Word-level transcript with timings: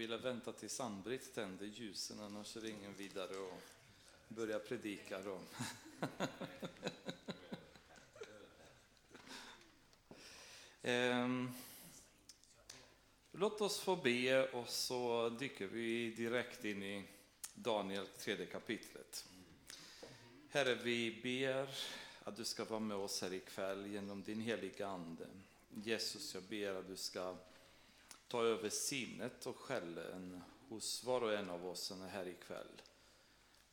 ville 0.00 0.16
vänta 0.16 0.52
tills 0.52 0.80
Ann-Britt 0.80 1.34
tände 1.34 1.66
ljusen, 1.66 2.20
annars 2.20 2.56
är 2.56 2.60
det 2.60 2.68
ingen 2.68 2.94
vidare 2.94 3.30
att 3.30 3.62
börja 4.28 4.58
predika 4.58 5.20
då. 5.22 5.40
Ehm, 10.82 11.50
låt 13.32 13.60
oss 13.60 13.80
få 13.80 13.96
be 13.96 14.48
och 14.48 14.68
så 14.68 15.28
dyker 15.28 15.66
vi 15.66 16.10
direkt 16.10 16.64
in 16.64 16.82
i 16.82 17.04
Daniel 17.54 18.06
tredje 18.06 18.46
kapitlet. 18.46 19.28
Herre, 20.48 20.74
vi 20.74 21.20
ber 21.22 21.68
att 22.24 22.36
du 22.36 22.44
ska 22.44 22.64
vara 22.64 22.80
med 22.80 22.96
oss 22.96 23.22
här 23.22 23.32
ikväll 23.32 23.86
genom 23.86 24.22
din 24.22 24.40
heliga 24.40 24.86
Ande. 24.86 25.26
Jesus, 25.74 26.34
jag 26.34 26.42
ber 26.42 26.74
att 26.74 26.88
du 26.88 26.96
ska 26.96 27.36
ta 28.30 28.42
över 28.44 28.68
sinnet 28.68 29.46
och 29.46 29.56
själen 29.56 30.42
hos 30.68 31.04
var 31.04 31.20
och 31.20 31.32
en 31.32 31.50
av 31.50 31.66
oss 31.66 31.80
som 31.80 32.02
är 32.02 32.08
här 32.08 32.28
ikväll. 32.28 32.82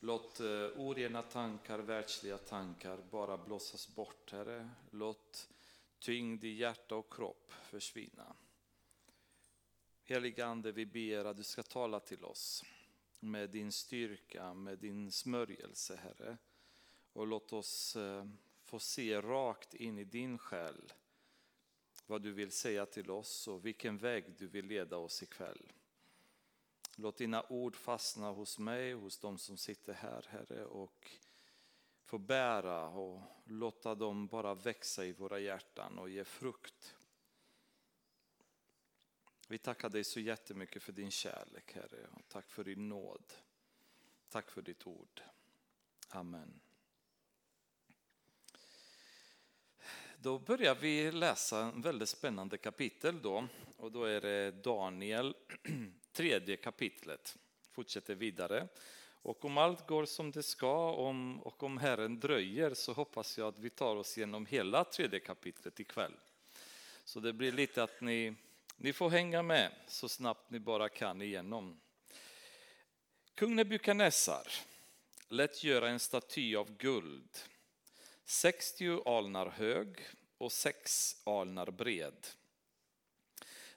Låt 0.00 0.40
eh, 0.40 0.46
orena 0.76 1.22
tankar, 1.22 1.78
världsliga 1.78 2.38
tankar 2.38 2.98
bara 3.10 3.36
blåsas 3.36 3.94
bort, 3.94 4.32
Herre. 4.32 4.70
Låt 4.90 5.48
tyngd 5.98 6.44
i 6.44 6.48
hjärta 6.48 6.96
och 6.96 7.12
kropp 7.12 7.52
försvinna. 7.62 8.36
Heliga 10.04 10.46
Ande, 10.46 10.72
vi 10.72 10.86
ber 10.86 11.24
att 11.24 11.36
du 11.36 11.42
ska 11.42 11.62
tala 11.62 12.00
till 12.00 12.24
oss 12.24 12.64
med 13.20 13.50
din 13.50 13.72
styrka, 13.72 14.54
med 14.54 14.78
din 14.78 15.12
smörjelse, 15.12 15.96
Herre. 15.96 16.36
Och 17.12 17.26
låt 17.26 17.52
oss 17.52 17.96
eh, 17.96 18.26
få 18.64 18.78
se 18.78 19.20
rakt 19.20 19.74
in 19.74 19.98
i 19.98 20.04
din 20.04 20.38
själ 20.38 20.92
vad 22.08 22.22
du 22.22 22.32
vill 22.32 22.50
säga 22.50 22.86
till 22.86 23.10
oss 23.10 23.48
och 23.48 23.66
vilken 23.66 23.98
väg 23.98 24.24
du 24.38 24.46
vill 24.46 24.66
leda 24.66 24.96
oss 24.96 25.22
ikväll. 25.22 25.72
Låt 26.96 27.16
dina 27.16 27.44
ord 27.48 27.76
fastna 27.76 28.30
hos 28.30 28.58
mig, 28.58 28.92
hos 28.92 29.18
de 29.18 29.38
som 29.38 29.56
sitter 29.56 29.92
här, 29.92 30.26
Herre, 30.28 30.64
och 30.64 31.10
få 32.04 32.18
bära 32.18 32.88
och 32.88 33.22
låta 33.44 33.94
dem 33.94 34.26
bara 34.26 34.54
växa 34.54 35.04
i 35.04 35.12
våra 35.12 35.38
hjärtan 35.38 35.98
och 35.98 36.10
ge 36.10 36.24
frukt. 36.24 36.94
Vi 39.48 39.58
tackar 39.58 39.88
dig 39.88 40.04
så 40.04 40.20
jättemycket 40.20 40.82
för 40.82 40.92
din 40.92 41.10
kärlek, 41.10 41.72
Herre, 41.74 42.06
och 42.12 42.28
tack 42.28 42.50
för 42.50 42.64
din 42.64 42.88
nåd. 42.88 43.32
Tack 44.28 44.50
för 44.50 44.62
ditt 44.62 44.86
ord. 44.86 45.22
Amen. 46.08 46.60
Då 50.20 50.38
börjar 50.38 50.74
vi 50.74 51.12
läsa 51.12 51.60
en 51.60 51.82
väldigt 51.82 52.08
spännande 52.08 52.58
kapitel 52.58 53.22
då. 53.22 53.48
Och 53.76 53.92
då 53.92 54.04
är 54.04 54.20
det 54.20 54.50
Daniel, 54.50 55.34
tredje 56.12 56.56
kapitlet. 56.56 57.36
Fortsätter 57.72 58.14
vidare. 58.14 58.68
Och 59.22 59.44
om 59.44 59.58
allt 59.58 59.86
går 59.86 60.04
som 60.04 60.30
det 60.30 60.42
ska 60.42 60.92
om, 60.92 61.40
och 61.42 61.62
om 61.62 61.78
Herren 61.78 62.20
dröjer 62.20 62.74
så 62.74 62.92
hoppas 62.92 63.38
jag 63.38 63.48
att 63.48 63.58
vi 63.58 63.70
tar 63.70 63.96
oss 63.96 64.18
igenom 64.18 64.46
hela 64.46 64.84
tredje 64.84 65.20
kapitlet 65.20 65.80
ikväll. 65.80 66.14
Så 67.04 67.20
det 67.20 67.32
blir 67.32 67.52
lite 67.52 67.82
att 67.82 68.00
ni, 68.00 68.34
ni 68.76 68.92
får 68.92 69.10
hänga 69.10 69.42
med 69.42 69.72
så 69.86 70.08
snabbt 70.08 70.50
ni 70.50 70.58
bara 70.58 70.88
kan 70.88 71.22
igenom. 71.22 71.80
Kung 73.34 73.56
Nebukadnessar 73.56 74.52
lät 75.28 75.64
göra 75.64 75.88
en 75.88 76.00
staty 76.00 76.56
av 76.56 76.76
guld 76.76 77.38
60 78.30 79.02
alnar 79.04 79.46
hög 79.46 79.96
och 80.38 80.52
6 80.52 81.16
alnar 81.24 81.70
bred. 81.70 82.26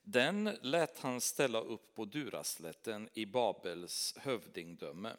Den 0.04 0.58
lät 0.62 1.00
han 1.00 1.22
ställa 1.22 1.62
upp 1.62 1.94
på 1.96 2.06
Duraslätten 2.06 3.10
i 3.14 3.26
Babels 3.26 4.18
hövdingdöme. 4.18 5.14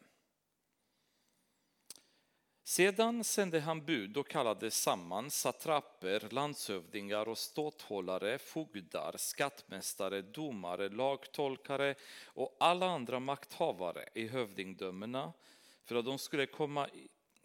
Sedan 2.65 3.25
sände 3.25 3.61
han 3.61 3.85
bud 3.85 4.17
och 4.17 4.29
kallade 4.29 4.71
samman 4.71 5.31
satrapper, 5.31 6.29
landshövdingar 6.31 7.29
och 7.29 7.39
ståthållare, 7.39 8.39
fogdar, 8.39 9.15
skattmästare, 9.17 10.23
domare, 10.23 10.89
lagtolkare 10.89 11.95
och 12.25 12.57
alla 12.61 12.87
andra 12.87 13.21
makthavare 13.21 14.09
i 14.15 14.29
hövdingdömena 14.29 15.33
för 15.85 15.95
att 15.95 16.05
de 16.05 16.19
skulle 16.19 16.47
komma 16.47 16.89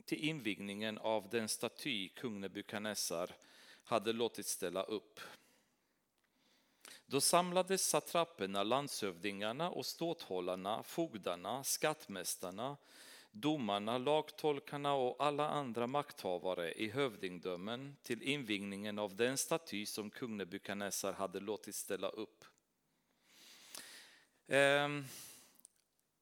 till 0.07 0.23
invigningen 0.23 0.97
av 0.97 1.29
den 1.29 1.49
staty 1.49 2.09
kung 2.09 2.39
Nebukadnessar 2.39 3.35
hade 3.83 4.13
låtit 4.13 4.45
ställa 4.45 4.83
upp. 4.83 5.19
Då 7.05 7.21
samlades 7.21 7.89
satrapperna, 7.89 8.63
landshövdingarna 8.63 9.69
och 9.69 9.85
ståthållarna, 9.85 10.83
fogdarna, 10.83 11.63
skattmästarna, 11.63 12.77
domarna, 13.31 13.97
lagtolkarna 13.97 14.93
och 14.93 15.15
alla 15.19 15.49
andra 15.49 15.87
makthavare 15.87 16.73
i 16.73 16.89
hövdingdömen 16.89 17.95
till 18.03 18.21
invigningen 18.21 18.99
av 18.99 19.15
den 19.15 19.37
staty 19.37 19.85
som 19.85 20.09
kung 20.09 20.37
Nebukadnessar 20.37 21.13
hade 21.13 21.39
låtit 21.39 21.75
ställa 21.75 22.09
upp. 22.09 22.45
Ehm. 24.47 25.05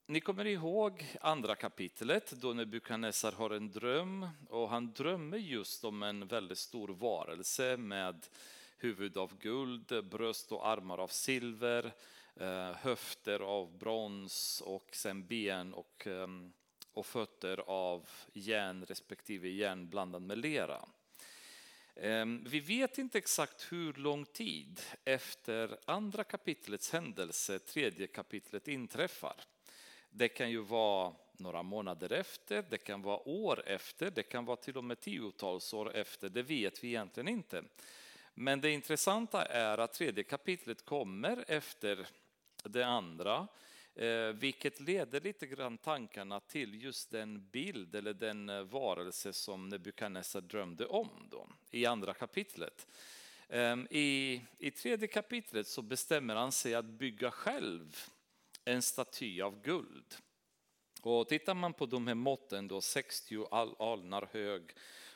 Ni 0.07 0.19
kommer 0.19 0.45
ihåg 0.47 1.05
andra 1.21 1.55
kapitlet 1.55 2.31
då 2.31 2.53
Nebukadnessar 2.53 3.31
har 3.31 3.49
en 3.49 3.71
dröm 3.71 4.27
och 4.49 4.69
han 4.69 4.93
drömmer 4.93 5.37
just 5.37 5.83
om 5.83 6.03
en 6.03 6.27
väldigt 6.27 6.57
stor 6.57 6.87
varelse 6.87 7.77
med 7.77 8.27
huvud 8.77 9.17
av 9.17 9.37
guld, 9.39 10.05
bröst 10.11 10.51
och 10.51 10.67
armar 10.67 10.97
av 10.97 11.07
silver, 11.07 11.93
eh, 12.35 12.71
höfter 12.71 13.39
av 13.39 13.77
brons 13.77 14.61
och 14.65 14.89
sen 14.91 15.27
ben 15.27 15.73
och, 15.73 16.07
ehm, 16.07 16.53
och 16.93 17.05
fötter 17.05 17.59
av 17.67 18.09
järn 18.33 18.85
respektive 18.85 19.49
järn 19.49 19.89
blandad 19.89 20.21
med 20.21 20.37
lera. 20.37 20.85
Ehm, 21.95 22.43
vi 22.47 22.59
vet 22.59 22.97
inte 22.97 23.17
exakt 23.17 23.71
hur 23.71 23.93
lång 23.93 24.25
tid 24.25 24.81
efter 25.05 25.77
andra 25.85 26.23
kapitlets 26.23 26.91
händelse 26.91 27.59
tredje 27.59 28.07
kapitlet 28.07 28.67
inträffar. 28.67 29.35
Det 30.17 30.27
kan 30.27 30.51
ju 30.51 30.59
vara 30.59 31.13
några 31.37 31.63
månader 31.63 32.11
efter, 32.11 32.65
det 32.69 32.77
kan 32.77 33.01
vara 33.01 33.29
år 33.29 33.63
efter, 33.67 34.11
det 34.11 34.23
kan 34.23 34.45
vara 34.45 34.57
till 34.57 34.77
och 34.77 34.83
med 34.83 34.99
tiotals 34.99 35.73
år 35.73 35.95
efter, 35.95 36.29
det 36.29 36.43
vet 36.43 36.83
vi 36.83 36.87
egentligen 36.87 37.27
inte. 37.27 37.63
Men 38.33 38.61
det 38.61 38.71
intressanta 38.71 39.45
är 39.45 39.77
att 39.77 39.93
tredje 39.93 40.23
kapitlet 40.23 40.85
kommer 40.85 41.45
efter 41.47 42.07
det 42.63 42.85
andra, 42.85 43.47
eh, 43.95 44.27
vilket 44.27 44.79
leder 44.79 45.21
lite 45.21 45.47
grann 45.47 45.77
tankarna 45.77 46.39
till 46.39 46.83
just 46.83 47.11
den 47.11 47.49
bild 47.51 47.95
eller 47.95 48.13
den 48.13 48.49
eh, 48.49 48.61
varelse 48.61 49.33
som 49.33 49.69
Nebukadnessar 49.69 50.41
drömde 50.41 50.85
om 50.85 51.27
då, 51.31 51.47
i 51.71 51.85
andra 51.85 52.13
kapitlet. 52.13 52.87
Ehm, 53.49 53.87
I, 53.91 54.41
I 54.57 54.71
tredje 54.71 55.07
kapitlet 55.07 55.67
så 55.67 55.81
bestämmer 55.81 56.35
han 56.35 56.51
sig 56.51 56.75
att 56.75 56.85
bygga 56.85 57.31
själv 57.31 58.09
en 58.65 58.81
staty 58.81 59.41
av 59.41 59.61
guld. 59.61 60.15
Och 61.01 61.27
tittar 61.27 61.53
man 61.53 61.73
på 61.73 61.85
de 61.85 62.07
här 62.07 62.15
måtten, 62.15 62.67
då 62.67 62.81
60 62.81 63.45
alnar 63.79 64.29
hög 64.31 64.71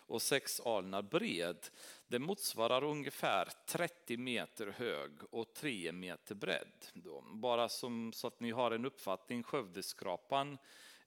och 0.10 0.22
6 0.22 0.60
alnar 0.60 1.02
bred, 1.02 1.68
det 2.08 2.20
motsvarar 2.20 2.84
ungefär 2.84 3.50
30 3.66 4.18
meter 4.18 4.68
hög 4.68 5.12
och 5.32 5.54
3 5.54 5.92
meter 5.92 6.36
bredd. 6.36 6.86
Då. 6.94 7.22
Bara 7.22 7.70
som, 7.70 8.14
så 8.14 8.28
att 8.28 8.40
ni 8.40 8.52
har 8.52 8.72
en 8.72 8.86
uppfattning, 8.86 9.44
Skövdeskrapan 9.44 10.58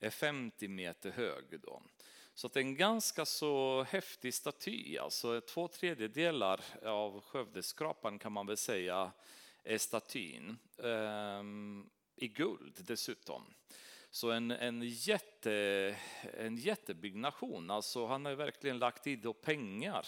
är 0.00 0.10
50 0.10 0.68
meter 0.68 1.10
hög. 1.10 1.60
Då. 1.60 1.82
Så 2.34 2.48
det 2.48 2.60
är 2.60 2.64
en 2.64 2.76
ganska 2.76 3.24
så 3.24 3.82
häftig 3.82 4.34
staty, 4.34 4.98
alltså 4.98 5.40
två 5.40 5.68
tredjedelar 5.68 6.60
av 6.82 7.20
Skövdeskrapan 7.20 8.18
kan 8.18 8.32
man 8.32 8.46
väl 8.46 8.56
säga 8.56 9.12
är 9.64 9.78
statyn. 9.78 10.58
Ehm, 10.84 11.90
i 12.22 12.28
guld 12.28 12.74
dessutom. 12.86 13.42
Så 14.10 14.30
en, 14.30 14.50
en, 14.50 14.82
jätte, 14.82 15.96
en 16.38 16.56
jättebyggnation, 16.56 17.70
alltså 17.70 18.06
han 18.06 18.24
har 18.24 18.32
verkligen 18.32 18.78
lagt 18.78 19.04
tid 19.04 19.26
och 19.26 19.40
pengar 19.40 20.06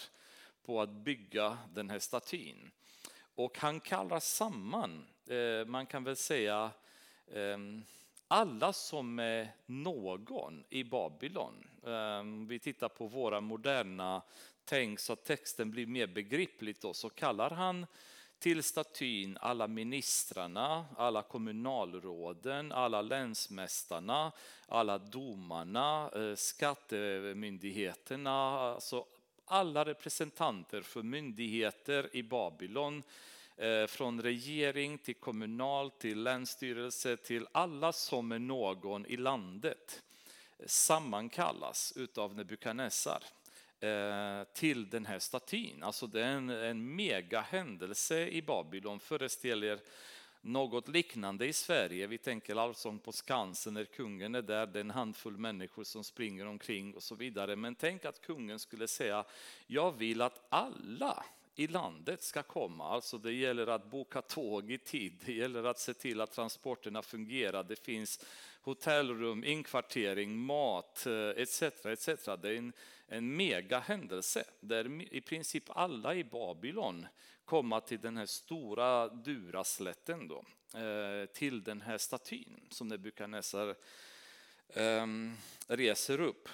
på 0.65 0.81
att 0.81 0.89
bygga 0.89 1.57
den 1.73 1.89
här 1.89 1.99
statyn. 1.99 2.71
Och 3.35 3.57
han 3.57 3.79
kallar 3.79 4.19
samman, 4.19 5.07
eh, 5.27 5.65
man 5.65 5.85
kan 5.85 6.03
väl 6.03 6.15
säga 6.15 6.71
eh, 7.27 7.57
alla 8.27 8.73
som 8.73 9.19
är 9.19 9.51
någon 9.65 10.63
i 10.69 10.83
Babylon. 10.83 11.67
Eh, 11.83 12.47
vi 12.47 12.59
tittar 12.59 12.89
på 12.89 13.07
våra 13.07 13.41
moderna 13.41 14.21
tänk 14.65 14.99
så 14.99 15.13
att 15.13 15.23
texten 15.23 15.71
blir 15.71 15.85
mer 15.85 16.07
begripligt 16.07 16.81
då, 16.81 16.93
så 16.93 17.09
kallar 17.09 17.49
han 17.49 17.85
till 18.45 18.63
statyn 18.63 19.37
alla 19.41 19.67
ministrarna, 19.67 20.85
alla 20.97 21.21
kommunalråden, 21.21 22.71
alla 22.71 23.01
länsmästarna, 23.01 24.31
alla 24.67 24.97
domarna, 24.97 26.09
eh, 26.15 26.35
skattemyndigheterna, 26.35 28.59
alltså 28.59 29.05
alla 29.45 29.85
representanter 29.85 30.81
för 30.81 31.03
myndigheter 31.03 32.09
i 32.13 32.23
Babylon 32.23 33.03
eh, 33.57 33.85
från 33.87 34.21
regering 34.21 34.97
till 34.97 35.15
kommunal, 35.15 35.91
till 35.91 36.23
länsstyrelse, 36.23 37.17
till 37.17 37.47
alla 37.51 37.93
som 37.93 38.31
är 38.31 38.39
någon 38.39 39.05
i 39.05 39.17
landet 39.17 40.03
sammankallas 40.65 41.93
utav 41.95 42.35
Nebukadnessar. 42.35 43.23
Eh, 43.79 44.43
till 44.53 44.89
den 44.89 45.05
här 45.05 45.19
statyn. 45.19 45.83
Alltså 45.83 46.07
det 46.07 46.21
är 46.21 46.31
en, 46.31 46.49
en 46.49 46.95
mega 46.95 47.41
händelse 47.41 48.27
i 48.27 48.41
Babylon, 48.41 48.99
Föreställ 48.99 49.63
er 49.63 49.79
något 50.41 50.87
liknande 50.87 51.45
i 51.45 51.53
Sverige. 51.53 52.07
Vi 52.07 52.17
tänker 52.17 52.55
Allsång 52.55 52.99
på 52.99 53.11
Skansen 53.11 53.73
när 53.73 53.85
kungen 53.85 54.35
är 54.35 54.41
där, 54.41 54.67
det 54.67 54.79
är 54.79 54.81
en 54.81 54.91
handfull 54.91 55.37
människor 55.37 55.83
som 55.83 56.03
springer 56.03 56.47
omkring 56.47 56.93
och 56.93 57.03
så 57.03 57.15
vidare. 57.15 57.55
Men 57.55 57.75
tänk 57.75 58.05
att 58.05 58.21
kungen 58.21 58.59
skulle 58.59 58.87
säga, 58.87 59.25
jag 59.67 59.91
vill 59.91 60.21
att 60.21 60.45
alla 60.49 61.25
i 61.55 61.67
landet 61.67 62.23
ska 62.23 62.43
komma. 62.43 62.89
Alltså 62.89 63.17
det 63.17 63.33
gäller 63.33 63.67
att 63.67 63.85
boka 63.85 64.21
tåg 64.21 64.71
i 64.71 64.77
tid, 64.77 65.13
det 65.25 65.33
gäller 65.33 65.63
att 65.63 65.79
se 65.79 65.93
till 65.93 66.21
att 66.21 66.31
transporterna 66.31 67.01
fungerar. 67.01 67.63
Det 67.63 67.79
finns 67.85 68.25
hotellrum, 68.65 69.43
inkvartering, 69.43 70.37
mat 70.37 71.05
eh, 71.05 71.29
etc. 71.29 71.61
etc. 71.63 72.07
Det 72.25 72.49
är 72.49 72.57
en, 72.57 72.73
en 73.07 73.35
megahändelse 73.35 74.43
där 74.59 75.13
i 75.13 75.21
princip 75.21 75.63
alla 75.67 76.15
i 76.15 76.23
Babylon 76.23 77.07
kommer 77.45 77.79
till 77.79 78.01
den 78.01 78.17
här 78.17 78.25
stora 78.25 79.07
Duraslätten 79.07 80.27
då, 80.27 80.45
eh, 80.79 81.25
till 81.25 81.63
den 81.63 81.81
här 81.81 81.97
statyn 81.97 82.67
som 82.69 82.87
Nebukadnessar 82.87 83.75
ehm, 84.73 85.37
reser 85.67 86.21
upp. 86.21 86.49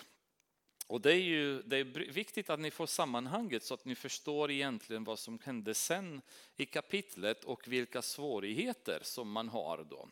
Och 0.87 1.01
det 1.01 1.13
är 1.13 1.21
ju 1.21 1.61
det 1.61 1.77
är 1.77 1.83
viktigt 2.11 2.49
att 2.49 2.59
ni 2.59 2.71
får 2.71 2.85
sammanhanget 2.85 3.63
så 3.63 3.73
att 3.73 3.85
ni 3.85 3.95
förstår 3.95 4.51
egentligen 4.51 5.03
vad 5.03 5.19
som 5.19 5.39
hände 5.43 5.73
sen 5.73 6.21
i 6.57 6.65
kapitlet 6.65 7.43
och 7.43 7.67
vilka 7.67 8.01
svårigheter 8.01 8.99
som 9.03 9.31
man 9.31 9.49
har 9.49 9.85
då. 9.89 10.09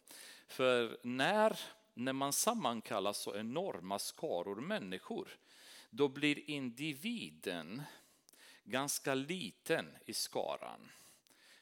För 0.48 0.98
när, 1.02 1.60
när 1.94 2.14
man 2.14 2.34
sammankallar 2.34 3.14
så 3.14 3.36
enorma 3.36 4.00
skaror 4.00 4.62
människor, 4.62 5.38
då 5.90 6.08
blir 6.08 6.50
individen 6.50 7.82
ganska 8.64 9.14
liten 9.14 9.98
i 10.06 10.14
skaran. 10.14 10.92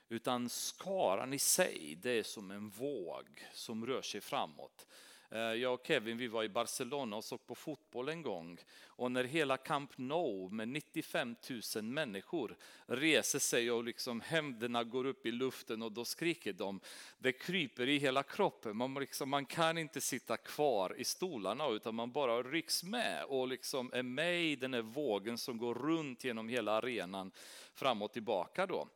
Utan 0.10 0.50
skaran 0.50 1.34
i 1.34 1.40
sig, 1.40 1.98
det 2.02 2.12
är 2.12 2.24
som 2.24 2.52
en 2.52 2.70
våg 2.70 3.48
som 3.54 3.86
rör 3.86 4.02
sig 4.02 4.22
framåt. 4.22 4.88
Eh, 5.30 5.40
jag 5.40 5.74
och 5.74 5.88
Kevin 5.88 6.18
vi 6.18 6.28
var 6.28 6.44
i 6.44 6.50
Barcelona 6.50 7.16
och 7.16 7.24
såg 7.24 7.46
på 7.48 7.56
fotboll 7.56 8.10
en 8.10 8.22
gång. 8.22 8.58
Och 8.86 9.12
när 9.12 9.24
hela 9.24 9.58
Camp 9.58 9.92
Nou 9.96 10.50
med 10.50 10.68
95 10.68 11.36
000 11.76 11.84
människor 11.84 12.58
reser 12.86 13.40
sig 13.40 13.72
och 13.72 13.84
liksom 13.84 14.22
händerna 14.22 14.84
går 14.84 15.06
upp 15.06 15.26
i 15.26 15.32
luften 15.32 15.82
och 15.82 15.92
då 15.92 16.06
skriker 16.06 16.54
de. 16.54 16.80
Det 17.18 17.32
kryper 17.32 17.90
i 17.90 17.98
hela 17.98 18.24
kroppen. 18.24 18.78
Man, 18.78 18.94
liksom, 18.94 19.30
man 19.30 19.46
kan 19.46 19.78
inte 19.78 20.02
sitta 20.02 20.38
kvar 20.38 20.96
i 20.98 21.04
stolarna 21.04 21.68
utan 21.68 21.96
man 21.96 22.12
bara 22.12 22.44
rycks 22.44 22.84
med 22.84 23.24
och 23.24 23.48
liksom 23.48 23.92
är 23.94 24.04
med 24.04 24.44
i 24.44 24.56
den 24.56 24.74
här 24.74 24.82
vågen 24.82 25.38
som 25.38 25.58
går 25.58 25.76
runt 25.76 26.24
genom 26.24 26.50
hela 26.50 26.72
arenan 26.72 27.32
fram 27.74 28.02
och 28.02 28.14
tillbaka. 28.14 28.66
Då. 28.66 28.88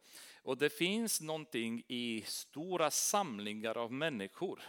Och 0.43 0.57
det 0.57 0.69
finns 0.69 1.21
någonting 1.21 1.83
i 1.87 2.23
stora 2.25 2.91
samlingar 2.91 3.77
av 3.77 3.91
människor 3.93 4.61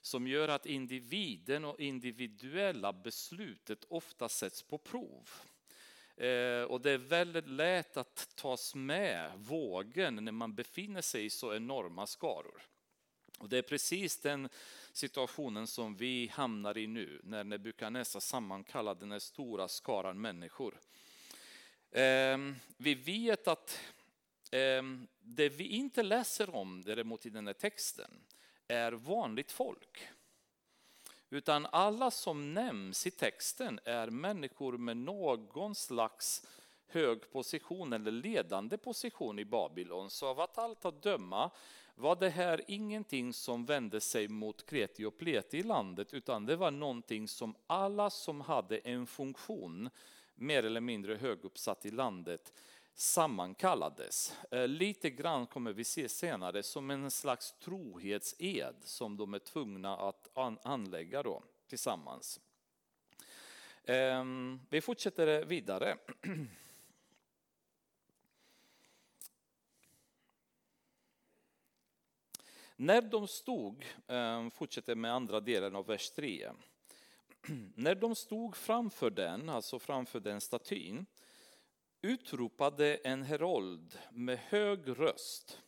som 0.00 0.26
gör 0.26 0.48
att 0.48 0.66
individen 0.66 1.64
och 1.64 1.80
individuella 1.80 2.92
beslutet 2.92 3.84
ofta 3.88 4.28
sätts 4.28 4.62
på 4.62 4.78
prov. 4.78 5.30
Eh, 6.16 6.62
och 6.62 6.80
det 6.80 6.90
är 6.90 6.98
väldigt 6.98 7.48
lätt 7.48 7.96
att 7.96 8.28
tas 8.34 8.74
med 8.74 9.32
vågen 9.36 10.14
när 10.14 10.32
man 10.32 10.54
befinner 10.54 11.02
sig 11.02 11.24
i 11.24 11.30
så 11.30 11.54
enorma 11.54 12.06
skaror. 12.06 12.62
Och 13.38 13.48
det 13.48 13.58
är 13.58 13.62
precis 13.62 14.20
den 14.20 14.48
situationen 14.92 15.66
som 15.66 15.96
vi 15.96 16.26
hamnar 16.26 16.78
i 16.78 16.86
nu 16.86 17.20
när 17.24 17.44
Nebukadnessar 17.44 18.20
sammankallar 18.20 18.94
den 18.94 19.12
här 19.12 19.18
stora 19.18 19.68
skaran 19.68 20.20
människor. 20.20 20.80
Ehm, 21.92 22.56
vi 22.76 22.94
vet 22.94 23.48
att 23.48 23.78
ehm, 24.50 25.06
det 25.20 25.48
vi 25.48 25.64
inte 25.64 26.02
läser 26.02 26.54
om 26.54 26.82
däremot 26.82 27.26
i 27.26 27.30
den 27.30 27.46
här 27.46 27.54
texten 27.54 28.10
är 28.68 28.92
vanligt 28.92 29.52
folk. 29.52 30.08
Utan 31.30 31.66
alla 31.66 32.10
som 32.10 32.54
nämns 32.54 33.06
i 33.06 33.10
texten 33.10 33.80
är 33.84 34.10
människor 34.10 34.78
med 34.78 34.96
någon 34.96 35.74
slags 35.74 36.46
hög 36.86 37.30
position 37.32 37.92
eller 37.92 38.10
ledande 38.10 38.76
position 38.76 39.38
i 39.38 39.44
Babylon. 39.44 40.10
Så 40.10 40.26
av 40.26 40.40
att 40.40 40.58
allt 40.58 40.84
att 40.84 41.02
döma 41.02 41.50
var 41.94 42.16
det 42.16 42.28
här 42.28 42.60
ingenting 42.66 43.32
som 43.32 43.64
vände 43.64 44.00
sig 44.00 44.28
mot 44.28 44.66
kreti 44.66 45.04
och 45.04 45.18
pleti 45.18 45.58
i 45.58 45.62
landet 45.62 46.14
utan 46.14 46.46
det 46.46 46.56
var 46.56 46.70
någonting 46.70 47.28
som 47.28 47.54
alla 47.66 48.10
som 48.10 48.40
hade 48.40 48.78
en 48.78 49.06
funktion 49.06 49.90
mer 50.34 50.62
eller 50.62 50.80
mindre 50.80 51.14
höguppsatt 51.14 51.86
i 51.86 51.90
landet 51.90 52.52
sammankallades. 53.00 54.36
Eh, 54.50 54.68
lite 54.68 55.10
grann 55.10 55.46
kommer 55.46 55.72
vi 55.72 55.84
se 55.84 56.08
senare 56.08 56.62
som 56.62 56.90
en 56.90 57.10
slags 57.10 57.54
trohetsed 57.60 58.74
som 58.82 59.16
de 59.16 59.34
är 59.34 59.38
tvungna 59.38 59.96
att 59.96 60.28
anlägga 60.62 61.22
då, 61.22 61.42
tillsammans. 61.68 62.40
Ehm, 63.84 64.60
vi 64.70 64.80
fortsätter 64.80 65.44
vidare. 65.44 65.96
När 72.76 73.02
de 73.02 73.28
stod, 73.28 73.86
ehm, 74.06 74.50
fortsätter 74.50 74.94
med 74.94 75.14
andra 75.14 75.40
delen 75.40 75.76
av 75.76 75.86
vers 75.86 76.10
3. 76.10 76.50
När 77.74 77.94
de 77.94 78.14
stod 78.14 78.56
framför 78.56 79.10
den, 79.10 79.48
alltså 79.48 79.78
framför 79.78 80.20
den 80.20 80.40
statyn, 80.40 81.06
utropade 82.02 82.94
en 82.94 83.22
herold 83.22 83.98
med 84.12 84.38
hög 84.38 84.80
röst. 84.98 85.62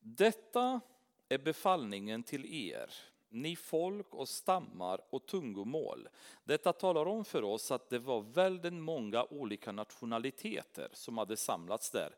Detta 0.00 0.80
är 1.28 1.38
befallningen 1.38 2.22
till 2.22 2.70
er, 2.70 2.90
ni 3.28 3.56
folk 3.56 4.14
och 4.14 4.28
stammar 4.28 5.00
och 5.10 5.26
tungomål. 5.26 6.08
Detta 6.44 6.72
talar 6.72 7.06
om 7.06 7.24
för 7.24 7.42
oss 7.42 7.70
att 7.70 7.90
det 7.90 7.98
var 7.98 8.20
väldigt 8.20 8.72
många 8.72 9.24
olika 9.24 9.72
nationaliteter 9.72 10.88
som 10.92 11.18
hade 11.18 11.36
samlats 11.36 11.90
där. 11.90 12.14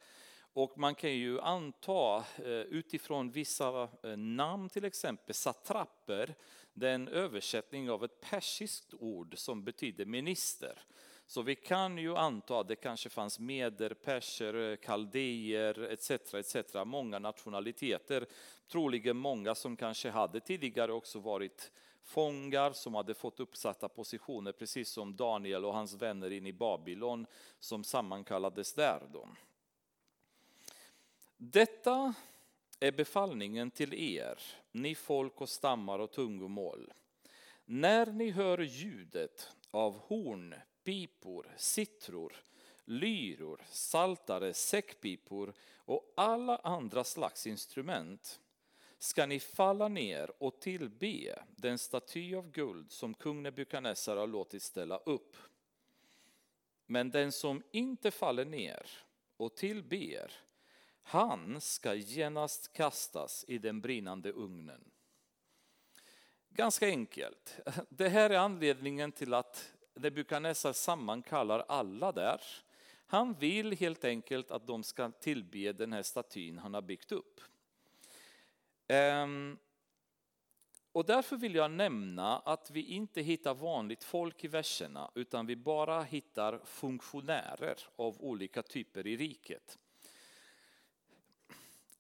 Och 0.53 0.79
man 0.79 0.95
kan 0.95 1.11
ju 1.11 1.41
anta 1.41 2.25
eh, 2.37 2.49
utifrån 2.51 3.31
vissa 3.31 3.89
eh, 4.03 4.17
namn, 4.17 4.69
till 4.69 4.85
exempel 4.85 5.35
satrapper, 5.35 6.35
det 6.73 6.89
är 6.89 6.95
en 6.95 7.09
översättning 7.09 7.91
av 7.91 8.05
ett 8.05 8.21
persiskt 8.21 8.95
ord 8.95 9.39
som 9.39 9.65
betyder 9.65 10.05
minister. 10.05 10.79
Så 11.29 11.43
vi 11.43 11.55
kan 11.55 11.99
ju 11.99 12.17
anta 12.17 12.61
att 12.61 12.69
det 12.69 12.77
kanske 12.77 13.09
fanns 13.09 13.39
meder, 13.39 13.95
perser, 13.95 14.77
kaldéer 14.77 15.83
etc. 15.83 16.11
etc. 16.35 16.75
Många 16.85 17.19
nationaliteter, 17.19 18.27
troligen 18.69 19.17
många 19.17 19.55
som 19.55 19.77
kanske 19.77 20.11
hade 20.11 20.41
tidigare 20.41 20.93
också 20.93 21.19
varit 21.19 21.73
fångar 22.03 22.73
som 22.73 22.95
hade 22.95 23.15
fått 23.15 23.41
uppsatta 23.41 23.89
positioner, 23.89 24.53
precis 24.53 24.89
som 24.91 25.17
Daniel 25.17 25.65
och 25.65 25.75
hans 25.75 25.95
vänner 25.95 26.31
in 26.31 26.47
i 26.47 26.53
Babylon 26.53 27.27
som 27.59 27.85
sammankallades 27.85 28.75
där. 28.75 29.03
Då. 29.13 29.29
Detta 31.37 32.15
är 32.81 32.93
befallningen 32.93 33.71
till 33.71 33.95
er, 33.95 34.39
ni 34.73 34.95
folk 34.95 35.41
och 35.41 35.49
stammar 35.49 35.99
och 35.99 36.13
tungomål. 36.13 36.93
När 37.65 38.07
ni 38.07 38.31
hör 38.31 38.59
ljudet 38.59 39.53
av 39.71 39.99
horn, 39.99 40.55
pipor, 40.89 41.55
citror, 41.57 42.37
lyror, 42.85 43.63
saltare, 43.71 44.55
säckpipor 44.55 45.53
och 45.77 46.13
alla 46.17 46.57
andra 46.57 47.05
slags 47.05 47.47
instrument 47.47 48.41
ska 48.99 49.27
ni 49.27 49.41
falla 49.41 49.89
ner 49.89 50.33
och 50.39 50.61
tillbe 50.61 51.43
den 51.57 51.79
staty 51.79 52.35
av 52.35 52.51
guld 52.51 52.93
som 52.93 53.15
kung 53.15 53.43
Nebukadnessar 53.43 54.17
har 54.17 54.27
låtit 54.27 54.63
ställa 54.63 54.97
upp. 54.97 55.37
Men 56.87 57.11
den 57.11 57.33
som 57.33 57.63
inte 57.71 58.11
faller 58.11 58.45
ner 58.45 58.91
och 59.37 59.57
tillber, 59.57 60.33
han 61.03 61.61
ska 61.61 61.95
genast 61.95 62.73
kastas 62.73 63.45
i 63.49 63.59
den 63.59 63.81
brinnande 63.81 64.33
ugnen. 64.33 64.91
Ganska 66.49 66.87
enkelt. 66.87 67.61
Det 67.89 68.09
här 68.09 68.31
är 68.31 68.39
anledningen 68.39 69.13
till 69.13 69.35
att 69.35 69.75
Nebukadnessar 69.99 70.73
sammankallar 70.73 71.65
alla 71.69 72.13
där. 72.13 72.41
Han 73.07 73.35
vill 73.35 73.73
helt 73.73 74.05
enkelt 74.05 74.51
att 74.51 74.67
de 74.67 74.83
ska 74.83 75.11
tillbe 75.11 75.73
den 75.73 75.93
här 75.93 76.03
statyn 76.03 76.59
han 76.59 76.75
har 76.75 76.83
byggt 76.83 77.13
upp. 77.13 77.41
Ehm, 78.89 79.59
och 80.93 81.05
därför 81.05 81.37
vill 81.37 81.55
jag 81.55 81.71
nämna 81.71 82.39
att 82.39 82.71
vi 82.71 82.83
inte 82.83 83.21
hittar 83.21 83.55
vanligt 83.55 84.05
folk 84.05 84.45
i 84.45 84.49
verserna 84.49 85.11
utan 85.15 85.47
vi 85.47 85.57
bara 85.57 86.03
hittar 86.03 86.61
funktionärer 86.65 87.79
av 87.97 88.23
olika 88.23 88.63
typer 88.63 89.07
i 89.07 89.17
riket. 89.17 89.79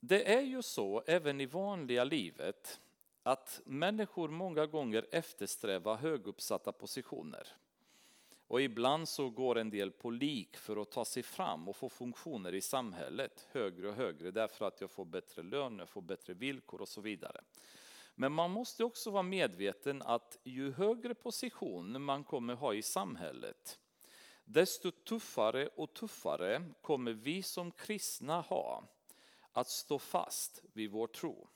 Det 0.00 0.34
är 0.34 0.40
ju 0.40 0.62
så 0.62 1.02
även 1.06 1.40
i 1.40 1.46
vanliga 1.46 2.04
livet 2.04 2.80
att 3.22 3.60
människor 3.64 4.28
många 4.28 4.66
gånger 4.66 5.06
eftersträvar 5.10 5.96
höguppsatta 5.96 6.72
positioner. 6.72 7.48
Och 8.48 8.62
ibland 8.62 9.08
så 9.08 9.30
går 9.30 9.58
en 9.58 9.70
del 9.70 9.90
på 9.90 10.10
lik 10.10 10.56
för 10.56 10.82
att 10.82 10.90
ta 10.90 11.04
sig 11.04 11.22
fram 11.22 11.68
och 11.68 11.76
få 11.76 11.88
funktioner 11.88 12.54
i 12.54 12.60
samhället 12.60 13.46
högre 13.52 13.88
och 13.88 13.94
högre 13.94 14.30
därför 14.30 14.64
att 14.64 14.80
jag 14.80 14.90
får 14.90 15.04
bättre 15.04 15.42
lön, 15.42 15.78
jag 15.78 15.88
får 15.88 16.02
bättre 16.02 16.34
villkor 16.34 16.80
och 16.80 16.88
så 16.88 17.00
vidare. 17.00 17.40
Men 18.14 18.32
man 18.32 18.50
måste 18.50 18.84
också 18.84 19.10
vara 19.10 19.22
medveten 19.22 20.02
att 20.02 20.38
ju 20.44 20.72
högre 20.72 21.14
position 21.14 22.02
man 22.02 22.24
kommer 22.24 22.54
ha 22.54 22.74
i 22.74 22.82
samhället 22.82 23.78
desto 24.48 24.90
tuffare 24.90 25.66
och 25.66 25.94
tuffare 25.94 26.64
kommer 26.80 27.12
vi 27.12 27.42
som 27.42 27.70
kristna 27.70 28.40
ha 28.40 28.84
att 29.52 29.68
stå 29.68 29.98
fast 29.98 30.62
vid 30.72 30.90
vår 30.90 31.06
tro. 31.06 31.48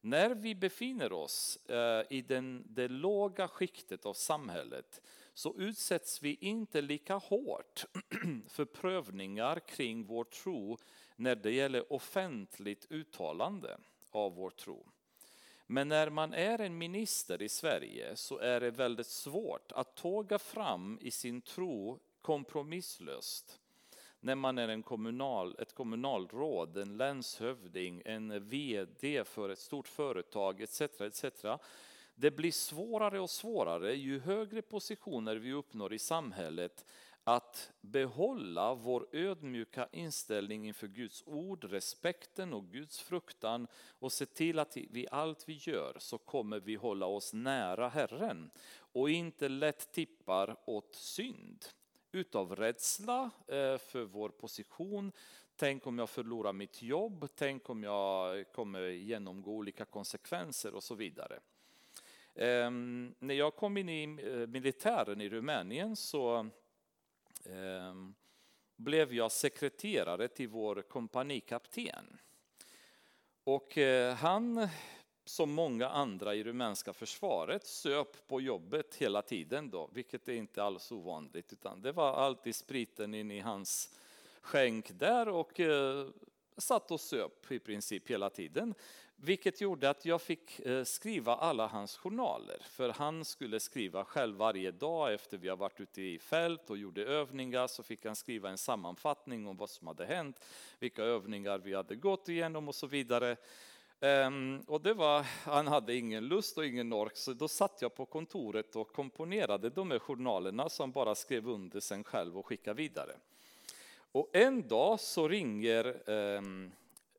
När 0.00 0.34
vi 0.34 0.54
befinner 0.54 1.12
oss 1.12 1.56
eh, 1.66 2.02
i 2.10 2.22
den, 2.22 2.64
det 2.68 2.88
låga 2.88 3.48
skiktet 3.48 4.06
av 4.06 4.14
samhället 4.14 5.00
så 5.34 5.54
utsätts 5.58 6.22
vi 6.22 6.36
inte 6.40 6.80
lika 6.80 7.14
hårt 7.14 7.84
för 8.48 8.64
prövningar 8.64 9.60
kring 9.60 10.04
vår 10.04 10.24
tro 10.24 10.78
när 11.16 11.34
det 11.34 11.52
gäller 11.52 11.92
offentligt 11.92 12.86
uttalande 12.90 13.78
av 14.10 14.34
vår 14.34 14.50
tro. 14.50 14.86
Men 15.66 15.88
när 15.88 16.10
man 16.10 16.34
är 16.34 16.58
en 16.58 16.78
minister 16.78 17.42
i 17.42 17.48
Sverige 17.48 18.16
så 18.16 18.38
är 18.38 18.60
det 18.60 18.70
väldigt 18.70 19.06
svårt 19.06 19.72
att 19.72 19.96
tåga 19.96 20.38
fram 20.38 20.98
i 21.02 21.10
sin 21.10 21.40
tro 21.40 21.98
kompromisslöst. 22.20 23.58
När 24.20 24.34
man 24.34 24.58
är 24.58 24.68
en 24.68 24.82
kommunal, 24.82 25.56
ett 25.58 25.74
kommunalråd, 25.74 26.76
en 26.76 26.96
länshövding, 26.96 28.02
en 28.04 28.48
VD 28.48 29.24
för 29.24 29.48
ett 29.48 29.58
stort 29.58 29.88
företag 29.88 30.60
etc. 30.60 30.80
etc. 30.80 31.24
Det 32.14 32.30
blir 32.30 32.52
svårare 32.52 33.20
och 33.20 33.30
svårare 33.30 33.94
ju 33.94 34.20
högre 34.20 34.62
positioner 34.62 35.36
vi 35.36 35.52
uppnår 35.52 35.92
i 35.92 35.98
samhället 35.98 36.84
att 37.24 37.72
behålla 37.80 38.74
vår 38.74 39.06
ödmjuka 39.12 39.88
inställning 39.92 40.66
inför 40.66 40.88
Guds 40.88 41.22
ord, 41.26 41.64
respekten 41.64 42.52
och 42.52 42.64
Guds 42.64 43.00
fruktan 43.00 43.66
och 43.98 44.12
se 44.12 44.26
till 44.26 44.58
att 44.58 44.76
vi 44.76 45.06
allt 45.10 45.48
vi 45.48 45.54
gör 45.54 45.96
så 45.98 46.18
kommer 46.18 46.60
vi 46.60 46.74
hålla 46.74 47.06
oss 47.06 47.32
nära 47.32 47.88
Herren 47.88 48.50
och 48.74 49.10
inte 49.10 49.48
lätt 49.48 49.92
tippar 49.92 50.56
åt 50.64 50.94
synd 50.94 51.64
utav 52.12 52.56
rädsla 52.56 53.30
eh, 53.46 53.78
för 53.78 54.04
vår 54.04 54.28
position. 54.28 55.12
Tänk 55.56 55.86
om 55.86 55.98
jag 55.98 56.10
förlorar 56.10 56.52
mitt 56.52 56.82
jobb, 56.82 57.28
tänk 57.34 57.70
om 57.70 57.82
jag 57.82 58.52
kommer 58.52 58.80
genomgå 58.80 59.50
olika 59.50 59.84
konsekvenser 59.84 60.74
och 60.74 60.82
så 60.82 60.94
vidare. 60.94 61.40
Ehm, 62.34 63.14
när 63.18 63.34
jag 63.34 63.56
kom 63.56 63.76
in 63.76 63.88
i 63.88 64.02
eh, 64.02 64.46
militären 64.46 65.20
i 65.20 65.28
Rumänien 65.28 65.96
så 65.96 66.50
ehm, 67.44 68.14
blev 68.76 69.14
jag 69.14 69.32
sekreterare 69.32 70.28
till 70.28 70.48
vår 70.48 70.82
kompanikapten. 70.82 72.18
Och 73.44 73.78
eh, 73.78 74.14
han, 74.14 74.68
som 75.24 75.52
många 75.52 75.88
andra 75.88 76.34
i 76.34 76.44
rumänska 76.44 76.92
försvaret, 76.92 77.66
söp 77.66 78.28
på 78.28 78.40
jobbet 78.40 78.94
hela 78.94 79.22
tiden 79.22 79.70
då, 79.70 79.90
vilket 79.92 80.28
är 80.28 80.32
inte 80.32 80.62
alls 80.62 80.92
ovanligt, 80.92 81.52
utan 81.52 81.82
det 81.82 81.92
var 81.92 82.14
alltid 82.14 82.54
spriten 82.54 83.14
in 83.14 83.30
i 83.30 83.40
hans 83.40 83.98
skänk 84.40 84.90
där 84.98 85.28
och 85.28 85.60
eh, 85.60 86.08
satt 86.56 86.90
och 86.90 87.00
söp 87.00 87.52
i 87.52 87.58
princip 87.58 88.10
hela 88.10 88.30
tiden. 88.30 88.74
Vilket 89.24 89.60
gjorde 89.60 89.90
att 89.90 90.04
jag 90.04 90.22
fick 90.22 90.60
eh, 90.60 90.84
skriva 90.84 91.34
alla 91.34 91.66
hans 91.66 91.96
journaler. 91.96 92.56
För 92.62 92.88
han 92.88 93.24
skulle 93.24 93.60
skriva 93.60 94.04
själv 94.04 94.36
varje 94.36 94.70
dag 94.70 95.14
efter 95.14 95.38
vi 95.38 95.48
har 95.48 95.56
varit 95.56 95.80
ute 95.80 96.02
i 96.02 96.18
fält 96.18 96.70
och 96.70 96.78
gjorde 96.78 97.04
övningar 97.04 97.66
så 97.66 97.82
fick 97.82 98.04
han 98.04 98.16
skriva 98.16 98.50
en 98.50 98.58
sammanfattning 98.58 99.46
om 99.46 99.56
vad 99.56 99.70
som 99.70 99.86
hade 99.86 100.06
hänt, 100.06 100.44
vilka 100.78 101.02
övningar 101.02 101.58
vi 101.58 101.74
hade 101.74 101.96
gått 101.96 102.28
igenom 102.28 102.68
och 102.68 102.74
så 102.74 102.86
vidare. 102.86 103.36
Ehm, 104.00 104.60
och 104.66 104.80
det 104.80 104.94
var, 104.94 105.26
han 105.44 105.66
hade 105.66 105.96
ingen 105.96 106.24
lust 106.28 106.58
och 106.58 106.66
ingen 106.66 106.92
ork 106.92 107.16
så 107.16 107.32
då 107.32 107.48
satt 107.48 107.82
jag 107.82 107.94
på 107.94 108.06
kontoret 108.06 108.76
och 108.76 108.92
komponerade 108.92 109.70
de 109.70 109.90
här 109.90 109.98
journalerna 109.98 110.68
som 110.68 110.92
bara 110.92 111.14
skrev 111.14 111.48
under 111.48 111.80
sen 111.80 112.04
själv 112.04 112.38
och 112.38 112.46
skickade 112.46 112.76
vidare. 112.76 113.12
Och 114.12 114.30
en 114.32 114.68
dag 114.68 115.00
så 115.00 115.28
ringer 115.28 116.10
ehm, 116.10 116.72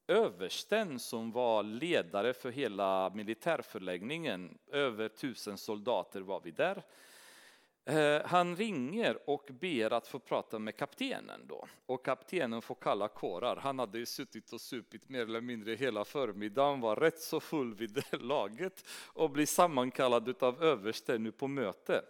översten 0.07 1.00
som 1.00 1.31
var 1.31 1.63
ledare 1.63 2.33
för 2.33 2.51
hela 2.51 3.10
militärförläggningen, 3.10 4.57
över 4.72 5.10
tusen 5.10 5.57
soldater 5.57 6.22
var 6.22 6.41
vi 6.43 6.51
där. 6.51 6.83
Eh, 7.86 8.22
han 8.25 8.55
ringer 8.55 9.29
och 9.29 9.50
ber 9.51 9.93
att 9.93 10.07
få 10.07 10.19
prata 10.19 10.60
med 10.60 10.75
kaptenen 10.75 11.48
då. 11.48 11.67
Och 11.86 12.05
kaptenen 12.05 12.62
får 12.62 12.75
kalla 12.75 13.07
kårar. 13.07 13.55
Han 13.55 13.79
hade 13.79 13.98
ju 13.98 14.05
suttit 14.05 14.53
och 14.53 14.62
supit 14.62 15.10
mer 15.10 15.22
eller 15.22 15.41
mindre 15.41 15.75
hela 15.75 16.05
förmiddagen, 16.05 16.81
var 16.81 16.95
rätt 16.95 17.19
så 17.19 17.39
full 17.39 17.75
vid 17.75 17.93
det 17.93 18.22
laget 18.22 18.86
och 19.05 19.29
blir 19.29 19.45
sammankallad 19.45 20.43
av 20.43 20.63
översten 20.63 21.24
nu 21.24 21.31
på 21.31 21.48
möte. 21.48 22.01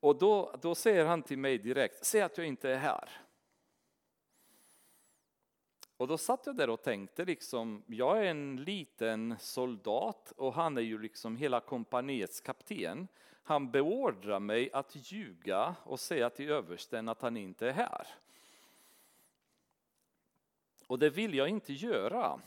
Och 0.00 0.18
då, 0.18 0.54
då 0.62 0.74
säger 0.74 1.04
han 1.04 1.22
till 1.22 1.38
mig 1.38 1.58
direkt, 1.58 2.04
säg 2.04 2.22
att 2.22 2.38
jag 2.38 2.46
inte 2.46 2.70
är 2.70 2.76
här. 2.76 3.23
Och 5.96 6.08
då 6.08 6.18
satt 6.18 6.46
jag 6.46 6.56
där 6.56 6.70
och 6.70 6.82
tänkte 6.82 7.24
liksom, 7.24 7.82
jag 7.86 8.18
är 8.18 8.24
en 8.24 8.64
liten 8.64 9.36
soldat 9.40 10.32
och 10.36 10.54
han 10.54 10.76
är 10.76 10.82
ju 10.82 10.98
liksom 10.98 11.36
hela 11.36 11.60
kompaniets 11.60 12.40
kapten. 12.40 13.08
Han 13.42 13.70
beordrar 13.70 14.40
mig 14.40 14.70
att 14.72 15.12
ljuga 15.12 15.74
och 15.84 16.00
säga 16.00 16.30
till 16.30 16.50
översten 16.50 17.08
att 17.08 17.22
han 17.22 17.36
inte 17.36 17.68
är 17.68 17.72
här. 17.72 18.06
Och 20.86 20.98
det 20.98 21.10
vill 21.10 21.34
jag 21.34 21.48
inte 21.48 21.72
göra. 21.72 22.40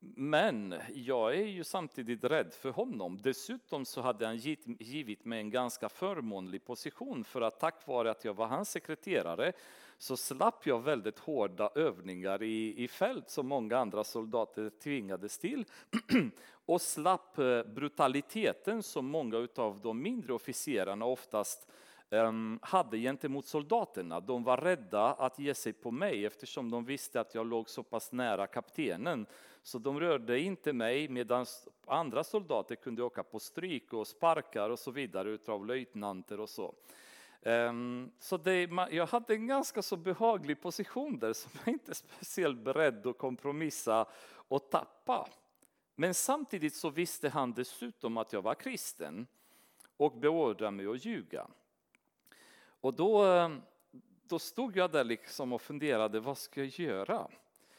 Men 0.00 0.74
jag 0.94 1.34
är 1.34 1.46
ju 1.46 1.64
samtidigt 1.64 2.24
rädd 2.24 2.52
för 2.52 2.70
honom. 2.70 3.18
Dessutom 3.22 3.84
så 3.84 4.00
hade 4.00 4.26
han 4.26 4.36
givit 4.78 5.24
mig 5.24 5.40
en 5.40 5.50
ganska 5.50 5.88
förmånlig 5.88 6.64
position 6.64 7.24
för 7.24 7.40
att 7.40 7.60
tack 7.60 7.86
vare 7.86 8.10
att 8.10 8.24
jag 8.24 8.34
var 8.34 8.46
hans 8.46 8.70
sekreterare 8.70 9.52
så 10.00 10.16
slapp 10.16 10.66
jag 10.66 10.82
väldigt 10.82 11.18
hårda 11.18 11.70
övningar 11.74 12.42
i, 12.42 12.84
i 12.84 12.88
fält 12.88 13.30
som 13.30 13.48
många 13.48 13.78
andra 13.78 14.04
soldater 14.04 14.70
tvingades 14.82 15.38
till 15.38 15.64
och 16.66 16.82
slapp 16.82 17.38
eh, 17.38 17.62
brutaliteten 17.62 18.82
som 18.82 19.06
många 19.06 19.48
av 19.56 19.80
de 19.80 20.02
mindre 20.02 20.32
officerarna 20.32 21.04
oftast 21.04 21.68
ehm, 22.10 22.58
hade 22.62 22.98
gentemot 22.98 23.46
soldaterna. 23.46 24.20
De 24.20 24.44
var 24.44 24.56
rädda 24.56 25.12
att 25.12 25.38
ge 25.38 25.54
sig 25.54 25.72
på 25.72 25.90
mig 25.90 26.26
eftersom 26.26 26.70
de 26.70 26.84
visste 26.84 27.20
att 27.20 27.34
jag 27.34 27.46
låg 27.46 27.68
så 27.70 27.82
pass 27.82 28.12
nära 28.12 28.46
kaptenen. 28.46 29.26
Så 29.62 29.78
de 29.78 30.00
rörde 30.00 30.40
inte 30.40 30.72
mig 30.72 31.08
medan 31.08 31.46
andra 31.86 32.24
soldater 32.24 32.74
kunde 32.74 33.02
åka 33.02 33.22
på 33.22 33.38
stryk 33.38 33.92
och 33.92 34.06
sparkar 34.06 34.70
och 34.70 34.78
så 34.78 34.90
vidare 34.90 35.30
utav 35.30 35.66
löjtnanter 35.66 36.40
och 36.40 36.48
så. 36.48 36.74
Ehm, 37.42 38.10
så 38.18 38.36
det, 38.36 38.68
jag 38.90 39.06
hade 39.06 39.34
en 39.34 39.46
ganska 39.46 39.82
så 39.82 39.96
behaglig 39.96 40.60
position 40.60 41.18
där 41.18 41.32
som 41.32 41.50
jag 41.64 41.74
inte 41.74 41.92
är 41.92 41.94
speciellt 41.94 42.58
beredd 42.58 43.06
att 43.06 43.18
kompromissa 43.18 44.06
och 44.32 44.70
tappa. 44.70 45.28
Men 45.94 46.14
samtidigt 46.14 46.74
så 46.74 46.90
visste 46.90 47.28
han 47.28 47.52
dessutom 47.52 48.16
att 48.16 48.32
jag 48.32 48.42
var 48.42 48.54
kristen 48.54 49.26
och 49.96 50.12
beordrade 50.12 50.70
mig 50.70 50.86
att 50.86 51.04
ljuga. 51.04 51.46
Och 52.62 52.94
då, 52.94 53.24
ehm, 53.24 53.62
då 54.26 54.38
stod 54.38 54.76
jag 54.76 54.90
där 54.92 55.04
liksom 55.04 55.52
och 55.52 55.62
funderade, 55.62 56.20
vad 56.20 56.38
ska 56.38 56.60
jag 56.60 56.68
göra? 56.68 57.28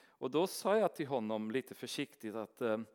Och 0.10 0.32
då 0.32 0.48
sa 0.48 0.78
jag 0.78 0.96
till 0.96 1.08
honom 1.08 1.52
lite 1.52 1.76
försiktigt 1.76 2.36
att 2.36 2.62
ehm, 2.62 2.86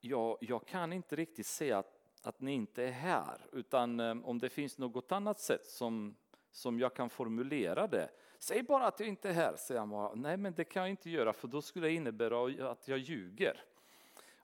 jag, 0.00 0.38
jag 0.40 0.66
kan 0.66 0.92
inte 0.92 1.16
riktigt 1.16 1.46
säga 1.46 1.78
att 1.78 1.97
att 2.22 2.40
ni 2.40 2.52
inte 2.52 2.84
är 2.84 2.90
här, 2.90 3.40
utan 3.52 4.00
eh, 4.00 4.16
om 4.24 4.38
det 4.38 4.48
finns 4.48 4.78
något 4.78 5.12
annat 5.12 5.40
sätt 5.40 5.66
som, 5.66 6.16
som 6.50 6.80
jag 6.80 6.94
kan 6.94 7.10
formulera 7.10 7.86
det. 7.86 8.10
Säg 8.38 8.62
bara 8.62 8.86
att 8.86 9.00
jag 9.00 9.08
inte 9.08 9.28
är 9.28 9.32
här, 9.32 9.56
säger 9.56 9.80
han 9.80 9.90
bara. 9.90 10.14
Nej, 10.14 10.36
men 10.36 10.54
det 10.54 10.64
kan 10.64 10.82
jag 10.82 10.90
inte 10.90 11.10
göra, 11.10 11.32
för 11.32 11.48
då 11.48 11.62
skulle 11.62 11.86
det 11.86 11.92
innebära 11.92 12.70
att 12.70 12.88
jag 12.88 12.98
ljuger. 12.98 13.64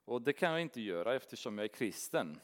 Och 0.04 0.23
det 0.23 0.33
kan 0.33 0.50
jag 0.50 0.61
inte 0.61 0.81
göra 0.81 1.14
eftersom 1.14 1.59
jag 1.59 1.64
är 1.64 1.69
kristen. 1.69 2.40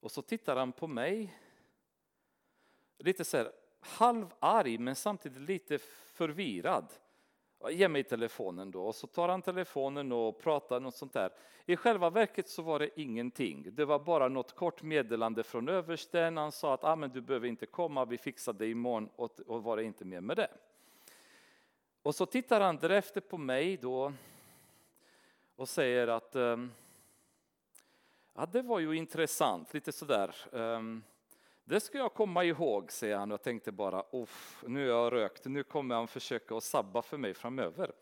Och 0.00 0.10
så 0.10 0.22
tittar 0.22 0.56
han 0.56 0.72
på 0.72 0.86
mig, 0.86 1.38
lite 2.98 3.24
så 3.24 3.36
här 3.36 3.52
halvarg 3.80 4.78
men 4.78 4.96
samtidigt 4.96 5.40
lite 5.40 5.78
förvirrad. 5.78 6.92
Ge 7.70 7.88
mig 7.88 8.04
telefonen 8.04 8.70
då. 8.70 8.82
Och 8.82 8.94
så 8.94 9.06
tar 9.06 9.28
han 9.28 9.42
telefonen 9.42 10.12
och 10.12 10.38
pratar 10.38 10.80
något 10.80 10.94
sånt 10.94 11.12
där. 11.12 11.30
I 11.66 11.76
själva 11.76 12.10
verket 12.10 12.48
så 12.48 12.62
var 12.62 12.78
det 12.78 13.00
ingenting. 13.00 13.74
Det 13.74 13.84
var 13.84 13.98
bara 13.98 14.28
något 14.28 14.54
kort 14.54 14.82
meddelande 14.82 15.42
från 15.42 15.68
översten. 15.68 16.36
Han 16.36 16.52
sa 16.52 16.74
att 16.74 16.84
ah, 16.84 16.96
men 16.96 17.10
du 17.10 17.20
behöver 17.20 17.48
inte 17.48 17.66
komma, 17.66 18.04
vi 18.04 18.18
fixar 18.18 18.52
det 18.52 18.66
imorgon 18.66 19.08
och, 19.16 19.40
och 19.46 19.62
var 19.62 19.76
det 19.76 19.84
inte 19.84 20.04
mer 20.04 20.20
med 20.20 20.36
det. 20.36 20.50
Och 22.02 22.14
så 22.14 22.26
tittar 22.26 22.60
han 22.60 22.76
därefter 22.76 23.20
på 23.20 23.38
mig 23.38 23.76
då 23.76 24.12
och 25.56 25.68
säger 25.68 26.08
att 26.08 26.36
ehm, 26.36 26.72
ja, 28.34 28.46
det 28.46 28.62
var 28.62 28.78
ju 28.78 28.96
intressant, 28.96 29.74
lite 29.74 29.92
sådär. 29.92 30.34
Um, 30.50 31.02
det 31.68 31.80
ska 31.80 31.98
jag 31.98 32.14
komma 32.14 32.44
ihåg, 32.44 32.92
säger 32.92 33.16
han. 33.16 33.30
Jag 33.30 33.42
tänkte 33.42 33.72
bara, 33.72 34.04
nu 34.66 34.84
är 34.84 34.88
jag 34.88 35.12
rökt, 35.12 35.44
nu 35.44 35.62
kommer 35.62 35.94
han 35.94 36.08
försöka 36.08 36.56
att 36.56 36.64
sabba 36.64 37.02
för 37.02 37.16
mig 37.16 37.34
framöver. 37.34 37.92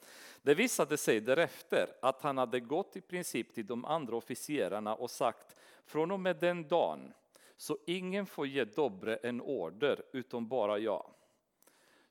Det 0.42 0.54
visade 0.54 0.96
sig 0.96 1.20
därefter 1.20 1.88
att 2.02 2.22
han 2.22 2.38
hade 2.38 2.60
gått 2.60 2.96
i 2.96 3.00
princip 3.00 3.54
till 3.54 3.66
de 3.66 3.84
andra 3.84 4.16
officerarna 4.16 4.94
och 4.94 5.10
sagt, 5.10 5.56
från 5.84 6.10
och 6.10 6.20
med 6.20 6.36
den 6.36 6.68
dagen, 6.68 7.12
så 7.56 7.78
ingen 7.86 8.26
får 8.26 8.46
ge 8.46 8.64
Dobre 8.64 9.16
en 9.16 9.40
order 9.40 10.02
utom 10.12 10.48
bara 10.48 10.78
jag. 10.78 11.10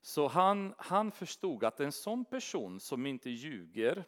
Så 0.02 0.28
han, 0.28 0.74
han 0.78 1.10
förstod 1.10 1.64
att 1.64 1.80
en 1.80 1.92
sån 1.92 2.24
person 2.24 2.80
som 2.80 3.06
inte 3.06 3.30
ljuger 3.30 4.04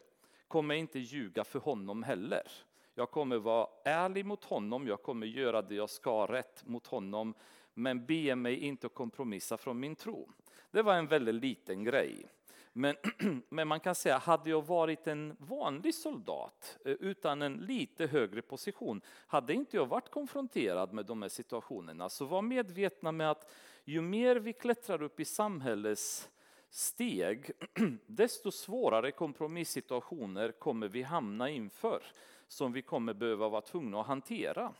kommer 0.49 0.75
inte 0.75 0.99
ljuga 0.99 1.45
för 1.45 1.59
honom 1.59 2.02
heller. 2.02 2.50
Jag 2.99 3.11
kommer 3.11 3.38
vara 3.38 3.69
ärlig 3.85 4.26
mot 4.26 4.45
honom, 4.45 4.87
jag 4.87 5.02
kommer 5.02 5.26
göra 5.26 5.62
det 5.62 5.75
jag 5.75 5.90
ska 5.90 6.26
rätt 6.26 6.67
mot 6.67 6.87
honom, 6.87 7.35
men 7.75 8.07
be 8.07 8.37
mig 8.37 8.57
inte 8.57 8.87
att 8.87 8.95
kompromissa 8.95 9.57
från 9.57 9.81
min 9.81 9.97
tro. 9.97 10.28
Det 10.71 10.83
var 10.83 10.95
en 10.95 11.07
väldigt 11.07 11.35
liten 11.35 11.85
grej. 11.85 12.26
Men, 12.73 12.97
men 13.49 13.69
man 13.69 13.81
kan 13.81 13.95
säga, 13.95 14.19
hade 14.19 14.50
jag 14.50 14.67
varit 14.67 15.07
en 15.07 15.37
vanlig 15.38 15.95
soldat 15.95 16.78
eh, 16.85 16.93
utan 16.93 17.43
en 17.43 17.55
lite 17.55 18.07
högre 18.07 18.43
position, 18.43 19.00
hade 19.26 19.55
inte 19.55 19.76
jag 19.76 19.87
varit 19.87 20.11
konfronterad 20.11 20.93
med 20.93 21.07
de 21.07 21.23
här 21.23 21.28
situationerna. 21.28 22.09
Så 22.09 22.25
var 22.25 22.43
medvetna 22.43 23.12
med 23.12 23.31
att 23.31 23.52
ju 23.85 24.00
mer 24.00 24.37
vi 24.37 24.52
klättrar 24.52 25.02
upp 25.02 25.21
i 25.21 25.25
samhällets 25.25 26.28
steg, 26.71 27.50
desto 28.07 28.50
svårare 28.50 29.11
kompromissituationer 29.11 30.52
kommer 30.52 30.88
vi 30.88 31.02
hamna 31.02 31.50
inför 31.50 32.02
som 32.49 32.73
vi 32.73 32.83
kommer 32.83 33.14
behöva 33.14 33.49
vara 33.49 33.61
tvungna 33.61 34.00
att 34.00 34.07
hantera. 34.07 34.75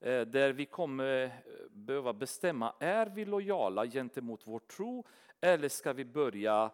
Eh, 0.00 0.20
där 0.20 0.52
vi 0.52 0.66
kommer 0.66 1.24
eh, 1.24 1.30
behöva 1.70 2.12
bestämma, 2.12 2.74
är 2.80 3.06
vi 3.06 3.24
lojala 3.24 3.86
gentemot 3.86 4.40
vår 4.44 4.58
tro 4.58 5.04
eller 5.40 5.68
ska 5.68 5.92
vi 5.92 6.04
börja 6.04 6.70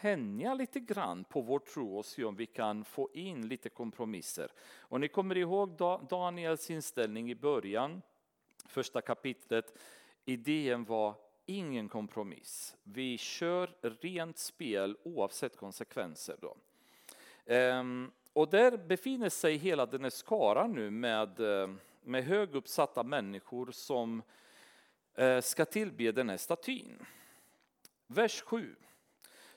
tänja 0.00 0.54
lite 0.54 0.80
grann 0.80 1.24
på 1.24 1.40
vår 1.40 1.58
tro 1.58 1.96
och 1.96 2.04
se 2.04 2.24
om 2.24 2.36
vi 2.36 2.46
kan 2.46 2.84
få 2.84 3.08
in 3.12 3.48
lite 3.48 3.68
kompromisser. 3.68 4.50
Och 4.78 5.00
ni 5.00 5.08
kommer 5.08 5.36
ihåg 5.36 5.70
Daniels 6.08 6.70
inställning 6.70 7.30
i 7.30 7.34
början, 7.34 8.02
första 8.66 9.00
kapitlet. 9.00 9.78
Idén 10.24 10.84
var 10.84 11.14
ingen 11.46 11.88
kompromiss. 11.88 12.76
Vi 12.82 13.18
kör 13.18 13.70
rent 14.00 14.38
spel 14.38 14.96
oavsett 15.02 15.56
konsekvenser. 15.56 16.36
Då. 16.40 16.56
Ehm, 17.46 18.10
och 18.34 18.48
där 18.48 18.76
befinner 18.76 19.28
sig 19.28 19.56
hela 19.56 19.86
den 19.86 20.02
här 20.02 20.10
skaran 20.10 20.72
nu 20.72 20.90
med, 20.90 21.40
eh, 21.40 21.70
med 22.02 22.24
höguppsatta 22.24 23.02
människor 23.02 23.70
som 23.72 24.22
eh, 25.14 25.40
ska 25.40 25.64
tillbe 25.64 26.12
den 26.12 26.28
här 26.28 26.36
statyn. 26.36 27.06
Vers 28.06 28.42
7. 28.42 28.76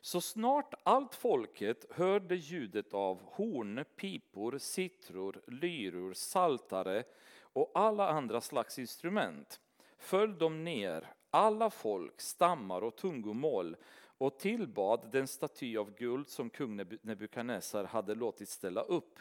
Så 0.01 0.22
snart 0.22 0.74
allt 0.84 1.15
folket 1.15 1.86
hörde 1.89 2.36
ljudet 2.36 2.93
av 2.93 3.22
horn, 3.24 3.86
pipor, 3.96 4.57
sitror, 4.57 5.41
lyror, 5.48 6.13
saltare 6.13 7.03
och 7.41 7.72
alla 7.74 8.10
andra 8.10 8.41
slags 8.41 8.79
instrument 8.79 9.60
föll 9.98 10.38
de 10.38 10.63
ner, 10.63 11.07
alla 11.29 11.69
folk, 11.69 12.22
stammar 12.22 12.81
och 12.81 12.96
tungomål 12.96 13.75
och 14.18 14.40
tillbad 14.40 15.12
den 15.12 15.28
staty 15.28 15.78
av 15.78 15.96
guld 15.96 16.30
som 16.30 16.50
kung 16.50 16.76
Nebukadnessar 17.02 17.84
hade 17.84 18.16
låtit 18.16 18.50
ställa 18.50 18.82
upp. 18.82 19.20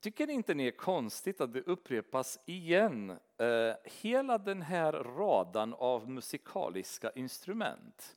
Tycker 0.00 0.30
inte 0.30 0.54
ni 0.54 0.66
är 0.66 0.70
konstigt 0.70 1.40
att 1.40 1.52
det 1.52 1.62
upprepas 1.62 2.38
igen, 2.46 3.10
eh, 3.38 3.74
hela 3.84 4.38
den 4.38 4.62
här 4.62 4.92
radan 4.92 5.74
av 5.74 6.10
musikaliska 6.10 7.10
instrument? 7.10 8.16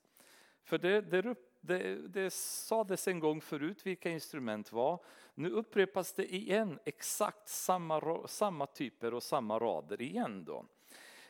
För 0.63 0.77
det, 0.77 1.01
det, 1.01 1.35
det, 1.61 2.07
det 2.07 2.33
sades 2.33 3.07
en 3.07 3.19
gång 3.19 3.41
förut 3.41 3.85
vilka 3.85 4.09
instrument 4.09 4.71
var. 4.71 5.03
Nu 5.35 5.49
upprepas 5.49 6.13
det 6.13 6.35
igen, 6.35 6.79
exakt 6.85 7.49
samma, 7.49 8.27
samma 8.27 8.65
typer 8.65 9.13
och 9.13 9.23
samma 9.23 9.59
rader 9.59 10.01
igen. 10.01 10.45
Då. 10.45 10.65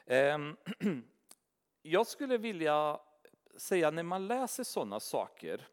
Eh, 0.06 0.38
jag 1.82 2.08
skulle 2.08 2.38
vilja 2.38 3.00
säga 3.58 3.92
när 3.92 4.04
man 4.04 4.28
läser 4.28 4.64
sådana 4.64 5.00
saker 5.00 5.68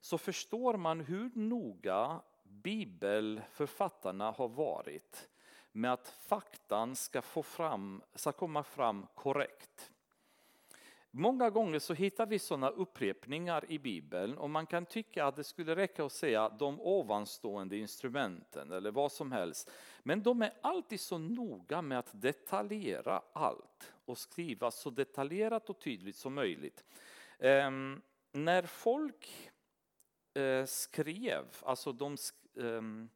så 0.00 0.18
förstår 0.18 0.76
man 0.76 1.00
hur 1.00 1.30
noga 1.34 2.20
bibelförfattarna 2.42 4.30
har 4.30 4.48
varit 4.48 5.28
med 5.72 5.92
att 5.92 6.08
faktan 6.08 6.96
ska, 6.96 7.22
få 7.22 7.42
fram, 7.42 8.02
ska 8.14 8.32
komma 8.32 8.62
fram 8.62 9.06
korrekt. 9.14 9.92
Många 11.10 11.50
gånger 11.50 11.78
så 11.78 11.94
hittar 11.94 12.26
vi 12.26 12.38
sådana 12.38 12.68
upprepningar 12.68 13.64
i 13.68 13.78
Bibeln 13.78 14.38
och 14.38 14.50
man 14.50 14.66
kan 14.66 14.86
tycka 14.86 15.26
att 15.26 15.36
det 15.36 15.44
skulle 15.44 15.76
räcka 15.76 16.04
att 16.04 16.12
säga 16.12 16.48
de 16.48 16.80
ovanstående 16.80 17.76
instrumenten 17.76 18.72
eller 18.72 18.90
vad 18.90 19.12
som 19.12 19.32
helst. 19.32 19.70
Men 20.02 20.22
de 20.22 20.42
är 20.42 20.52
alltid 20.60 21.00
så 21.00 21.18
noga 21.18 21.82
med 21.82 21.98
att 21.98 22.10
detaljera 22.12 23.22
allt 23.32 23.92
och 24.04 24.18
skriva 24.18 24.70
så 24.70 24.90
detaljerat 24.90 25.70
och 25.70 25.78
tydligt 25.78 26.16
som 26.16 26.34
möjligt. 26.34 26.84
Ehm, 27.38 28.02
när 28.32 28.62
folk 28.62 29.50
eh, 30.34 30.64
skrev, 30.64 31.44
alltså 31.62 31.92
de, 31.92 32.16
ehm, 32.60 33.08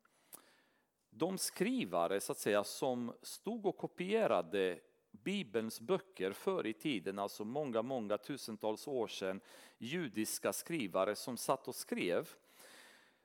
de 1.10 1.38
skrivare 1.38 2.20
så 2.20 2.32
att 2.32 2.38
säga 2.38 2.64
som 2.64 3.14
stod 3.22 3.66
och 3.66 3.76
kopierade 3.76 4.80
Bibelns 5.10 5.80
böcker 5.80 6.32
förr 6.32 6.66
i 6.66 6.72
tiden, 6.72 7.18
alltså 7.18 7.44
många, 7.44 7.82
många 7.82 8.18
tusentals 8.18 8.88
år 8.88 9.06
sedan, 9.06 9.40
judiska 9.78 10.52
skrivare 10.52 11.16
som 11.16 11.36
satt 11.36 11.68
och 11.68 11.74
skrev, 11.74 12.28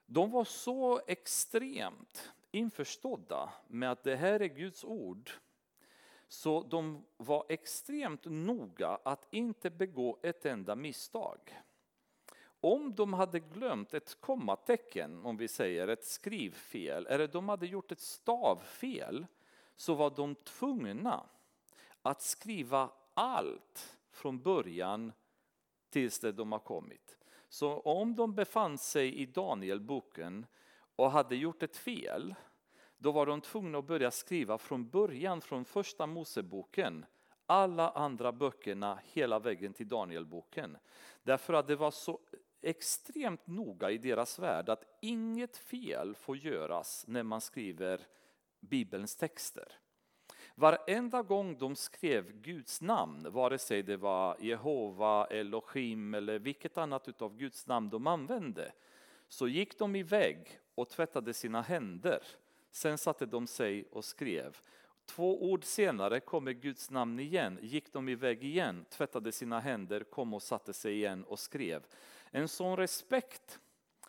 de 0.06 0.32
var 0.32 0.44
så 0.44 1.02
extremt 1.08 2.32
införstådda 2.52 3.54
med 3.68 3.92
att 3.92 4.04
det 4.04 4.16
här 4.16 4.40
är 4.40 4.48
Guds 4.48 4.84
ord 4.84 5.32
så 6.28 6.64
de 6.64 7.06
var 7.18 7.46
extremt 7.50 8.26
noga 8.26 9.00
att 9.04 9.28
inte 9.32 9.70
begå 9.70 10.20
ett 10.24 10.46
enda 10.46 10.76
misstag. 10.76 11.62
Om 12.60 12.96
de 12.96 13.14
hade 13.14 13.40
glömt 13.40 13.94
ett 13.94 14.22
kommatecken, 14.22 15.26
om 15.26 15.38
vi 15.38 15.48
säger 15.48 15.88
ett 15.88 16.06
skrivfel, 16.06 17.08
eller 17.08 17.28
de 17.28 17.50
hade 17.50 17.68
gjort 17.68 17.92
ett 17.92 18.00
stavfel, 18.00 19.26
så 19.76 19.94
var 19.94 20.10
de 20.10 20.36
tvungna 20.36 21.30
att 22.02 22.22
skriva 22.22 22.92
allt 23.14 23.98
från 24.12 24.40
början 24.40 25.12
tills 25.90 26.20
det 26.20 26.32
de 26.32 26.52
har 26.52 26.60
kommit. 26.60 27.18
Så 27.50 27.80
om 27.80 28.16
de 28.16 28.36
befann 28.36 28.78
sig 28.78 29.16
i 29.16 29.26
Danielboken 29.26 30.46
och 30.96 31.12
hade 31.12 31.36
gjort 31.36 31.64
ett 31.64 31.78
fel 31.78 32.36
då 32.98 33.12
var 33.12 33.26
de 33.26 33.42
tvungna 33.42 33.78
att 33.78 33.88
börja 33.88 34.12
skriva 34.12 34.58
från 34.58 34.90
början, 34.90 35.42
från 35.42 35.66
första 35.66 36.08
Moseboken, 36.08 37.06
alla 37.46 37.90
andra 37.90 38.32
böckerna 38.32 39.00
hela 39.04 39.40
vägen 39.40 39.74
till 39.74 39.88
Danielboken. 39.88 40.78
Därför 41.24 41.54
att 41.54 41.68
det 41.68 41.76
var 41.76 41.92
så 41.92 42.20
extremt 42.62 43.48
noga 43.48 43.92
i 43.92 43.98
deras 43.98 44.40
värld 44.40 44.70
att 44.70 44.98
inget 45.02 45.58
fel 45.58 46.16
får 46.16 46.38
göras 46.38 47.06
när 47.08 47.24
man 47.24 47.42
skriver 47.42 48.02
Bibelns 48.60 49.16
texter. 49.16 49.72
Varenda 50.56 51.22
gång 51.24 51.58
de 51.58 51.76
skrev 51.76 52.42
Guds 52.42 52.82
namn, 52.82 53.32
vare 53.32 53.58
sig 53.58 53.84
det 53.84 53.98
var 53.98 54.38
Jehova, 54.40 55.26
Elohim 55.26 56.14
eller 56.14 56.40
vilket 56.40 56.78
annat 56.78 57.08
utav 57.08 57.38
Guds 57.38 57.68
namn 57.68 57.90
de 57.90 58.08
använde, 58.08 58.72
så 59.28 59.48
gick 59.48 59.80
de 59.80 59.96
iväg 59.96 60.60
och 60.76 60.90
tvättade 60.90 61.34
sina 61.34 61.62
händer 61.62 62.24
Sen 62.72 62.98
satte 62.98 63.26
de 63.26 63.48
sig 63.48 63.86
och 63.92 64.06
skrev. 64.06 64.58
Två 65.06 65.52
ord 65.52 65.64
senare 65.64 66.20
kommer 66.20 66.52
Guds 66.52 66.90
namn 66.90 67.20
igen, 67.20 67.60
gick 67.62 67.94
de 67.94 68.10
iväg 68.10 68.44
igen, 68.44 68.86
tvättade 68.90 69.32
sina 69.32 69.60
händer, 69.60 70.04
kom 70.04 70.34
och 70.34 70.42
satte 70.42 70.74
sig 70.74 70.94
igen 70.94 71.24
och 71.24 71.40
skrev. 71.40 71.86
En 72.32 72.48
sån 72.48 72.78
respekt 72.78 73.60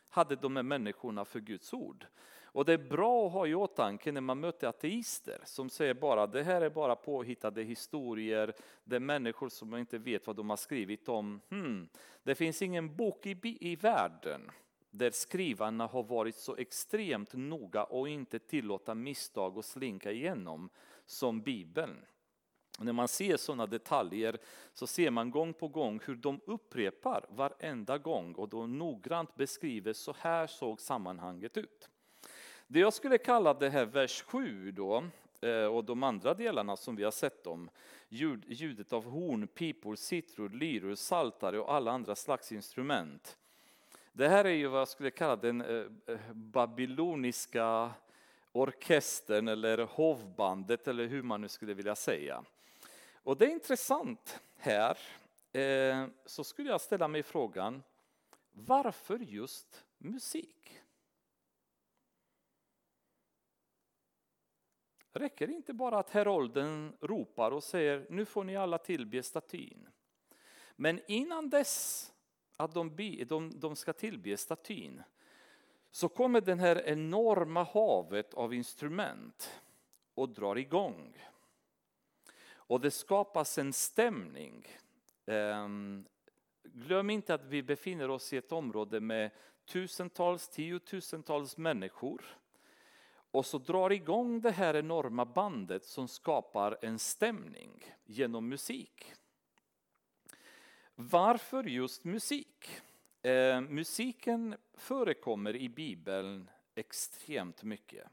hade 0.09 0.37
de 0.37 0.57
här 0.57 0.63
människorna 0.63 1.25
för 1.25 1.41
Guds 1.41 1.73
ord. 1.73 2.07
Och 2.43 2.65
det 2.65 2.73
är 2.73 2.79
bra 2.79 3.27
att 3.27 3.33
ha 3.33 3.47
i 3.47 3.55
åtanke 3.55 4.13
när 4.13 4.21
man 4.21 4.41
möter 4.41 4.69
ateister 4.69 5.41
som 5.45 5.71
säger 5.71 5.95
bara 5.95 6.27
det 6.27 6.43
här 6.43 6.61
är 6.61 6.71
bara 6.71 6.97
påhittade 6.97 7.63
historier, 7.63 8.55
det 8.85 8.97
är 8.97 9.01
människor 9.01 9.49
som 9.49 9.77
inte 9.77 9.99
vet 9.99 10.27
vad 10.27 10.37
de 10.37 10.51
har 10.51 10.57
skrivit 10.57 11.09
om. 11.09 11.41
Hmm, 11.51 11.89
det 12.23 12.35
finns 12.35 12.63
ingen 12.63 12.97
bok 12.97 13.27
i, 13.27 13.59
i 13.61 13.77
världen 13.77 14.51
där 14.99 15.11
skrivarna 15.11 15.87
har 15.87 16.03
varit 16.03 16.37
så 16.37 16.57
extremt 16.57 17.35
noga 17.35 17.85
och 17.85 18.09
inte 18.09 18.39
tillåta 18.39 18.95
misstag 18.95 19.59
att 19.59 19.65
slinka 19.65 20.13
igenom 20.13 20.71
som 21.07 21.41
Bibeln. 21.41 21.97
När 22.79 22.93
man 22.93 23.09
ser 23.09 23.37
sådana 23.37 23.67
detaljer 23.67 24.39
så 24.75 24.87
ser 24.87 25.11
man 25.11 25.31
gång 25.31 25.55
på 25.55 25.69
gång 25.69 26.01
hur 26.05 26.15
de 26.15 26.41
upprepar 26.47 27.27
varenda 27.29 27.99
gång 27.99 28.35
och 28.35 28.49
då 28.49 28.67
noggrant 28.67 29.35
beskriver 29.35 29.93
så 29.93 30.15
här 30.19 30.47
såg 30.47 30.81
sammanhanget 30.81 31.57
ut. 31.57 31.89
Det 32.67 32.81
jag 32.81 32.93
skulle 32.93 33.19
kalla 33.19 33.55
det 33.55 33.71
här 33.71 33.85
vers 33.85 34.23
7 34.23 34.73
då, 34.73 35.05
eh, 35.41 35.65
och 35.65 35.85
de 35.85 36.03
andra 36.03 36.35
delarna 36.35 36.77
som 36.77 36.97
vi 36.97 37.05
har 37.05 37.11
sett 37.11 37.47
om, 37.47 37.71
ljudet 38.09 38.93
av 38.93 39.05
horn, 39.05 39.47
pipor, 39.47 39.97
sitror, 39.97 40.49
lyror, 40.49 40.95
saltare 40.95 41.59
och 41.61 41.75
alla 41.75 41.91
andra 41.91 42.15
slags 42.15 42.53
instrument. 42.53 43.39
Det 44.19 44.29
här 44.29 44.45
är 44.45 44.51
ju 44.51 44.67
vad 44.67 44.81
jag 44.81 44.89
skulle 44.89 45.11
kalla 45.11 45.37
den 45.37 45.61
eh, 45.61 45.87
eh, 46.07 46.33
babyloniska 46.33 47.93
orkestern 48.53 49.49
eller 49.49 49.79
hovbandet 49.79 50.89
eller 50.89 51.07
hur 51.07 51.23
man 51.23 51.41
nu 51.41 51.49
skulle 51.49 51.75
vilja 51.75 51.95
säga. 51.95 52.45
Och 53.13 53.37
det 53.37 53.45
är 53.45 53.51
intressant 53.51 54.41
här, 54.57 54.99
eh, 55.53 56.07
så 56.25 56.45
skulle 56.45 56.71
jag 56.71 56.81
ställa 56.81 57.09
mig 57.09 57.23
frågan, 57.23 57.83
varför 58.51 59.19
just 59.19 59.85
musik? 59.99 60.81
räcker 65.13 65.47
det 65.47 65.53
inte 65.53 65.73
bara 65.73 65.99
att 65.99 66.11
herolden 66.11 66.97
ropar 67.01 67.51
och 67.51 67.65
säger 67.65 68.07
nu 68.11 68.25
får 68.25 68.45
ni 68.45 68.57
alla 68.57 68.79
tillbe 68.79 69.23
statyn. 69.23 69.89
Men 70.77 71.01
innan 71.07 71.51
dess 71.51 72.13
att 72.59 72.75
de, 72.75 72.97
be, 72.97 73.25
de, 73.25 73.61
de 73.61 73.77
ska 73.77 73.93
tillbe 73.93 74.37
statyn 74.37 75.03
så 75.91 76.09
kommer 76.09 76.41
den 76.41 76.59
här 76.59 76.83
enorma 76.87 77.63
havet 77.63 78.35
av 78.35 78.55
instrument 78.55 79.61
och 80.15 80.29
drar 80.29 80.59
igång. 80.59 81.19
Och 82.51 82.81
det 82.81 82.91
skapas 82.91 83.59
en 83.59 83.73
stämning. 83.73 84.67
Ehm, 85.27 86.05
glöm 86.63 87.11
inte 87.11 87.35
att 87.35 87.45
vi 87.45 87.63
befinner 87.63 88.11
oss 88.11 88.33
i 88.33 88.37
ett 88.37 88.53
område 88.53 89.01
med 89.01 89.31
tusentals, 89.65 90.49
tiotusentals 90.49 91.57
människor 91.57 92.25
och 93.31 93.47
så 93.47 93.59
drar 93.59 93.93
igång 93.93 94.41
det 94.41 94.51
här 94.51 94.77
enorma 94.77 95.25
bandet 95.25 95.85
som 95.85 96.09
skapar 96.09 96.79
en 96.83 96.99
stämning 96.99 97.95
genom 98.05 98.49
musik. 98.49 99.15
Varför 101.01 101.65
just 101.65 102.05
musik? 102.05 102.69
Eh, 103.23 103.61
musiken 103.61 104.57
förekommer 104.75 105.57
i 105.57 105.69
Bibeln 105.69 106.51
extremt 106.75 107.63
mycket. 107.63 108.07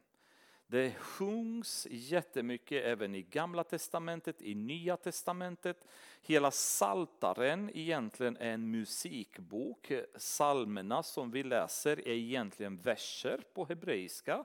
Det 0.67 0.91
sjungs 0.91 1.87
jättemycket 1.91 2.85
även 2.85 3.15
i 3.15 3.21
Gamla 3.21 3.63
Testamentet, 3.63 4.41
i 4.41 4.55
Nya 4.55 4.97
Testamentet. 4.97 5.85
Hela 6.21 6.51
Saltaren 6.51 7.71
egentligen 7.73 8.37
är 8.37 8.51
en 8.51 8.71
musikbok. 8.71 9.91
Salmerna 10.15 11.03
som 11.03 11.31
vi 11.31 11.43
läser 11.43 12.07
är 12.07 12.13
egentligen 12.13 12.77
verser 12.77 13.41
på 13.53 13.65
hebreiska 13.65 14.43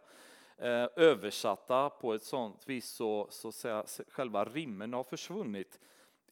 eh, 0.56 0.86
översatta 0.96 1.90
på 1.90 2.14
ett 2.14 2.22
sånt 2.22 2.68
vis 2.68 2.88
så, 2.88 3.26
så 3.30 3.52
säga, 3.52 3.84
själva 4.08 4.44
rimmen 4.44 4.92
har 4.92 5.04
försvunnit 5.04 5.80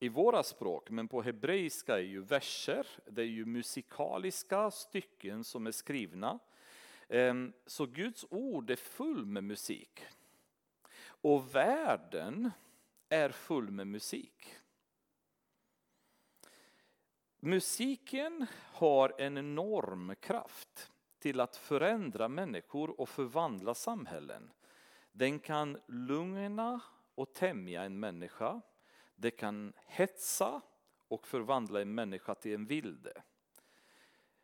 i 0.00 0.08
våra 0.08 0.42
språk, 0.42 0.90
men 0.90 1.08
på 1.08 1.22
hebreiska 1.22 1.94
är 1.94 2.02
ju 2.02 2.20
verser, 2.20 2.87
det 3.06 3.22
är 3.22 3.26
ju 3.26 3.44
musikaliska 3.44 4.70
stycken 4.70 5.44
som 5.44 5.66
är 5.66 5.70
skrivna. 5.70 6.38
Ehm, 7.08 7.52
så 7.66 7.87
Guds 7.87 8.26
ord 8.30 8.70
är 8.70 8.76
full 8.76 9.26
med 9.26 9.44
musik. 9.44 10.04
Och 11.00 11.54
världen 11.54 12.50
är 13.08 13.30
full 13.30 13.70
med 13.70 13.87
musik. 13.87 14.54
Musiken 17.40 18.46
har 18.72 19.14
en 19.18 19.38
enorm 19.38 20.14
kraft 20.20 20.90
till 21.18 21.40
att 21.40 21.56
förändra 21.56 22.28
människor 22.28 23.00
och 23.00 23.08
förvandla 23.08 23.74
samhällen. 23.74 24.50
Den 25.12 25.38
kan 25.38 25.78
lugna 25.87 26.80
och 27.14 27.32
tämja 27.32 27.82
en 27.82 28.00
människa. 28.00 28.61
Det 29.20 29.31
kan 29.31 29.72
hetsa 29.87 30.61
och 31.09 31.26
förvandla 31.26 31.81
en 31.81 31.94
människa 31.94 32.35
till 32.35 32.54
en 32.54 32.66
vilde. 32.66 33.22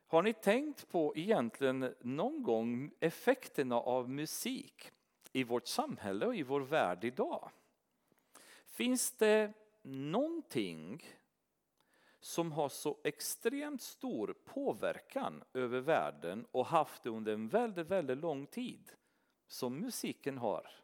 Har 0.06 0.22
ni 0.22 0.32
tänkt 0.32 0.88
på 0.88 1.12
egentligen 1.16 1.94
någon 2.00 2.42
gång 2.42 2.90
effekterna 3.00 3.76
av 3.76 4.10
musik 4.10 4.90
i 5.32 5.44
vårt 5.44 5.66
samhälle 5.66 6.26
och 6.26 6.36
i 6.36 6.42
vår 6.42 6.60
värld 6.60 7.04
idag? 7.04 7.50
Finns 8.66 9.12
det 9.12 9.52
någonting 9.82 11.02
som 12.20 12.52
har 12.52 12.68
så 12.68 12.98
extremt 13.04 13.82
stor 13.82 14.34
påverkan 14.44 15.44
över 15.52 15.80
världen 15.80 16.46
och 16.50 16.66
haft 16.66 17.02
det 17.02 17.10
under 17.10 17.32
en 17.32 17.48
väldigt, 17.48 17.86
väldigt 17.86 18.18
lång 18.18 18.46
tid 18.46 18.92
som 19.46 19.80
musiken 19.80 20.38
har. 20.38 20.83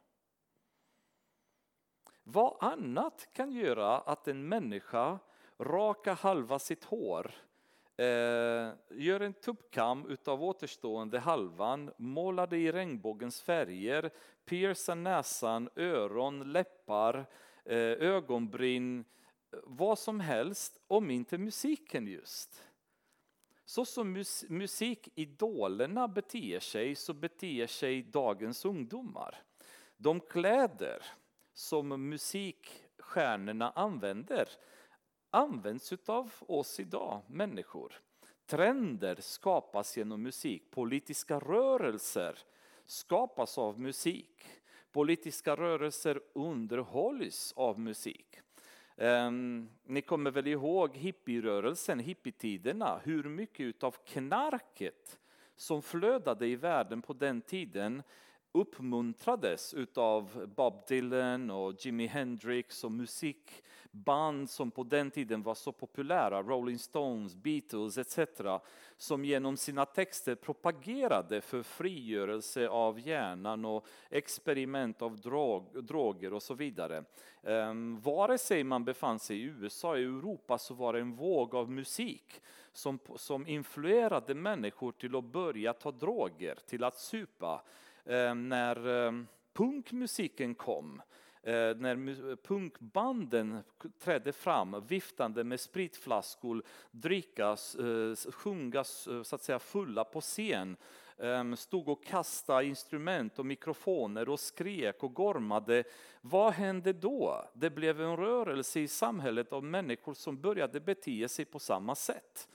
Vad 2.24 2.56
annat 2.60 3.28
kan 3.32 3.52
göra 3.52 3.98
att 3.98 4.28
en 4.28 4.48
människa 4.48 5.18
rakar 5.58 6.14
halva 6.14 6.58
sitt 6.58 6.84
hår, 6.84 7.30
eh, 7.96 8.72
gör 8.90 9.20
en 9.20 9.34
tuppkam 9.34 10.06
utav 10.06 10.44
återstående 10.44 11.18
halvan, 11.18 11.90
målar 11.96 12.46
det 12.46 12.58
i 12.58 12.72
regnbågens 12.72 13.42
färger, 13.42 14.10
piercar 14.44 14.94
näsan, 14.94 15.68
öron, 15.76 16.52
läppar, 16.52 17.26
eh, 17.64 17.76
ögonbryn, 17.78 19.04
vad 19.64 19.98
som 19.98 20.20
helst 20.20 20.80
om 20.86 21.10
inte 21.10 21.38
musiken 21.38 22.06
just. 22.06 22.66
Så 23.64 23.84
som 23.84 24.12
mus 24.12 24.44
musikidolerna 24.48 26.08
beter 26.08 26.60
sig 26.60 26.94
så 26.94 27.14
beter 27.14 27.66
sig 27.66 28.02
dagens 28.02 28.64
ungdomar. 28.64 29.42
De 29.96 30.20
kläder 30.20 31.02
som 31.60 32.08
musikstjärnorna 32.08 33.70
använder 33.70 34.48
används 35.30 35.92
av 36.06 36.32
oss 36.40 36.80
idag, 36.80 37.22
människor. 37.26 37.92
Trender 38.46 39.16
skapas 39.20 39.96
genom 39.96 40.22
musik, 40.22 40.70
politiska 40.70 41.38
rörelser 41.38 42.38
skapas 42.86 43.58
av 43.58 43.80
musik. 43.80 44.44
Politiska 44.92 45.56
rörelser 45.56 46.20
underhålls 46.32 47.52
av 47.56 47.80
musik. 47.80 48.40
Um, 48.96 49.70
ni 49.84 50.02
kommer 50.02 50.30
väl 50.30 50.46
ihåg 50.46 50.96
hippierörelsen, 50.96 51.98
hippietiderna, 51.98 53.00
hur 53.04 53.24
mycket 53.24 53.82
av 53.82 53.96
knarket 54.04 55.18
som 55.56 55.82
flödade 55.82 56.46
i 56.46 56.56
världen 56.56 57.02
på 57.02 57.12
den 57.12 57.40
tiden 57.40 58.02
uppmuntrades 58.52 59.74
utav 59.74 60.52
Bob 60.56 60.86
Dylan 60.88 61.50
och 61.50 61.74
Jimi 61.86 62.06
Hendrix 62.06 62.84
och 62.84 62.92
musikband 62.92 64.50
som 64.50 64.70
på 64.70 64.82
den 64.82 65.10
tiden 65.10 65.42
var 65.42 65.54
så 65.54 65.72
populära, 65.72 66.42
Rolling 66.42 66.78
Stones, 66.78 67.34
Beatles 67.34 67.98
etc. 67.98 68.18
som 68.96 69.24
genom 69.24 69.56
sina 69.56 69.86
texter 69.86 70.34
propagerade 70.34 71.40
för 71.40 71.62
frigörelse 71.62 72.68
av 72.68 73.00
hjärnan 73.00 73.64
och 73.64 73.86
experiment 74.10 75.02
av 75.02 75.20
drog, 75.20 75.84
droger 75.84 76.32
och 76.32 76.42
så 76.42 76.54
vidare. 76.54 77.04
Um, 77.42 78.00
vare 78.00 78.38
sig 78.38 78.64
man 78.64 78.84
befann 78.84 79.18
sig 79.18 79.36
i 79.36 79.42
USA 79.42 79.94
eller 79.96 80.06
Europa 80.06 80.58
så 80.58 80.74
var 80.74 80.92
det 80.92 81.00
en 81.00 81.14
våg 81.14 81.54
av 81.54 81.70
musik 81.70 82.40
som, 82.72 82.98
som 83.16 83.46
influerade 83.46 84.34
människor 84.34 84.92
till 84.92 85.16
att 85.16 85.24
börja 85.24 85.72
ta 85.72 85.90
droger, 85.90 86.58
till 86.66 86.84
att 86.84 86.98
supa. 86.98 87.62
Eh, 88.04 88.34
när 88.34 89.06
eh, 89.06 89.12
punkmusiken 89.52 90.54
kom, 90.54 91.02
eh, 91.42 91.52
när 91.52 92.36
punkbanden 92.36 93.58
trädde 93.98 94.32
fram 94.32 94.86
viftande 94.86 95.44
med 95.44 95.60
spritflaskor, 95.60 96.62
drickas, 96.90 97.76
sjungas 98.32 99.08
så 99.22 99.34
att 99.34 99.42
säga 99.42 99.58
fulla 99.58 100.04
på 100.04 100.20
scen, 100.20 100.76
stod 101.56 101.88
och 101.88 102.04
kastade 102.04 102.64
instrument 102.64 103.38
och 103.38 103.46
mikrofoner 103.46 104.28
och 104.28 104.40
skrek 104.40 105.02
och 105.02 105.14
gormade. 105.14 105.84
Vad 106.20 106.52
hände 106.52 106.92
då? 106.92 107.44
Det 107.54 107.70
blev 107.70 108.00
en 108.00 108.16
rörelse 108.16 108.80
i 108.80 108.88
samhället 108.88 109.52
av 109.52 109.64
människor 109.64 110.14
som 110.14 110.40
började 110.40 110.80
bete 110.80 111.28
sig 111.28 111.44
på 111.44 111.58
samma 111.58 111.94
sätt. 111.94 112.48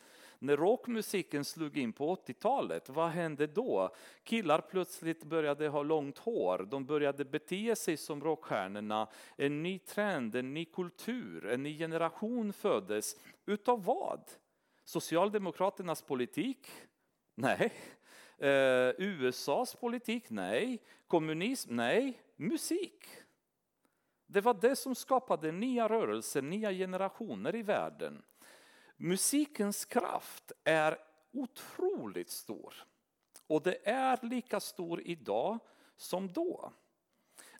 När 0.46 0.58
rockmusiken 0.58 1.46
slog 1.46 1.78
in 1.78 1.94
på 1.94 2.16
80-talet, 2.16 2.90
vad 2.90 3.10
hände 3.10 3.48
då? 3.48 3.96
Killar 4.24 4.62
plötsligt 4.62 5.24
började 5.24 5.68
ha 5.68 5.84
långt 5.84 6.18
hår, 6.18 6.68
de 6.72 6.86
började 6.86 7.26
bete 7.26 7.76
sig 7.76 7.98
som 7.98 8.22
rockstjärnorna. 8.22 9.08
En 9.38 9.64
ny 9.64 9.80
trend, 9.80 10.36
en 10.36 10.54
ny 10.54 10.66
kultur, 10.66 11.46
en 11.46 11.64
ny 11.64 11.78
generation 11.78 12.54
föddes. 12.54 13.16
Utav 13.46 13.84
vad? 13.84 14.22
Socialdemokraternas 14.84 16.02
politik? 16.02 16.68
Nej. 17.36 17.74
Eh, 18.38 18.90
USAs 18.98 19.76
politik? 19.76 20.30
Nej. 20.30 20.82
Kommunism? 21.08 21.76
Nej. 21.76 22.22
Musik. 22.36 23.06
Det 24.28 24.42
var 24.42 24.54
det 24.54 24.76
som 24.76 24.96
skapade 24.96 25.52
nya 25.52 25.88
rörelser, 25.88 26.42
nya 26.42 26.72
generationer 26.72 27.56
i 27.56 27.62
världen. 27.62 28.24
Musikens 28.98 29.86
kraft 29.86 30.52
är 30.64 30.98
otroligt 31.32 32.30
stor. 32.30 32.74
Och 33.48 33.62
det 33.62 33.90
är 33.90 34.20
lika 34.22 34.60
stor 34.60 35.02
idag 35.06 35.60
som 35.98 36.34
då. 36.34 36.74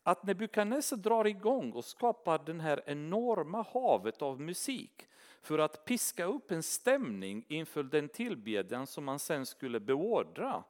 Att 0.02 0.22
Nebukadnessar 0.22 0.96
drar 0.96 1.26
igång 1.26 1.72
och 1.72 1.84
skapar 1.84 2.38
det 2.38 2.62
här 2.62 2.82
enorma 2.86 3.66
havet 3.72 4.22
av 4.22 4.40
musik 4.40 5.06
för 5.42 5.58
att 5.58 5.84
piska 5.84 6.24
upp 6.24 6.50
en 6.50 6.62
stämning 6.62 7.44
inför 7.48 7.82
den 7.82 8.08
tillbedjan 8.08 8.86
som 8.86 9.04
man 9.04 9.18
sen 9.18 9.46
skulle 9.46 9.80
beordra. 9.80 10.64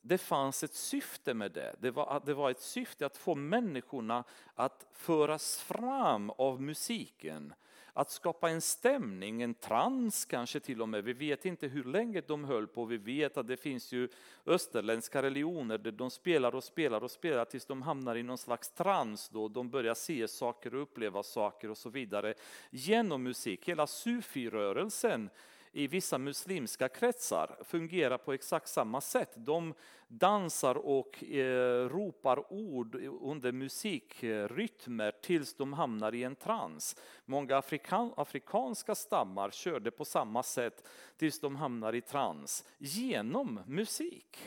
Det 0.00 0.18
fanns 0.18 0.64
ett 0.64 0.74
syfte 0.74 1.34
med 1.34 1.52
det. 1.52 1.74
Det 1.78 1.90
var, 1.90 2.22
det 2.26 2.34
var 2.34 2.50
ett 2.50 2.60
syfte 2.60 3.06
att 3.06 3.16
få 3.16 3.34
människorna 3.34 4.24
att 4.54 4.86
föras 4.92 5.60
fram 5.60 6.30
av 6.30 6.62
musiken 6.62 7.54
att 7.96 8.10
skapa 8.10 8.50
en 8.50 8.60
stämning, 8.60 9.42
en 9.42 9.54
trans 9.54 10.24
kanske 10.24 10.60
till 10.60 10.82
och 10.82 10.88
med. 10.88 11.04
Vi 11.04 11.12
vet 11.12 11.44
inte 11.44 11.66
hur 11.68 11.84
länge 11.84 12.20
de 12.26 12.44
höll 12.44 12.66
på. 12.66 12.84
Vi 12.84 12.96
vet 12.96 13.36
att 13.36 13.46
det 13.46 13.56
finns 13.56 13.92
ju 13.92 14.08
österländska 14.46 15.22
religioner 15.22 15.78
där 15.78 15.92
de 15.92 16.10
spelar 16.10 16.54
och 16.54 16.64
spelar 16.64 17.04
och 17.04 17.10
spelar 17.10 17.44
tills 17.44 17.66
de 17.66 17.82
hamnar 17.82 18.16
i 18.16 18.22
någon 18.22 18.38
slags 18.38 18.70
trans. 18.70 19.28
Då. 19.28 19.48
De 19.48 19.70
börjar 19.70 19.94
se 19.94 20.28
saker 20.28 20.74
och 20.74 20.82
uppleva 20.82 21.22
saker 21.22 21.70
och 21.70 21.78
så 21.78 21.90
vidare 21.90 22.34
genom 22.70 23.22
musik. 23.22 23.68
Hela 23.68 23.86
sufi-rörelsen 23.86 25.30
i 25.74 25.86
vissa 25.86 26.18
muslimska 26.18 26.88
kretsar 26.88 27.56
fungerar 27.64 28.18
på 28.18 28.32
exakt 28.32 28.68
samma 28.68 29.00
sätt. 29.00 29.30
De 29.34 29.74
dansar 30.08 30.74
och 30.74 31.24
eh, 31.24 31.88
ropar 31.88 32.52
ord 32.52 32.94
under 33.20 33.52
musikrytmer 33.52 35.12
tills 35.22 35.54
de 35.54 35.72
hamnar 35.72 36.14
i 36.14 36.24
en 36.24 36.36
trans. 36.36 36.96
Många 37.24 37.56
afrikan, 37.56 38.12
afrikanska 38.16 38.94
stammar 38.94 39.50
körde 39.50 39.90
på 39.90 40.04
samma 40.04 40.42
sätt 40.42 40.88
tills 41.16 41.40
de 41.40 41.56
hamnar 41.56 41.94
i 41.94 42.00
trans 42.00 42.64
genom 42.78 43.60
musik. 43.66 44.38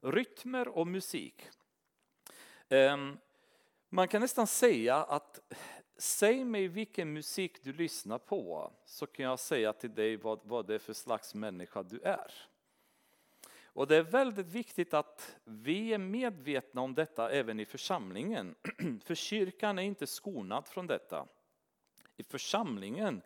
Rytmer 0.00 0.68
och 0.68 0.86
musik. 0.86 1.48
Eh, 2.68 2.96
man 3.88 4.08
kan 4.08 4.20
nästan 4.20 4.46
säga 4.46 4.96
att 4.96 5.40
Säg 6.02 6.44
mig 6.44 6.68
vilken 6.68 7.12
musik 7.12 7.64
du 7.64 7.72
lyssnar 7.72 8.18
på 8.18 8.72
så 8.84 9.06
kan 9.06 9.24
jag 9.24 9.38
säga 9.38 9.72
till 9.72 9.94
dig 9.94 10.16
vad, 10.16 10.40
vad 10.44 10.66
det 10.66 10.74
är 10.74 10.78
för 10.78 10.92
slags 10.92 11.34
människa 11.34 11.82
du 11.82 12.00
är. 12.00 12.32
Och 13.64 13.86
det 13.86 13.96
är 13.96 14.02
väldigt 14.02 14.46
viktigt 14.46 14.94
att 14.94 15.36
vi 15.44 15.94
är 15.94 15.98
medvetna 15.98 16.80
om 16.80 16.94
detta 16.94 17.30
även 17.30 17.60
i 17.60 17.64
församlingen. 17.64 18.54
För 19.04 19.14
kyrkan 19.14 19.78
är 19.78 19.82
inte 19.82 20.06
skonad 20.06 20.66
från 20.66 20.86
detta. 20.86 21.26
I 22.16 22.22
församlingen 22.22 23.22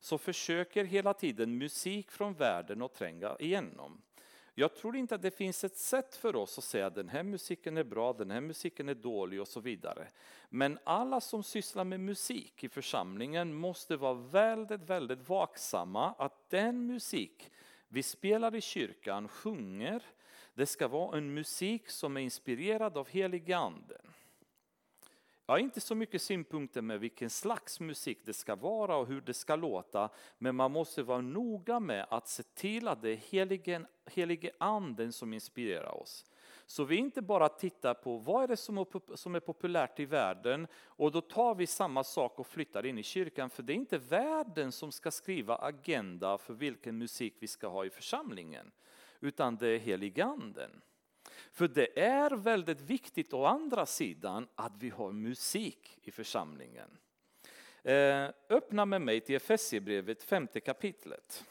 så 0.00 0.18
försöker 0.18 0.84
hela 0.84 1.14
tiden 1.14 1.58
musik 1.58 2.10
från 2.10 2.34
världen 2.34 2.82
att 2.82 2.94
tränga 2.94 3.36
igenom. 3.38 4.02
Jag 4.58 4.74
tror 4.74 4.96
inte 4.96 5.14
att 5.14 5.22
det 5.22 5.30
finns 5.30 5.64
ett 5.64 5.76
sätt 5.76 6.16
för 6.16 6.36
oss 6.36 6.58
att 6.58 6.64
säga 6.64 6.86
att 6.86 6.94
den 6.94 7.08
här 7.08 7.22
musiken 7.22 7.76
är 7.76 7.84
bra, 7.84 8.12
den 8.12 8.30
här 8.30 8.40
musiken 8.40 8.88
är 8.88 8.94
dålig 8.94 9.40
och 9.40 9.48
så 9.48 9.60
vidare. 9.60 10.08
Men 10.48 10.78
alla 10.84 11.20
som 11.20 11.42
sysslar 11.42 11.84
med 11.84 12.00
musik 12.00 12.64
i 12.64 12.68
församlingen 12.68 13.54
måste 13.54 13.96
vara 13.96 14.14
väldigt, 14.14 14.80
väldigt 14.80 15.28
vaksamma 15.28 16.14
att 16.18 16.50
den 16.50 16.86
musik 16.86 17.50
vi 17.88 18.02
spelar 18.02 18.54
i 18.54 18.60
kyrkan, 18.60 19.28
sjunger, 19.28 20.02
det 20.54 20.66
ska 20.66 20.88
vara 20.88 21.18
en 21.18 21.34
musik 21.34 21.90
som 21.90 22.16
är 22.16 22.20
inspirerad 22.20 22.96
av 22.96 23.08
heliganden. 23.08 24.12
Jag 25.46 25.54
har 25.54 25.58
inte 25.58 25.80
så 25.80 25.94
mycket 25.94 26.22
synpunkter 26.22 26.82
med 26.82 27.00
vilken 27.00 27.30
slags 27.30 27.80
musik 27.80 28.18
det 28.24 28.32
ska 28.32 28.54
vara 28.54 28.96
och 28.96 29.06
hur 29.06 29.20
det 29.20 29.34
ska 29.34 29.56
låta, 29.56 30.08
men 30.38 30.56
man 30.56 30.72
måste 30.72 31.02
vara 31.02 31.20
noga 31.20 31.80
med 31.80 32.06
att 32.10 32.28
se 32.28 32.42
till 32.42 32.88
att 32.88 33.02
det 33.02 33.10
är 33.10 33.16
heligen, 33.16 33.86
helige 34.06 34.50
anden 34.58 35.12
som 35.12 35.32
inspirerar 35.32 36.02
oss. 36.02 36.24
Så 36.66 36.84
vi 36.84 36.96
inte 36.96 37.22
bara 37.22 37.48
tittar 37.48 37.94
på 37.94 38.18
vad 38.18 38.42
är 38.42 38.48
det 38.48 38.56
som 39.16 39.34
är 39.34 39.40
populärt 39.40 40.00
i 40.00 40.04
världen 40.04 40.66
och 40.84 41.12
då 41.12 41.20
tar 41.20 41.54
vi 41.54 41.66
samma 41.66 42.04
sak 42.04 42.38
och 42.38 42.46
flyttar 42.46 42.86
in 42.86 42.98
i 42.98 43.02
kyrkan. 43.02 43.50
För 43.50 43.62
det 43.62 43.72
är 43.72 43.74
inte 43.74 43.98
världen 43.98 44.72
som 44.72 44.92
ska 44.92 45.10
skriva 45.10 45.56
agenda 45.56 46.38
för 46.38 46.54
vilken 46.54 46.98
musik 46.98 47.34
vi 47.38 47.46
ska 47.46 47.68
ha 47.68 47.84
i 47.84 47.90
församlingen. 47.90 48.70
Utan 49.20 49.56
det 49.56 49.68
är 49.68 49.78
heliganden. 49.78 50.70
För 51.56 51.68
det 51.68 52.00
är 52.00 52.30
väldigt 52.30 52.80
viktigt 52.80 53.32
å 53.32 53.44
andra 53.44 53.86
sidan 53.86 54.48
att 54.54 54.72
vi 54.78 54.90
har 54.90 55.12
musik 55.12 55.98
i 56.02 56.10
församlingen. 56.10 56.98
Eh, 57.82 58.28
öppna 58.48 58.84
med 58.84 59.00
mig 59.02 59.20
till 59.20 59.34
Efesierbrevet 59.34 60.22
femte 60.22 60.60
kapitlet. 60.60 61.44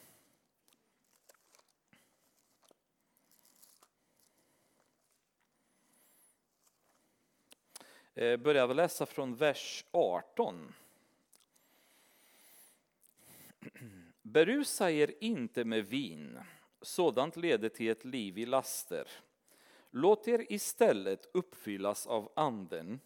Eh, 8.13 8.37
börjar 8.37 8.73
läsa 8.73 9.05
från 9.05 9.35
vers 9.35 9.85
18. 9.91 10.73
Berusa 14.21 14.91
er 14.91 15.13
inte 15.19 15.65
med 15.65 15.85
vin, 15.85 16.39
sådant 16.81 17.37
leder 17.37 17.69
till 17.69 17.89
ett 17.89 18.05
liv 18.05 18.37
i 18.37 18.45
laster. 18.45 19.07
Låt 19.97 20.27
er 20.27 20.51
istället 20.51 21.29
uppfyllas 21.33 22.07
av 22.07 22.31
anden 22.35 22.99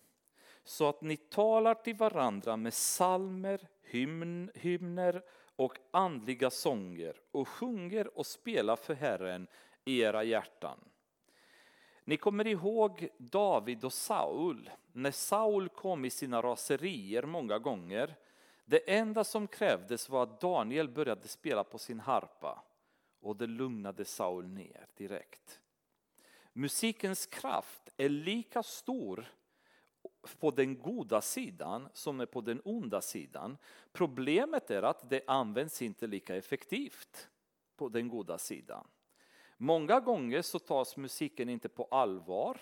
så 0.64 0.90
att 0.90 1.02
ni 1.02 1.18
talar 1.18 1.74
till 1.74 1.96
varandra 1.96 2.58
med 2.58 2.74
salmer, 2.74 3.68
hymn, 3.84 4.52
hymner 4.56 5.24
och 5.56 5.78
andliga 5.92 6.50
sånger 6.50 7.16
och 7.32 7.48
sjunger 7.48 8.18
och 8.18 8.26
spelar 8.26 8.76
för 8.76 8.94
Herren 8.94 9.48
i 9.86 10.00
era 10.00 10.24
hjärtan. 10.24 10.80
Ni 12.04 12.18
kommer 12.18 12.48
ihåg 12.48 13.10
David 13.18 13.86
och 13.86 13.94
Saul. 13.94 14.70
När 14.92 15.12
Saul 15.12 15.70
kom 15.70 16.06
i 16.06 16.10
sina 16.10 16.42
raserier 16.42 17.24
många 17.24 17.60
gånger. 17.60 18.16
Det 18.66 18.92
enda 18.98 19.24
som 19.24 19.48
krävdes 19.48 20.10
var 20.10 20.24
att 20.24 20.42
Daniel 20.42 20.90
började 20.90 21.28
spela 21.28 21.64
på 21.64 21.78
sin 21.78 22.00
harpa 22.00 22.64
och 23.20 23.36
det 23.36 23.48
lugnade 23.48 24.06
Saul 24.06 24.48
ner 24.48 24.88
direkt. 24.98 25.60
Musikens 26.60 27.26
kraft 27.26 27.90
är 27.98 28.10
lika 28.10 28.64
stor 28.64 29.26
på 30.40 30.52
den 30.52 30.82
goda 30.82 31.22
sidan 31.22 31.90
som 31.94 32.20
är 32.20 32.26
på 32.26 32.42
den 32.42 32.62
onda 32.66 33.02
sidan. 33.02 33.58
Problemet 33.92 34.72
är 34.72 34.84
att 34.84 35.10
det 35.10 35.22
används 35.28 35.82
inte 35.82 36.08
lika 36.08 36.36
effektivt 36.36 37.30
på 37.76 37.90
den 37.90 38.10
goda 38.10 38.38
sidan. 38.38 38.88
Många 39.58 40.00
gånger 40.00 40.42
så 40.42 40.60
tas 40.60 40.98
musiken 40.98 41.50
inte 41.50 41.70
på 41.70 41.88
allvar. 41.92 42.62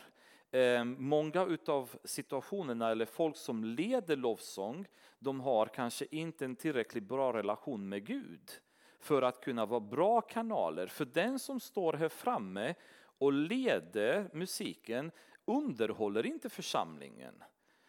Ehm, 0.52 0.96
många 1.00 1.58
av 1.68 1.96
situationerna 2.04 2.92
eller 2.92 3.06
folk 3.06 3.38
som 3.38 3.64
leder 3.64 4.16
lovsång, 4.16 4.88
de 5.20 5.40
har 5.40 5.66
kanske 5.66 6.06
inte 6.12 6.46
en 6.46 6.56
tillräckligt 6.56 7.04
bra 7.04 7.34
relation 7.34 7.90
med 7.90 8.06
Gud 8.06 8.52
för 9.00 9.22
att 9.22 9.42
kunna 9.42 9.66
vara 9.66 9.80
bra 9.80 10.22
kanaler. 10.22 10.88
För 10.88 11.06
den 11.06 11.40
som 11.40 11.60
står 11.60 11.94
här 11.94 12.10
framme 12.10 12.76
och 13.18 13.34
leder 13.34 14.30
musiken 14.34 15.12
underhåller 15.46 16.26
inte 16.26 16.50
församlingen. 16.50 17.44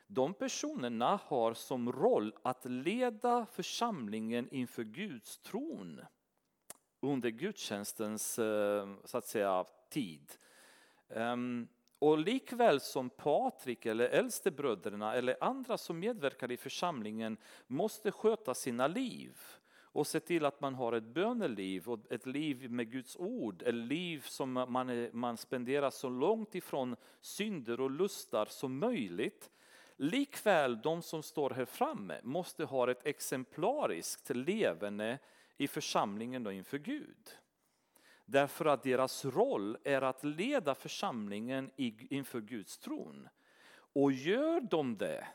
De 0.07 0.35
personerna 0.35 1.21
har 1.25 1.55
som 1.55 1.93
roll 1.93 2.35
att 2.43 2.65
leda 2.65 3.47
församlingen 3.47 4.49
inför 4.51 4.85
Guds 4.85 5.39
tron 5.39 6.01
under 7.01 7.31
gudstjänstens 7.31 8.39
eh, 8.39 8.95
så 9.05 9.19
att 9.19 9.27
säga, 9.27 9.65
tid. 9.91 10.33
Ehm, 11.09 11.69
och 11.99 12.19
likväl 12.19 12.81
som 12.81 13.11
Patrik 13.11 13.87
eller 13.87 14.09
äldstebröderna 14.09 15.15
eller 15.15 15.37
andra 15.41 15.79
som 15.79 15.99
medverkar 15.99 16.53
i 16.53 16.57
församlingen 16.57 17.37
måste 17.67 18.13
sköta 18.13 18.55
sina 18.55 18.87
liv 18.87 19.37
och 19.99 20.07
se 20.07 20.21
till 20.21 20.45
att 20.45 20.61
man 20.61 20.75
har 20.75 20.93
ett 20.93 21.05
böneliv 21.05 21.89
och 21.89 22.13
ett 22.13 22.27
liv 22.27 22.71
med 22.71 22.91
Guds 22.91 23.17
ord, 23.17 23.63
ett 23.63 23.75
liv 23.75 24.21
som 24.27 24.53
man, 24.53 24.89
är, 24.89 25.13
man 25.13 25.37
spenderar 25.37 25.91
så 25.91 26.09
långt 26.09 26.55
ifrån 26.55 26.97
synder 27.21 27.81
och 27.81 27.91
lustar 27.91 28.47
som 28.47 28.79
möjligt. 28.79 29.51
Likväl 29.97 30.81
de 30.83 31.03
som 31.03 31.23
står 31.23 31.51
här 31.51 31.65
framme 31.65 32.21
måste 32.23 32.65
ha 32.65 32.91
ett 32.91 33.07
exemplariskt 33.07 34.31
levande 34.31 35.19
i 35.57 35.69
församlingen 35.69 36.47
och 36.47 36.53
inför 36.53 36.79
Gud. 36.79 37.37
Därför 38.25 38.67
att 38.67 38.83
deras 38.83 39.25
roll 39.25 39.77
är 39.85 40.03
att 40.03 40.25
leda 40.25 40.75
församlingen 40.75 41.71
inför 41.77 42.41
Guds 42.41 42.79
tron. 42.79 43.29
Och 43.93 44.13
gör 44.13 44.61
de 44.61 44.97
det 44.97 45.27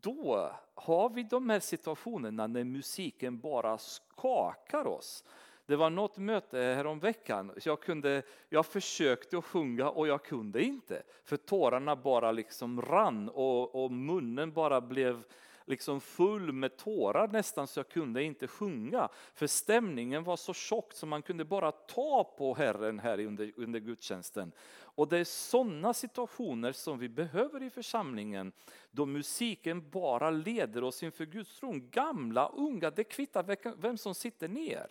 då 0.00 0.50
har 0.74 1.08
vi 1.08 1.22
de 1.22 1.50
här 1.50 1.60
situationerna 1.60 2.46
när 2.46 2.64
musiken 2.64 3.38
bara 3.38 3.78
skakar 3.78 4.86
oss. 4.86 5.24
Det 5.66 5.76
var 5.76 5.90
något 5.90 6.18
möte 6.18 6.58
häromveckan. 6.58 7.52
Jag, 7.64 7.80
kunde, 7.80 8.22
jag 8.48 8.66
försökte 8.66 9.38
att 9.38 9.44
sjunga 9.44 9.88
och 9.88 10.08
jag 10.08 10.24
kunde 10.24 10.62
inte. 10.62 11.02
För 11.24 11.36
tårarna 11.36 11.96
bara 11.96 12.32
liksom 12.32 12.82
rann 12.82 13.28
och, 13.28 13.84
och 13.84 13.92
munnen 13.92 14.52
bara 14.52 14.80
blev 14.80 15.24
liksom 15.66 16.00
full 16.00 16.52
med 16.52 16.76
tårar 16.76 17.28
nästan 17.28 17.66
så 17.66 17.78
jag 17.78 17.88
kunde 17.88 18.22
inte 18.22 18.48
sjunga. 18.48 19.08
För 19.34 19.46
stämningen 19.46 20.24
var 20.24 20.36
så 20.36 20.54
tjock 20.54 20.92
så 20.92 21.06
man 21.06 21.22
kunde 21.22 21.44
bara 21.44 21.72
ta 21.72 22.34
på 22.38 22.54
Herren 22.54 22.98
här 22.98 23.20
under, 23.26 23.52
under 23.56 23.80
gudstjänsten. 23.80 24.52
Och 24.94 25.08
det 25.08 25.18
är 25.18 25.24
sådana 25.24 25.94
situationer 25.94 26.72
som 26.72 26.98
vi 26.98 27.08
behöver 27.08 27.62
i 27.62 27.70
församlingen. 27.70 28.52
Då 28.90 29.06
musiken 29.06 29.90
bara 29.90 30.30
leder 30.30 30.84
oss 30.84 31.02
inför 31.02 31.26
Guds 31.26 31.60
tron. 31.60 31.90
Gamla, 31.90 32.48
unga, 32.48 32.90
det 32.90 33.04
kvittar 33.04 33.76
vem 33.80 33.98
som 33.98 34.14
sitter 34.14 34.48
ner. 34.48 34.86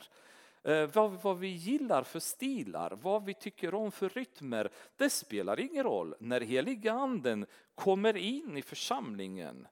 Eh, 0.63 0.89
vad, 0.93 1.12
vad, 1.21 1.39
vi 1.39 1.47
gillar 1.47 2.03
för 2.03 2.19
stilar, 2.19 2.97
vad 3.01 3.25
vi 3.25 3.34
tycker 3.34 3.73
om 3.73 3.91
för 3.91 4.10
rytmer, 4.10 4.71
det 4.97 5.10
spelar 5.10 5.60
ingen 5.60 5.84
roll. 5.84 6.15
När 6.19 6.41
heliga 6.41 6.93
anden 6.93 7.45
kommer 7.75 8.17
in 8.17 8.57
i 8.57 8.62
församlingen 8.62 9.67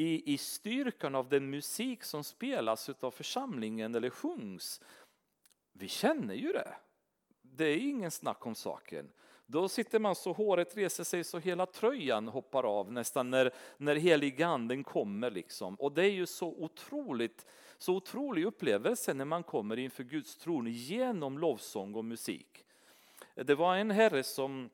i, 0.00 0.32
i 0.34 0.38
styrkan 0.38 1.14
av 1.14 1.28
den 1.28 1.50
musik 1.50 2.04
som 2.04 2.24
spelas 2.24 2.88
av 2.88 3.10
församlingen 3.10 3.94
eller 3.94 4.10
sjungs. 4.10 4.80
Vi 5.72 5.88
känner 5.88 6.34
ju 6.34 6.52
det. 6.52 6.74
Det 7.42 7.64
är 7.64 7.76
ingen 7.76 8.10
snack 8.10 8.46
om 8.46 8.54
saken. 8.54 9.10
Då 9.46 9.68
sitter 9.68 9.98
man 9.98 10.14
så 10.14 10.32
håret 10.32 10.76
reser 10.76 11.04
sig 11.04 11.24
så 11.24 11.38
hela 11.38 11.66
tröjan 11.66 12.28
hoppar 12.28 12.64
av 12.64 12.92
nästan 12.92 13.30
när, 13.30 13.54
när 13.76 13.96
heliganden 13.96 14.84
kommer. 14.84 15.30
Liksom. 15.30 15.74
Och 15.74 15.92
det 15.92 16.02
är 16.02 16.10
ju 16.10 16.26
så 16.26 16.48
otroligt 16.48 17.46
så 17.78 17.94
otrolig 17.94 18.44
upplevelse 18.44 19.14
när 19.14 19.24
man 19.24 19.42
kommer 19.42 19.78
inför 19.78 20.04
Guds 20.04 20.36
tron 20.36 20.66
genom 20.66 21.38
lovsång 21.38 21.94
och 21.94 22.04
musik. 22.04 22.64
Det 23.34 23.54
var 23.54 23.76
en 23.76 23.90
herre 23.90 24.22
som 24.22 24.70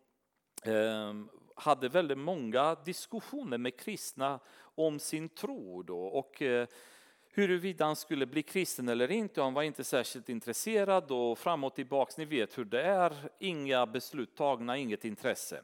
eh, 0.62 1.14
hade 1.54 1.88
väldigt 1.88 2.18
många 2.18 2.74
diskussioner 2.74 3.58
med 3.58 3.80
kristna 3.80 4.40
om 4.74 4.98
sin 4.98 5.28
tro 5.28 5.82
då, 5.82 5.98
och 5.98 6.42
eh, 6.42 6.66
huruvida 7.34 7.84
han 7.84 7.96
skulle 7.96 8.26
bli 8.26 8.42
kristen 8.42 8.88
eller 8.88 9.10
inte. 9.10 9.42
Han 9.42 9.54
var 9.54 9.62
inte 9.62 9.84
särskilt 9.84 10.28
intresserad 10.28 11.10
och 11.10 11.38
fram 11.38 11.64
och 11.64 11.74
tillbaka, 11.74 12.12
ni 12.18 12.24
vet 12.24 12.58
hur 12.58 12.64
det 12.64 12.82
är, 12.82 13.14
inga 13.38 13.86
beslut 13.86 14.36
tagna, 14.36 14.76
inget 14.76 15.04
intresse. 15.04 15.62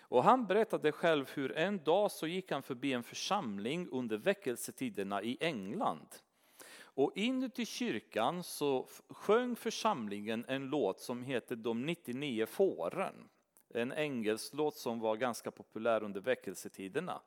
Och 0.00 0.24
han 0.24 0.46
berättade 0.46 0.92
själv 0.92 1.30
hur 1.34 1.56
en 1.56 1.84
dag 1.84 2.10
så 2.10 2.26
gick 2.26 2.50
han 2.50 2.62
förbi 2.62 2.92
en 2.92 3.02
församling 3.02 3.88
under 3.90 4.16
väckelsetiderna 4.16 5.22
i 5.22 5.36
England. 5.40 6.06
Och 6.94 7.12
inuti 7.14 7.66
kyrkan 7.66 8.42
så 8.42 8.88
sjöng 9.08 9.56
församlingen 9.56 10.44
en 10.48 10.66
låt 10.66 11.00
som 11.00 11.22
heter 11.22 11.56
De 11.56 11.86
99 11.86 12.46
fåren. 12.46 13.28
En 13.74 13.92
engelsk 13.92 14.54
låt 14.54 14.76
som 14.76 15.00
var 15.00 15.16
ganska 15.16 15.50
populär 15.50 16.02
under 16.02 16.20
väckelsetiderna. 16.20 17.20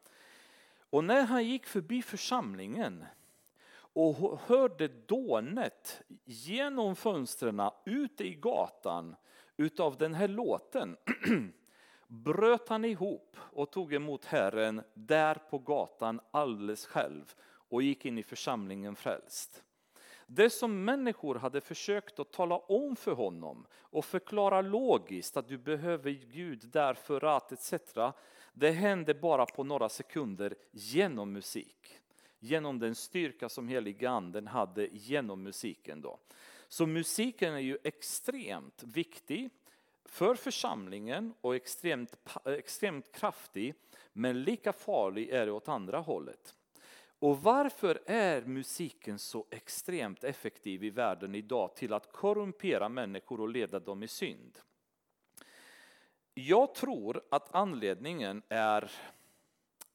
Och 0.90 1.04
när 1.04 1.24
han 1.24 1.46
gick 1.46 1.66
förbi 1.66 2.02
församlingen 2.02 3.06
och 3.94 4.40
hörde 4.40 4.88
dånet 4.88 6.02
genom 6.26 6.96
fönstren 6.96 7.62
ute 7.86 8.24
i 8.24 8.34
gatan 8.34 9.16
utav 9.58 9.98
den 9.98 10.14
här 10.14 10.28
låten 10.28 10.98
bröt 12.08 12.70
han 12.70 12.86
ihop 12.86 13.38
och 13.40 13.72
tog 13.72 13.94
emot 13.94 14.26
Herren 14.26 14.82
där 14.94 15.36
på 15.36 15.60
gatan 15.60 16.20
alldeles 16.32 16.86
själv 16.86 17.34
och 17.70 17.82
gick 17.82 18.06
in 18.06 18.18
i 18.18 18.24
församlingen 18.24 18.96
frälst. 18.96 19.64
Det 20.28 20.50
som 20.50 20.86
människor 20.86 21.36
hade 21.36 21.62
försökt 21.62 22.20
att 22.20 22.32
tala 22.32 22.58
om 22.58 22.96
för 22.96 23.12
honom 23.12 23.66
och 23.74 24.06
förklara 24.06 24.62
logiskt 24.62 25.38
att 25.38 25.48
du 25.48 25.58
behöver 25.58 26.12
Gud 26.12 26.70
därför 26.74 27.24
att 27.24 27.52
etc. 27.52 27.74
Det 28.58 28.72
hände 28.72 29.14
bara 29.14 29.46
på 29.46 29.64
några 29.64 29.90
sekunder 29.90 30.56
genom 30.72 31.32
musik. 31.32 32.00
Genom 32.40 32.80
den 32.80 32.96
styrka 32.96 33.50
som 33.50 33.68
heliga 33.68 34.10
anden 34.10 34.48
hade 34.48 34.88
genom 34.88 35.44
musiken. 35.44 36.02
Då. 36.02 36.20
Så 36.68 36.86
musiken 36.86 37.54
är 37.54 37.60
ju 37.60 37.78
extremt 37.84 38.84
viktig 38.84 39.50
för 40.06 40.36
församlingen 40.36 41.34
och 41.42 41.56
extremt, 41.56 42.30
extremt 42.46 43.12
kraftig. 43.12 43.74
Men 44.14 44.44
lika 44.44 44.74
farlig 44.74 45.30
är 45.30 45.46
det 45.46 45.52
åt 45.52 45.68
andra 45.68 46.00
hållet. 46.00 46.56
Och 47.20 47.44
varför 47.44 48.02
är 48.06 48.42
musiken 48.42 49.20
så 49.20 49.46
extremt 49.50 50.24
effektiv 50.24 50.84
i 50.84 50.90
världen 50.90 51.36
idag 51.36 51.76
till 51.76 51.94
att 51.94 52.12
korrumpera 52.12 52.90
människor 52.90 53.42
och 53.42 53.50
leda 53.50 53.80
dem 53.80 54.04
i 54.04 54.08
synd? 54.08 54.60
Jag 56.38 56.76
tror 56.76 57.22
att 57.30 57.56
anledningen 57.56 58.42
är 58.50 58.92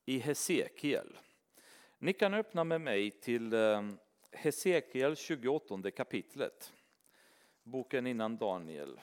i 0.05 0.19
Hesekiel. 0.19 1.19
Ni 1.99 2.13
kan 2.13 2.35
öppna 2.35 2.65
med 2.65 2.81
mig 2.81 3.11
till 3.11 3.53
eh, 3.53 3.91
Hesekiel 4.33 5.17
28 5.17 5.91
kapitlet. 5.91 6.73
Boken 7.63 8.07
innan 8.07 8.37
Daniel. 8.37 9.01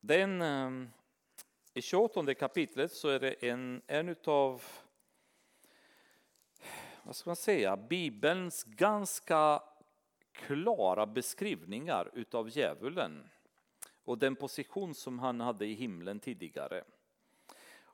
Den 0.00 0.42
eh, 0.42 0.88
i 1.74 1.82
28 1.82 2.34
kapitlet 2.34 2.92
så 2.92 3.08
är 3.08 3.20
det 3.20 3.32
en, 3.32 3.82
en 3.86 4.16
av 4.24 4.62
vad 7.02 7.16
ska 7.16 7.30
man 7.30 7.36
säga, 7.36 7.76
Bibelns 7.76 8.64
ganska 8.64 9.62
klara 10.32 11.06
beskrivningar 11.06 12.10
utav 12.14 12.48
djävulen 12.48 13.30
och 14.04 14.18
den 14.18 14.36
position 14.36 14.94
som 14.94 15.18
han 15.18 15.40
hade 15.40 15.66
i 15.66 15.74
himlen 15.74 16.20
tidigare. 16.20 16.84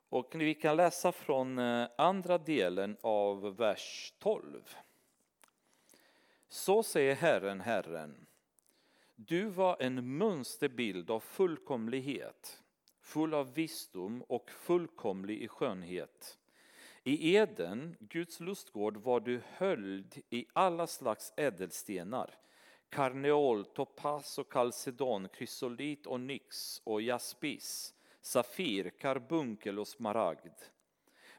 Och 0.09 0.35
vi 0.35 0.53
kan 0.53 0.75
läsa 0.77 1.11
från 1.11 1.59
eh, 1.59 1.87
andra 1.97 2.37
delen 2.37 2.97
av 3.01 3.55
vers 3.57 4.13
12. 4.19 4.75
Så 6.49 6.83
säger 6.83 7.15
Herren, 7.15 7.61
Herren, 7.61 8.25
du 9.15 9.45
var 9.45 9.77
en 9.79 10.17
mönsterbild 10.17 11.11
av 11.11 11.19
fullkomlighet 11.19 12.63
full 13.07 13.33
av 13.33 13.53
visdom 13.53 14.21
och 14.21 14.51
fullkomlig 14.51 15.41
i 15.41 15.47
skönhet. 15.47 16.37
I 17.07 17.35
Eden, 17.35 17.95
Guds 17.99 18.39
lustgård, 18.39 18.97
var 18.97 19.19
du 19.19 19.41
höljd 19.51 20.21
i 20.29 20.45
alla 20.53 20.87
slags 20.87 21.33
ädelstenar. 21.37 22.35
Karneol, 22.89 23.65
topas 23.65 24.37
och 24.37 24.51
kalcedon, 24.51 25.27
krysolit 25.29 26.07
och 26.07 26.19
nix 26.19 26.81
och 26.83 27.01
jaspis, 27.01 27.93
safir, 28.21 28.89
karbunkel 28.89 29.79
och 29.79 29.87
smaragd. 29.87 30.53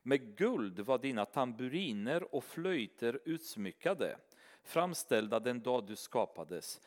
Med 0.02 0.36
guld 0.36 0.80
var 0.80 0.98
dina 0.98 1.24
tamburiner 1.24 2.34
och 2.34 2.44
flöjter 2.44 3.20
utsmyckade, 3.24 4.18
framställda 4.62 5.40
den 5.40 5.60
dag 5.60 5.86
du 5.86 5.96
skapades. 5.96 6.80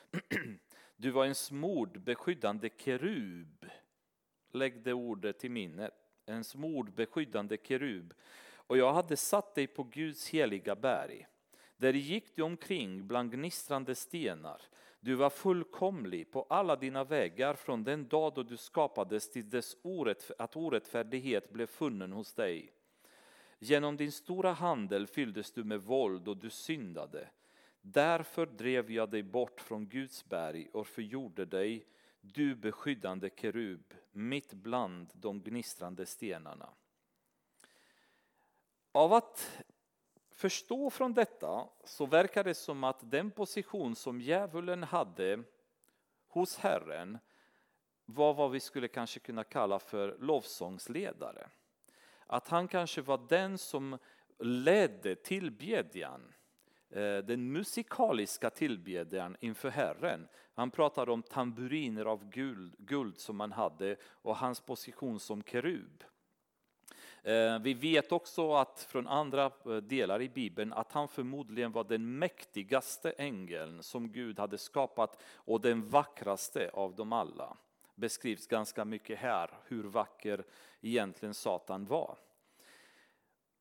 Du 0.96 1.12
var 1.12 1.26
en 1.26 1.36
smord 1.36 2.02
beskyddande 2.02 2.70
kerub 2.78 3.66
Lägg 4.52 4.84
det 4.84 4.94
ordet 4.94 5.40
till 5.40 5.52
minnet. 5.52 5.94
En 6.26 6.44
smord 6.44 6.94
beskyddande 6.94 7.58
kerub. 7.64 8.14
Och 8.72 8.78
jag 8.78 8.94
hade 8.94 9.18
satt 9.18 9.56
dig 9.56 9.68
på 9.68 9.84
Guds 9.84 10.30
heliga 10.30 10.76
berg. 10.76 11.28
Där 11.78 11.94
gick 11.94 12.36
du 12.36 12.42
omkring 12.42 13.08
bland 13.08 13.32
gnistrande 13.32 13.96
stenar. 13.96 14.62
Du 15.00 15.16
var 15.16 15.30
fullkomlig 15.30 16.32
på 16.32 16.46
alla 16.50 16.76
dina 16.76 17.04
vägar 17.04 17.54
från 17.54 17.84
den 17.84 18.08
dag 18.08 18.34
då 18.36 18.44
du 18.44 18.58
skapades 18.58 19.32
till 19.32 19.50
dess 19.50 19.76
att 20.38 20.56
orättfärdighet 20.56 21.54
blev 21.54 21.66
funnen 21.66 22.12
hos 22.12 22.34
dig. 22.34 22.74
Genom 23.60 23.98
din 23.98 24.12
stora 24.12 24.52
handel 24.52 25.08
fylldes 25.08 25.52
du 25.52 25.64
med 25.64 25.82
våld 25.82 26.28
och 26.28 26.38
du 26.38 26.50
syndade. 26.50 27.28
Därför 27.82 28.46
drev 28.46 28.92
jag 28.92 29.10
dig 29.10 29.24
bort 29.24 29.62
från 29.62 29.88
Guds 29.88 30.26
berg 30.26 30.70
och 30.74 30.88
förgjorde 30.88 31.46
dig 31.46 31.86
du 32.22 32.56
beskyddande 32.56 33.30
kerub 33.36 33.94
mitt 34.12 34.54
bland 34.54 35.10
de 35.14 35.42
gnistrande 35.42 36.06
stenarna. 36.06 36.70
Av 38.92 39.14
att 39.14 39.64
förstå 40.32 40.90
från 40.90 41.14
detta 41.14 41.68
så 41.84 42.06
verkar 42.06 42.44
det 42.44 42.54
som 42.54 42.84
att 42.84 43.12
den 43.12 43.32
position 43.32 43.96
som 43.96 44.22
djävulen 44.22 44.84
hade 44.84 45.44
hos 46.28 46.58
Herren 46.58 47.18
var 48.06 48.34
vad 48.34 48.52
vi 48.52 48.60
skulle 48.60 48.88
kanske 48.88 49.20
kunna 49.20 49.44
kalla 49.44 49.80
för 49.80 50.18
lovsångsledare. 50.20 51.50
Att 52.28 52.48
han 52.48 52.68
kanske 52.68 53.02
var 53.02 53.26
den 53.30 53.58
som 53.58 53.98
ledde 54.40 55.16
tillbedjan 55.16 56.34
eh, 56.90 57.18
den 57.18 57.52
musikaliska 57.52 58.50
tillbedjan 58.50 59.38
inför 59.40 59.70
Herren. 59.70 60.28
Han 60.54 60.72
pratade 60.72 61.12
om 61.12 61.24
tamburiner 61.24 62.06
av 62.06 62.30
guld, 62.30 62.76
guld 62.78 63.20
som 63.20 63.40
han 63.40 63.52
hade 63.52 63.96
och 64.04 64.38
hans 64.38 64.60
position 64.60 65.20
som 65.20 65.44
kerub. 65.44 66.04
Eh, 67.24 67.60
vi 67.60 67.74
vet 67.74 68.12
också 68.12 68.54
att 68.54 68.88
från 68.90 69.08
andra 69.08 69.46
eh, 69.46 69.76
delar 69.76 70.22
i 70.22 70.30
Bibeln 70.30 70.74
att 70.74 70.92
han 70.92 71.08
förmodligen 71.08 71.72
var 71.72 71.84
den 71.84 72.20
mäktigaste 72.20 73.12
ängeln 73.12 73.84
som 73.84 74.12
Gud 74.12 74.40
hade 74.40 74.58
skapat 74.58 75.22
och 75.34 75.62
den 75.62 75.90
vackraste 75.90 76.70
av 76.74 76.96
dem 76.96 77.14
alla. 77.14 77.58
Beskrivs 77.96 78.48
ganska 78.48 78.86
mycket 78.86 79.20
här 79.20 79.52
hur 79.66 79.84
vacker 79.84 80.44
egentligen 80.82 81.34
Satan 81.34 81.86
var. 81.86 82.18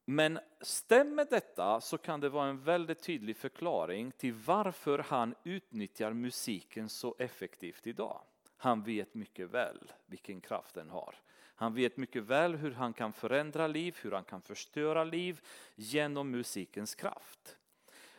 Men 0.04 0.38
stämmer 0.60 1.24
detta 1.30 1.80
så 1.80 1.98
kan 1.98 2.20
det 2.20 2.28
vara 2.28 2.48
en 2.48 2.62
väldigt 2.62 3.02
tydlig 3.02 3.36
förklaring 3.36 4.12
till 4.12 4.34
varför 4.34 4.98
han 4.98 5.34
utnyttjar 5.44 6.12
musiken 6.12 6.88
så 6.88 7.14
effektivt 7.18 7.86
idag. 7.86 8.20
Han 8.56 8.82
vet 8.82 9.14
mycket 9.14 9.50
väl 9.50 9.92
vilken 10.06 10.40
kraft 10.40 10.74
den 10.74 10.90
har. 10.90 11.14
Han 11.60 11.74
vet 11.74 11.96
mycket 11.96 12.22
väl 12.22 12.54
hur 12.54 12.70
han 12.70 12.92
kan 12.92 13.12
förändra 13.12 13.66
liv, 13.66 13.96
hur 14.02 14.12
han 14.12 14.24
kan 14.24 14.42
förstöra 14.42 15.04
liv 15.04 15.40
genom 15.74 16.30
musikens 16.30 16.94
kraft. 16.94 17.56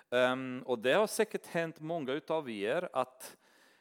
Ehm, 0.10 0.64
och 0.66 0.80
det 0.80 0.94
har 0.94 1.08
säkert 1.08 1.48
hänt 1.48 1.80
många 1.80 2.22
av 2.28 2.50
er 2.50 2.90
att 2.94 3.38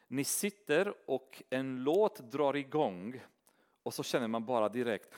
ni 0.07 0.23
sitter 0.23 0.93
och 1.05 1.43
en 1.49 1.83
låt 1.83 2.31
drar 2.31 2.55
igång 2.55 3.21
och 3.83 3.93
så 3.93 4.03
känner 4.03 4.27
man 4.27 4.45
bara 4.45 4.69
direkt 4.69 5.15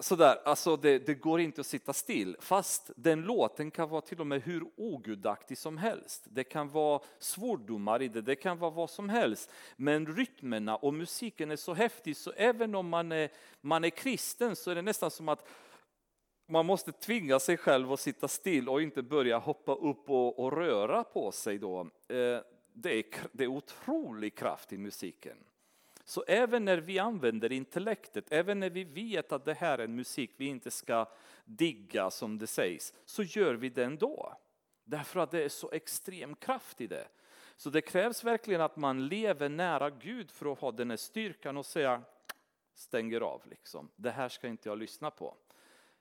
sådär, 0.00 0.40
alltså 0.44 0.76
det, 0.76 0.98
det, 0.98 1.14
går 1.14 1.40
inte 1.40 1.60
att 1.60 1.66
sitta 1.66 1.92
still. 1.92 2.36
Fast 2.40 2.90
den 2.96 3.22
låten 3.22 3.70
kan 3.70 3.88
vara 3.88 4.00
till 4.00 4.20
och 4.20 4.26
med 4.26 4.42
hur 4.42 4.64
ogudaktig 4.76 5.58
som 5.58 5.78
helst. 5.78 6.24
Det 6.30 6.44
kan 6.44 6.68
vara 6.68 7.00
svordomar 7.18 8.02
i 8.02 8.08
det, 8.08 8.22
det 8.22 8.36
kan 8.36 8.58
vara 8.58 8.70
vad 8.70 8.90
som 8.90 9.08
helst. 9.08 9.50
Men 9.76 10.16
rytmerna 10.16 10.76
och 10.76 10.94
musiken 10.94 11.50
är 11.50 11.56
så 11.56 11.74
häftig 11.74 12.16
så 12.16 12.32
även 12.32 12.74
om 12.74 12.88
man 12.88 13.12
är, 13.12 13.30
man 13.60 13.84
är 13.84 13.90
kristen 13.90 14.56
så 14.56 14.70
är 14.70 14.74
det 14.74 14.82
nästan 14.82 15.10
som 15.10 15.28
att 15.28 15.48
man 16.46 16.66
måste 16.66 16.92
tvinga 16.92 17.38
sig 17.38 17.56
själv 17.56 17.92
att 17.92 18.00
sitta 18.00 18.28
still 18.28 18.68
och 18.68 18.82
inte 18.82 19.02
börja 19.02 19.38
hoppa 19.38 19.74
upp 19.74 20.10
och, 20.10 20.38
och 20.38 20.52
röra 20.52 21.04
på 21.04 21.32
sig 21.32 21.58
då. 21.58 21.80
Eh, 22.08 22.40
det 22.72 22.98
är, 22.98 23.04
det 23.32 23.44
är 23.44 23.48
otrolig 23.48 24.38
kraft 24.38 24.72
i 24.72 24.78
musiken. 24.78 25.36
Så 26.10 26.24
även 26.26 26.64
när 26.64 26.78
vi 26.78 26.98
använder 26.98 27.52
intellektet, 27.52 28.32
även 28.32 28.60
när 28.60 28.70
vi 28.70 28.84
vet 28.84 29.32
att 29.32 29.44
det 29.44 29.54
här 29.54 29.78
är 29.78 29.84
en 29.84 29.96
musik 29.96 30.30
vi 30.36 30.46
inte 30.46 30.70
ska 30.70 31.06
digga 31.44 32.10
som 32.10 32.38
det 32.38 32.46
sägs, 32.46 32.94
så 33.04 33.22
gör 33.22 33.54
vi 33.54 33.68
det 33.68 33.84
ändå. 33.84 34.36
Därför 34.84 35.20
att 35.20 35.30
det 35.30 35.42
är 35.42 35.48
så 35.48 35.70
extrem 35.72 36.34
kraft 36.34 36.80
i 36.80 36.86
det. 36.86 37.08
Så 37.56 37.70
det 37.70 37.80
krävs 37.80 38.24
verkligen 38.24 38.60
att 38.60 38.76
man 38.76 39.08
lever 39.08 39.48
nära 39.48 39.90
Gud 39.90 40.30
för 40.30 40.52
att 40.52 40.58
ha 40.58 40.72
den 40.72 40.90
här 40.90 40.96
styrkan 40.96 41.56
och 41.56 41.66
säga 41.66 42.02
stänger 42.74 43.20
av 43.20 43.42
liksom. 43.44 43.90
Det 43.96 44.10
här 44.10 44.28
ska 44.28 44.48
inte 44.48 44.68
jag 44.68 44.78
lyssna 44.78 45.10
på. 45.10 45.34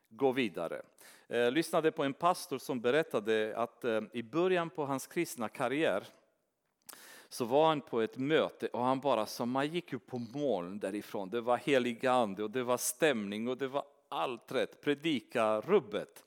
Gå 0.10 0.32
vidare. 0.32 0.82
Jag 1.28 1.46
eh, 1.46 1.52
lyssnade 1.52 1.92
på 1.92 2.04
en 2.04 2.14
pastor 2.14 2.58
som 2.58 2.82
berättade 2.82 3.54
att 3.58 3.84
eh, 3.84 4.02
i 4.14 4.24
början 4.24 4.70
på 4.70 4.86
hans 4.86 5.08
kristna 5.08 5.50
karriär 5.50 6.08
så 7.30 7.46
var 7.46 7.68
han 7.68 7.82
på 7.82 8.02
ett 8.02 8.18
möte 8.18 8.68
och 8.68 8.84
han 8.84 9.00
bara 9.00 9.26
sa, 9.26 9.46
man 9.46 9.68
gick 9.68 9.92
ju 9.92 10.00
på 10.00 10.20
moln 10.20 10.80
därifrån. 10.80 11.30
Det 11.30 11.42
var 11.42 11.58
helig 11.58 12.06
ande 12.06 12.44
och 12.44 12.52
det 12.52 12.64
var 12.64 12.78
stämning 12.78 13.48
och 13.48 13.58
det 13.58 13.68
var 13.68 13.84
allt 14.10 14.52
rätt, 14.52 14.82
predika 14.82 15.62
rubbet. 15.62 16.24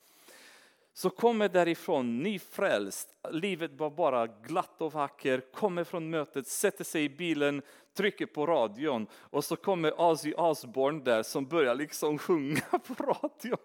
Så 0.95 1.11
kommer 1.11 1.49
därifrån 1.49 2.19
nyfrälst, 2.23 3.09
livet 3.31 3.71
var 3.75 3.91
bara 3.91 4.27
glatt 4.27 4.75
och 4.79 4.93
vackert, 4.93 5.55
kommer 5.55 5.85
från 5.85 6.11
mötet, 6.11 6.47
sätter 6.47 6.85
sig 6.85 7.05
i 7.05 7.09
bilen, 7.09 7.63
trycker 7.95 8.27
på 8.27 8.47
radion 8.47 9.07
och 9.15 9.45
så 9.45 9.57
kommer 9.57 10.01
Ozzy 10.01 10.35
Osbourne 10.35 11.05
där 11.05 11.23
som 11.23 11.47
börjar 11.47 11.75
liksom 11.75 12.19
sjunga 12.19 12.61
på 12.87 12.95
radion. 13.05 13.59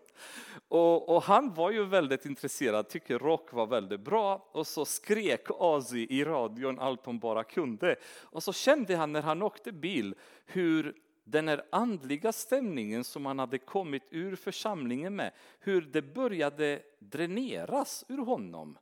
Och, 0.67 1.15
och, 1.15 1.23
han 1.23 1.53
var 1.53 1.71
ju 1.71 1.85
väldigt 1.85 2.25
intresserad, 2.25 2.89
tycker 2.89 3.19
rock 3.19 3.53
var 3.53 3.67
väldigt 3.67 4.01
bra 4.01 4.49
och 4.51 4.67
så 4.67 4.85
skrek 4.85 5.51
Ozzy 5.51 6.07
i 6.09 6.23
radion 6.23 6.79
allt 6.79 7.05
han 7.05 7.19
bara 7.19 7.43
kunde. 7.43 7.95
Och 8.23 8.43
så 8.43 8.53
kände 8.53 8.95
han 8.95 9.11
när 9.11 9.21
han 9.21 9.41
åkte 9.41 9.71
bil 9.71 10.15
hur 10.45 10.95
den 11.29 11.47
här 11.47 11.65
andliga 11.69 12.31
stämningen 12.31 13.03
som 13.03 13.25
han 13.25 13.39
hade 13.39 13.57
kommit 13.57 14.03
ur 14.09 14.35
församlingen 14.35 15.15
med, 15.15 15.31
hur 15.59 15.81
det 15.81 16.01
började 16.01 16.81
dräneras 16.99 18.05
ur 18.07 18.17
honom 18.17 18.77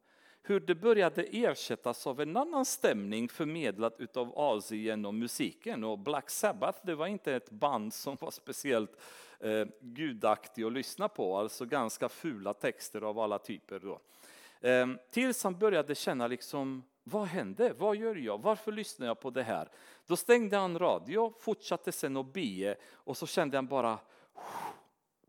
hur 0.48 0.60
det 0.60 0.76
började 0.76 1.24
ersättas 1.24 2.08
av 2.08 2.22
en 2.22 2.38
annan 2.38 2.66
stämning 2.66 3.30
förmedlad 3.30 3.94
utav 3.98 4.34
Asien 4.36 4.82
genom 4.82 5.20
musiken. 5.20 5.84
Och 5.84 6.00
Black 6.00 6.30
Sabbath 6.30 6.80
det 6.84 6.96
var 6.96 7.08
inte 7.08 7.36
ett 7.36 7.50
band 7.50 7.94
som 7.94 8.18
var 8.20 8.32
speciellt 8.32 8.92
eh, 9.40 9.68
gudaktigt 9.80 10.66
att 10.66 10.74
lyssna 10.74 11.08
på, 11.08 11.38
alltså 11.38 11.66
ganska 11.66 12.10
fula 12.10 12.54
texter 12.54 13.02
av 13.02 13.20
alla 13.20 13.40
typer. 13.40 13.80
Då. 13.80 14.00
Eh, 14.70 14.88
tills 15.12 15.44
han 15.44 15.60
började 15.60 15.96
känna 15.96 16.28
liksom, 16.28 16.84
vad 17.08 17.28
hände? 17.28 17.74
Vad 17.78 17.96
gör 17.96 18.16
jag? 18.16 18.42
Varför 18.42 18.72
lyssnar 18.72 19.08
jag 19.08 19.20
på 19.20 19.30
det 19.30 19.44
här? 19.44 19.70
Då 20.06 20.16
stängde 20.16 20.58
han 20.58 20.80
radio, 20.80 21.34
fortsatte 21.40 21.92
sen 21.92 22.18
att 22.18 22.34
be 22.34 22.76
och 22.92 23.18
så 23.18 23.28
kände 23.28 23.58
han 23.58 23.68
bara, 23.68 24.00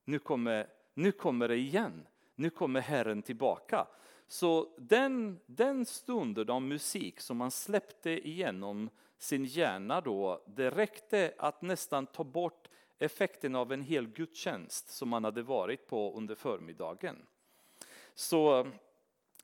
nu 0.04 0.18
kommer, 0.18 0.66
nu 0.94 1.12
kommer 1.12 1.48
det 1.48 1.56
igen. 1.56 2.06
Nu 2.34 2.50
kommer 2.50 2.80
Herren 2.80 3.22
tillbaka. 3.22 3.86
Så 4.28 4.74
den, 4.78 5.40
den 5.46 5.86
stunden 5.86 6.50
av 6.50 6.62
musik 6.62 7.20
som 7.20 7.36
man 7.36 7.50
släppte 7.50 8.28
igenom 8.28 8.90
sin 9.18 9.44
hjärna 9.44 10.00
då, 10.00 10.42
det 10.46 10.70
räckte 10.70 11.34
att 11.38 11.62
nästan 11.62 12.06
ta 12.06 12.24
bort 12.24 12.68
effekten 12.98 13.54
av 13.54 13.72
en 13.72 13.82
hel 13.82 14.06
gudstjänst 14.06 14.88
som 14.88 15.08
man 15.08 15.24
hade 15.24 15.42
varit 15.42 15.86
på 15.86 16.16
under 16.16 16.34
förmiddagen. 16.34 17.16
Så 18.14 18.66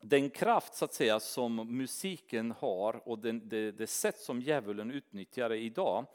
den 0.03 0.31
kraft 0.31 0.75
så 0.75 0.85
att 0.85 0.95
säga 0.95 1.21
som 1.21 1.55
musiken 1.77 2.51
har 2.51 3.09
och 3.09 3.19
den, 3.19 3.49
det, 3.49 3.73
det 3.73 3.87
sätt 3.87 4.19
som 4.19 4.41
djävulen 4.41 4.91
utnyttjar 4.91 5.49
det 5.49 5.59
idag 5.59 6.07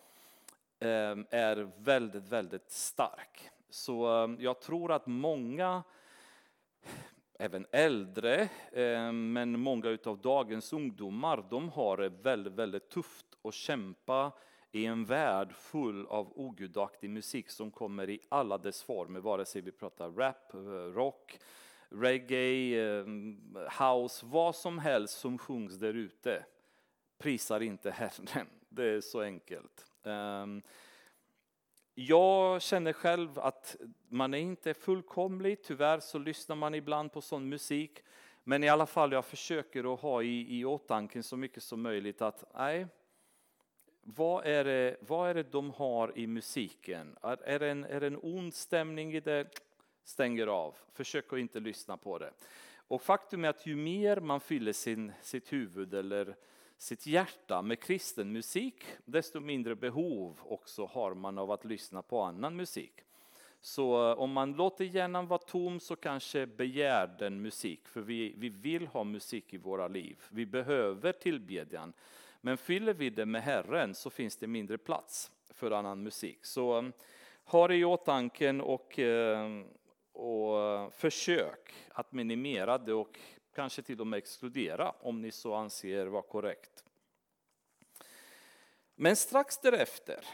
ehm, 0.79 1.25
är 1.29 1.71
väldigt, 1.77 2.27
väldigt 2.27 2.71
stark. 2.71 3.49
Så 3.69 4.07
ehm, 4.07 4.37
jag 4.39 4.59
tror 4.59 4.91
att 4.91 5.07
många 5.07 5.83
även 7.39 7.65
äldre, 7.71 8.49
ehm, 8.71 9.33
men 9.33 9.59
många 9.59 9.97
av 10.05 10.17
dagens 10.21 10.73
ungdomar, 10.73 11.45
de 11.49 11.69
har 11.69 11.97
det 11.97 12.09
väldigt, 12.09 12.53
väldigt 12.53 12.89
tufft 12.89 13.25
att 13.43 13.53
kämpa 13.53 14.31
i 14.71 14.85
en 14.85 15.05
värld 15.05 15.53
full 15.53 16.05
av 16.05 16.31
ogudaktig 16.35 17.09
musik 17.09 17.49
som 17.49 17.71
kommer 17.71 18.09
i 18.09 18.19
alla 18.29 18.57
dess 18.57 18.83
former, 18.83 19.19
vare 19.19 19.45
sig 19.45 19.61
vi 19.61 19.71
pratar 19.71 20.09
rap, 20.09 20.53
eh, 20.53 20.59
rock, 20.93 21.39
reggae, 21.89 22.99
ehm, 22.99 23.57
house, 23.79 24.25
vad 24.25 24.55
som 24.55 24.79
helst 24.79 25.19
som 25.19 25.37
sjungs 25.37 25.75
där 25.75 25.93
ute 25.93 26.45
prisar 27.17 27.59
inte 27.59 27.91
Herren. 27.97 28.47
Det 28.69 28.83
är 28.83 29.01
så 29.01 29.21
enkelt. 29.21 29.85
Ehm, 30.03 30.61
jag 31.95 32.61
känner 32.61 32.93
själv 32.93 33.39
att 33.39 33.75
man 34.09 34.33
är 34.33 34.37
inte 34.37 34.73
fullkomlig, 34.73 35.63
tyvärr 35.63 35.99
så 35.99 36.17
lyssnar 36.17 36.55
man 36.55 36.75
ibland 36.75 37.11
på 37.11 37.21
sån 37.21 37.49
musik. 37.49 38.03
Men 38.43 38.63
i 38.63 38.69
alla 38.69 38.85
fall, 38.85 39.11
jag 39.11 39.25
försöker 39.25 39.93
att 39.93 39.99
ha 39.99 40.23
i, 40.23 40.59
i 40.59 40.65
åtanke 40.65 41.23
så 41.23 41.37
mycket 41.37 41.63
som 41.63 41.81
möjligt 41.81 42.21
att 42.21 42.43
nej, 42.53 42.87
vad 44.01 44.45
är, 44.45 44.63
det, 44.63 44.97
vad 44.99 45.29
är 45.29 45.33
det 45.33 45.43
de 45.43 45.71
har 45.71 46.17
i 46.17 46.27
musiken? 46.27 47.17
Är, 47.21 47.37
är, 47.43 47.59
det 47.59 47.71
en, 47.71 47.83
är 47.83 47.99
det 47.99 48.07
en 48.07 48.19
ond 48.21 48.53
stämning 48.53 49.13
i 49.13 49.19
det? 49.19 49.47
Stänger 50.07 50.47
av, 50.47 50.75
försök 50.93 51.33
att 51.33 51.39
inte 51.39 51.59
lyssna 51.59 51.97
på 51.97 52.17
det. 52.17 52.31
Och 52.87 53.01
faktum 53.01 53.45
är 53.45 53.49
att 53.49 53.65
ju 53.65 53.75
mer 53.75 54.19
man 54.19 54.39
fyller 54.39 54.73
sin, 54.73 55.11
sitt 55.21 55.53
huvud 55.53 55.93
eller 55.93 56.35
sitt 56.77 57.07
hjärta 57.07 57.61
med 57.61 57.79
kristen 57.79 58.31
musik, 58.31 58.85
desto 59.05 59.39
mindre 59.39 59.75
behov 59.75 60.39
också 60.43 60.85
har 60.85 61.13
man 61.13 61.37
av 61.37 61.51
att 61.51 61.65
lyssna 61.65 62.01
på 62.01 62.21
annan 62.21 62.55
musik. 62.55 62.93
Så 63.61 64.11
eh, 64.11 64.19
om 64.19 64.31
man 64.31 64.53
låter 64.53 64.85
hjärnan 64.85 65.27
vara 65.27 65.39
tom 65.39 65.79
så 65.79 65.95
kanske 65.95 66.45
begär 66.45 67.15
den 67.19 67.41
musik, 67.41 67.87
för 67.87 68.01
vi, 68.01 68.33
vi 68.37 68.49
vill 68.49 68.87
ha 68.87 69.03
musik 69.03 69.53
i 69.53 69.57
våra 69.57 69.87
liv. 69.87 70.23
Vi 70.29 70.45
behöver 70.45 71.11
tillbedjan. 71.11 71.93
Men 72.41 72.57
fyller 72.57 72.93
vi 72.93 73.09
det 73.09 73.25
med 73.25 73.43
Herren 73.43 73.95
så 73.95 74.09
finns 74.09 74.37
det 74.37 74.47
mindre 74.47 74.77
plats 74.77 75.31
för 75.49 75.71
annan 75.71 76.03
musik. 76.03 76.45
Så 76.45 76.77
eh, 76.77 76.89
ha 77.43 77.67
det 77.67 77.75
i 77.75 77.85
åtanke 77.85 78.59
och, 78.59 78.99
eh, 78.99 79.63
och 80.17 80.93
försök 80.93 81.73
att 81.89 82.11
minimera 82.11 82.77
det 82.77 82.93
och 82.93 83.19
kanske 83.55 83.81
till 83.81 84.01
och 84.01 84.07
med 84.07 84.17
exkludera 84.17 84.93
om 85.01 85.21
ni 85.21 85.31
så 85.31 85.53
anser 85.53 86.05
vara 86.05 86.21
korrekt. 86.21 86.83
Men 88.95 89.15
strax 89.15 89.57
därefter 89.57 90.25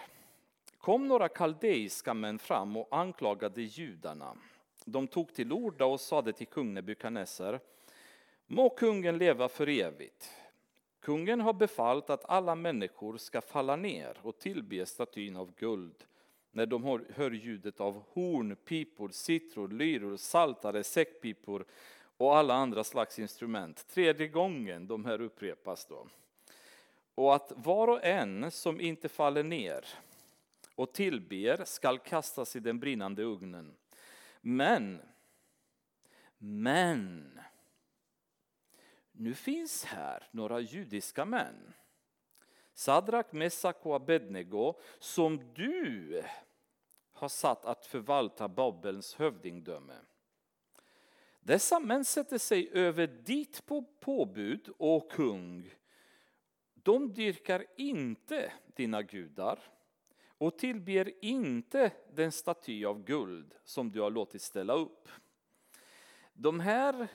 kom 0.78 1.08
några 1.08 1.30
kaldeiska 1.30 2.14
män 2.14 2.40
fram 2.40 2.78
och 2.78 2.88
anklagade 2.92 3.62
judarna. 3.62 4.38
De 4.86 5.08
tog 5.08 5.34
till 5.34 5.54
orda 5.54 5.86
och 5.86 6.02
sade 6.02 6.34
till 6.34 6.48
kung 6.48 6.74
Nebukadnessar 6.74 7.60
Må 8.48 8.70
kungen 8.70 9.18
leva 9.18 9.50
för 9.50 9.70
evigt. 9.70 10.32
Kungen 11.00 11.42
har 11.42 11.54
befallt 11.54 12.10
att 12.10 12.26
alla 12.26 12.56
människor 12.56 13.18
ska 13.18 13.42
falla 13.42 13.76
ner 13.76 14.18
och 14.22 14.38
tillbe 14.40 14.86
statyn 14.86 15.36
av 15.36 15.54
guld 15.56 16.06
när 16.54 16.66
de 16.66 16.84
hör 17.16 17.32
ljudet 17.32 17.80
av 17.80 18.04
horn, 18.14 18.56
pipor, 18.56 19.10
citror, 19.10 19.68
lyror, 19.68 20.18
saltare, 20.18 20.84
säckpipor 20.84 21.66
och 22.18 22.38
alla 22.38 22.54
andra 22.54 22.84
slags 22.84 23.20
instrument. 23.20 23.88
Tredje 23.88 24.28
gången 24.28 24.88
de 24.88 25.06
här 25.06 25.22
upprepas 25.22 25.86
då. 25.86 26.08
Och 27.16 27.36
att 27.36 27.52
var 27.56 27.88
och 27.88 28.04
en 28.04 28.52
som 28.52 28.82
inte 28.82 29.10
faller 29.10 29.44
ner 29.44 29.86
och 30.76 30.94
tillber 30.94 31.64
skall 31.66 32.00
kastas 32.00 32.56
i 32.56 32.60
den 32.60 32.80
brinnande 32.80 33.24
ugnen. 33.24 33.74
Men, 34.42 35.02
men, 36.38 37.40
nu 39.12 39.34
finns 39.34 39.86
här 39.86 40.24
några 40.32 40.60
judiska 40.60 41.26
män 41.26 41.74
Sadrak, 42.74 43.32
Mesak 43.32 43.86
och 43.86 43.96
Abednego 43.96 44.76
som 45.00 45.54
du 45.54 46.24
har 47.24 47.30
satt 47.30 47.66
att 47.66 47.86
förvalta 47.86 48.48
Babels 48.48 49.16
hövdingdöme. 49.16 49.94
Dessa 51.40 51.80
män 51.80 52.06
sätter 52.06 52.38
sig 52.38 52.70
över 52.74 53.08
ditt 53.08 53.62
påbud, 54.00 54.70
och 54.78 55.12
kung. 55.12 55.74
De 56.74 57.14
dyrkar 57.14 57.66
inte 57.78 58.54
dina 58.76 59.02
gudar 59.02 59.60
och 60.28 60.58
tillber 60.58 61.26
inte 61.26 61.92
den 62.14 62.32
staty 62.32 62.86
av 62.86 63.04
guld 63.04 63.56
som 63.64 63.92
du 63.92 64.02
har 64.02 64.12
låtit 64.12 64.42
ställa 64.42 64.74
upp. 64.74 65.08
De 66.34 66.60
här 66.60 67.08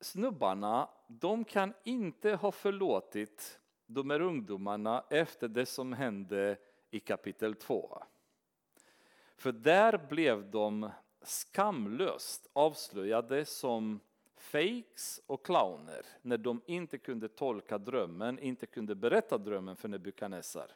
snubbarna, 0.00 0.88
de 1.08 1.44
kan 1.44 1.74
inte 1.84 2.30
ha 2.30 2.52
förlåtit 2.52 3.60
de 3.86 4.10
här 4.10 4.20
ungdomarna 4.20 5.04
efter 5.10 5.48
det 5.48 5.66
som 5.66 5.92
hände 5.92 6.56
i 6.90 7.00
kapitel 7.00 7.54
2. 7.54 8.02
För 9.40 9.52
där 9.52 10.06
blev 10.08 10.50
de 10.50 10.90
skamlöst 11.22 12.50
avslöjade 12.52 13.44
som 13.44 14.00
fakes 14.36 15.20
och 15.26 15.46
clowner 15.46 16.06
när 16.22 16.38
de 16.38 16.62
inte 16.66 16.98
kunde 16.98 17.28
tolka 17.28 17.78
drömmen, 17.78 18.38
inte 18.38 18.66
kunde 18.66 18.94
berätta 18.94 19.38
drömmen 19.38 19.76
för 19.76 19.88
Nebukadnessar. 19.88 20.66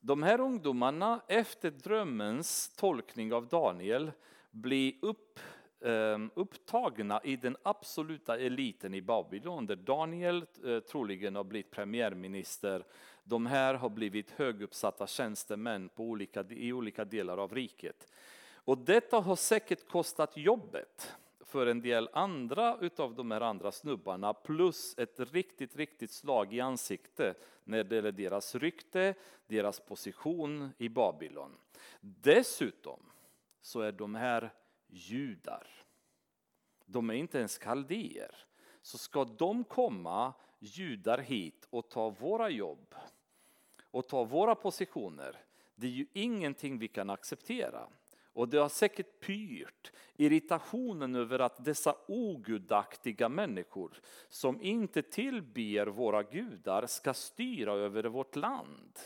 De 0.00 0.22
här 0.22 0.40
ungdomarna, 0.40 1.20
efter 1.26 1.70
drömmens 1.70 2.68
tolkning 2.76 3.32
av 3.32 3.46
Daniel, 3.46 4.12
blir 4.50 4.94
upp 5.02 5.40
ehm, 5.80 6.30
upptagna 6.34 7.20
i 7.24 7.36
den 7.36 7.56
absoluta 7.62 8.38
eliten 8.38 8.94
i 8.94 9.02
Babylon 9.02 9.66
där 9.66 9.76
Daniel 9.76 10.46
eh, 10.64 10.80
troligen 10.80 11.36
har 11.36 11.44
blivit 11.44 11.70
premiärminister. 11.70 12.84
De 13.28 13.46
här 13.46 13.74
har 13.74 13.88
blivit 13.88 14.30
höguppsatta 14.30 15.06
tjänstemän 15.06 15.88
på 15.88 16.04
olika, 16.04 16.44
i 16.50 16.72
olika 16.72 17.04
delar 17.04 17.38
av 17.38 17.54
riket. 17.54 18.12
Och 18.52 18.78
detta 18.78 19.20
har 19.20 19.36
säkert 19.36 19.88
kostat 19.88 20.36
jobbet 20.36 21.16
för 21.40 21.66
en 21.66 21.80
del 21.80 22.08
andra 22.12 22.78
utav 22.80 23.14
de 23.14 23.30
här 23.30 23.40
andra 23.40 23.72
snubbarna 23.72 24.34
plus 24.34 24.98
ett 24.98 25.20
riktigt, 25.20 25.76
riktigt 25.76 26.10
slag 26.10 26.54
i 26.54 26.60
ansiktet 26.60 27.46
när 27.64 27.84
det 27.84 27.96
gäller 27.96 28.12
deras 28.12 28.54
rykte, 28.54 29.14
deras 29.46 29.80
position 29.80 30.70
i 30.78 30.88
Babylon. 30.88 31.56
Dessutom 32.00 33.00
så 33.60 33.80
är 33.80 33.92
de 33.92 34.14
här 34.14 34.54
judar. 34.86 35.66
De 36.86 37.10
är 37.10 37.14
inte 37.14 37.38
ens 37.38 37.58
kaldéer. 37.58 38.34
Så 38.82 38.98
ska 38.98 39.24
de 39.24 39.64
komma, 39.64 40.32
judar, 40.58 41.18
hit 41.18 41.66
och 41.70 41.88
ta 41.88 42.10
våra 42.10 42.50
jobb 42.50 42.94
och 43.90 44.08
ta 44.08 44.24
våra 44.24 44.54
positioner, 44.54 45.36
det 45.74 45.86
är 45.86 45.90
ju 45.90 46.06
ingenting 46.12 46.78
vi 46.78 46.88
kan 46.88 47.10
acceptera. 47.10 47.88
Och 48.32 48.48
det 48.48 48.58
har 48.58 48.68
säkert 48.68 49.20
pyrt 49.20 49.92
irritationen 50.16 51.14
över 51.14 51.38
att 51.38 51.64
dessa 51.64 51.94
ogudaktiga 52.08 53.28
människor 53.28 54.00
som 54.28 54.62
inte 54.62 55.02
tillber 55.02 55.86
våra 55.86 56.22
gudar 56.22 56.86
ska 56.86 57.14
styra 57.14 57.72
över 57.72 58.04
vårt 58.04 58.36
land. 58.36 58.98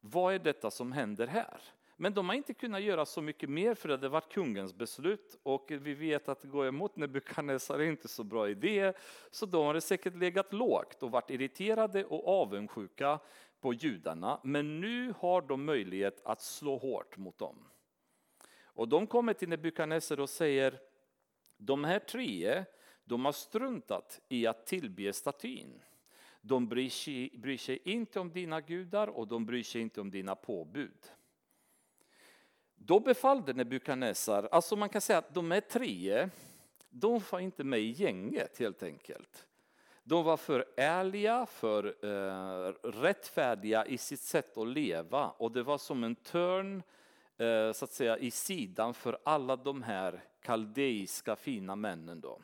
Vad 0.00 0.34
är 0.34 0.38
detta 0.38 0.70
som 0.70 0.92
händer 0.92 1.26
här? 1.26 1.60
Men 1.96 2.14
de 2.14 2.28
har 2.28 2.36
inte 2.36 2.54
kunnat 2.54 2.82
göra 2.82 3.06
så 3.06 3.22
mycket 3.22 3.50
mer 3.50 3.74
för 3.74 3.88
det 3.88 4.08
var 4.08 4.20
kungens 4.20 4.74
beslut 4.74 5.38
och 5.42 5.66
vi 5.68 5.94
vet 5.94 6.28
att 6.28 6.44
gå 6.44 6.66
emot 6.66 6.96
Nebukadnessar 6.96 7.78
är 7.78 7.84
inte 7.84 8.08
så 8.08 8.24
bra 8.24 8.48
idé. 8.48 8.92
Så 9.30 9.46
de 9.46 9.66
har 9.66 9.80
säkert 9.80 10.16
legat 10.16 10.52
lågt 10.52 11.02
och 11.02 11.10
varit 11.10 11.30
irriterade 11.30 12.04
och 12.04 12.28
avundsjuka 12.28 13.18
på 13.62 13.72
judarna. 13.74 14.40
Men 14.44 14.80
nu 14.80 15.14
har 15.18 15.42
de 15.42 15.64
möjlighet 15.64 16.20
att 16.24 16.42
slå 16.42 16.76
hårt 16.76 17.16
mot 17.16 17.38
dem. 17.38 17.68
Och 18.62 18.88
de 18.88 19.06
kommer 19.06 19.32
till 19.32 19.48
Nebukadnessar 19.48 20.20
och 20.20 20.30
säger 20.30 20.80
de 21.56 21.84
här 21.84 21.98
tre, 21.98 22.64
de 23.04 23.24
har 23.24 23.32
struntat 23.32 24.20
i 24.28 24.46
att 24.46 24.66
tillbe 24.66 25.12
statyn. 25.12 25.82
De 26.40 26.68
bryr 26.68 26.90
sig, 26.90 27.30
bryr 27.38 27.56
sig 27.56 27.80
inte 27.84 28.20
om 28.20 28.32
dina 28.32 28.60
gudar 28.60 29.08
och 29.08 29.28
de 29.28 29.46
bryr 29.46 29.62
sig 29.62 29.80
inte 29.80 30.00
om 30.00 30.10
dina 30.10 30.34
påbud. 30.34 31.12
Då 32.74 33.00
befallde 33.00 33.52
Nebukadnessar, 33.52 34.48
alltså 34.52 34.76
man 34.76 34.88
kan 34.88 35.00
säga 35.00 35.18
att 35.18 35.34
de 35.34 35.52
är 35.52 35.60
tre, 35.60 36.28
de 36.90 37.20
var 37.30 37.40
inte 37.40 37.64
med 37.64 37.80
i 37.80 37.90
gänget 37.90 38.58
helt 38.58 38.82
enkelt. 38.82 39.46
De 40.04 40.24
var 40.24 40.36
för 40.36 40.64
ärliga, 40.76 41.46
för 41.46 41.84
eh, 42.04 42.72
rättfärdiga 42.82 43.86
i 43.86 43.98
sitt 43.98 44.20
sätt 44.20 44.58
att 44.58 44.68
leva 44.68 45.28
och 45.28 45.52
det 45.52 45.62
var 45.62 45.78
som 45.78 46.04
en 46.04 46.14
törn 46.14 46.82
eh, 47.38 47.72
så 47.72 47.84
att 47.84 47.92
säga, 47.92 48.18
i 48.18 48.30
sidan 48.30 48.94
för 48.94 49.18
alla 49.24 49.56
de 49.56 49.82
här 49.82 50.24
kaldeiska 50.40 51.36
fina 51.36 51.76
männen. 51.76 52.20
Då. 52.20 52.40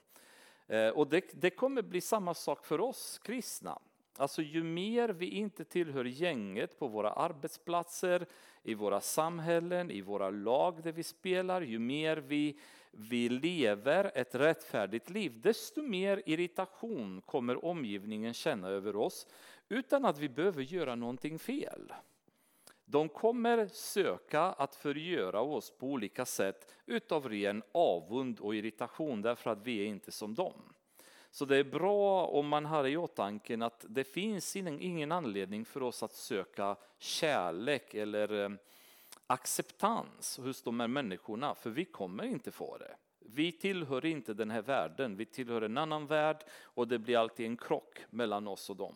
Eh, 0.67 0.89
och 0.89 1.09
det, 1.09 1.25
det 1.33 1.51
kommer 1.51 1.83
bli 1.83 2.01
samma 2.01 2.35
sak 2.35 2.67
för 2.67 2.81
oss 2.81 3.21
kristna. 3.25 3.79
Alltså 4.17 4.43
ju 4.43 4.63
mer 4.63 5.09
vi 5.09 5.27
inte 5.27 5.65
tillhör 5.65 6.05
gänget 6.05 6.79
på 6.79 6.89
våra 6.89 7.13
arbetsplatser, 7.13 8.27
i 8.63 8.75
våra 8.75 9.01
samhällen, 9.01 9.91
i 9.91 10.01
våra 10.01 10.31
lag 10.31 10.83
där 10.83 10.93
vi 10.93 11.03
spelar, 11.03 11.61
ju 11.61 11.79
mer 11.79 12.17
vi, 12.17 12.59
vi 12.91 13.28
lever 13.28 14.11
ett 14.14 14.34
rättfärdigt 14.34 15.11
liv, 15.11 15.41
desto 15.41 15.82
mer 15.82 16.22
irritation 16.26 17.22
kommer 17.26 17.64
omgivningen 17.64 18.34
känna 18.34 18.68
över 18.68 18.97
oss 18.97 19.26
utan 19.68 20.05
att 20.05 20.18
vi 20.18 20.28
behöver 20.28 20.62
göra 20.62 20.95
någonting 20.95 21.39
fel. 21.39 21.93
De 22.84 23.09
kommer 23.09 23.66
söka 23.66 24.43
att 24.43 24.74
förgöra 24.74 25.41
oss 25.41 25.70
på 25.70 25.86
olika 25.86 26.24
sätt 26.24 26.72
utav 26.86 27.28
ren 27.28 27.62
avund 27.72 28.41
och 28.41 28.55
irritation 28.55 29.22
därför 29.22 29.51
att 29.51 29.66
vi 29.66 29.80
är 29.80 29.86
inte 29.86 30.12
som 30.12 30.34
dem. 30.34 30.74
Så 31.30 31.45
det 31.45 31.57
är 31.57 31.64
bra 31.64 32.26
om 32.26 32.49
man 32.49 32.66
har 32.66 32.86
i 32.86 32.97
åtanke 32.97 33.64
att 33.64 33.84
det 33.89 34.05
finns 34.05 34.57
ingen 34.57 35.12
anledning 35.12 35.64
för 35.64 35.82
oss 35.82 36.03
att 36.03 36.12
söka 36.12 36.76
kärlek 36.99 37.95
eller 37.95 38.45
eh, 38.45 38.51
acceptans 39.29 40.39
hos 40.39 40.62
de 40.62 40.81
här 40.81 40.89
människorna, 40.89 41.55
för 41.55 41.70
vi 41.70 41.85
kommer 41.85 42.24
inte 42.24 42.51
få 42.51 42.79
det. 42.79 42.97
Vi 43.20 43.53
tillhör 43.53 44.07
inte 44.07 44.35
den 44.35 44.51
här 44.51 44.62
världen, 44.62 45.16
vi 45.16 45.26
tillhör 45.26 45.62
en 45.62 45.79
annan 45.79 46.07
värld 46.07 46.45
och 46.62 46.89
det 46.89 46.99
blir 46.99 47.18
alltid 47.18 47.47
en 47.47 47.57
krock 47.57 47.99
mellan 48.11 48.49
oss 48.49 48.70
och 48.70 48.76
dem. 48.76 48.95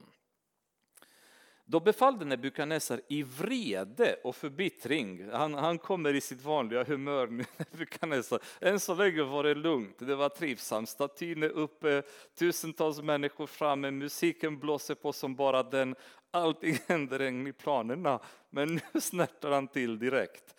Då 1.65 1.81
befallde 1.81 2.25
Nebukadnessar 2.25 3.01
i 3.09 3.23
vrede 3.23 4.17
och 4.25 4.37
förbittring. 4.37 5.31
Han, 5.31 5.55
han 5.55 5.79
kommer 5.79 6.15
i 6.15 6.21
sitt 6.21 6.43
vanliga 6.45 6.85
humör 6.85 7.27
Nebukadnessar. 7.27 8.41
Än 8.61 8.81
så 8.81 8.95
länge 8.95 9.23
var 9.23 9.45
det 9.45 9.55
lugnt, 9.55 9.99
det 9.99 10.15
var 10.15 10.29
trivsamt. 10.29 10.89
Statyn 10.89 11.43
är 11.43 11.49
uppe, 11.49 12.03
tusentals 12.39 13.03
människor 13.03 13.47
framme, 13.47 13.91
musiken 13.91 14.59
blåser 14.59 14.95
på 14.95 15.13
som 15.13 15.35
bara 15.35 15.63
den. 15.63 15.95
Allting 16.35 16.79
händer 16.89 17.21
enligt 17.21 17.59
planerna, 17.59 18.21
men 18.51 18.75
nu 18.75 19.01
snärtar 19.01 19.51
han 19.51 19.69
till 19.69 19.99
direkt. 19.99 20.55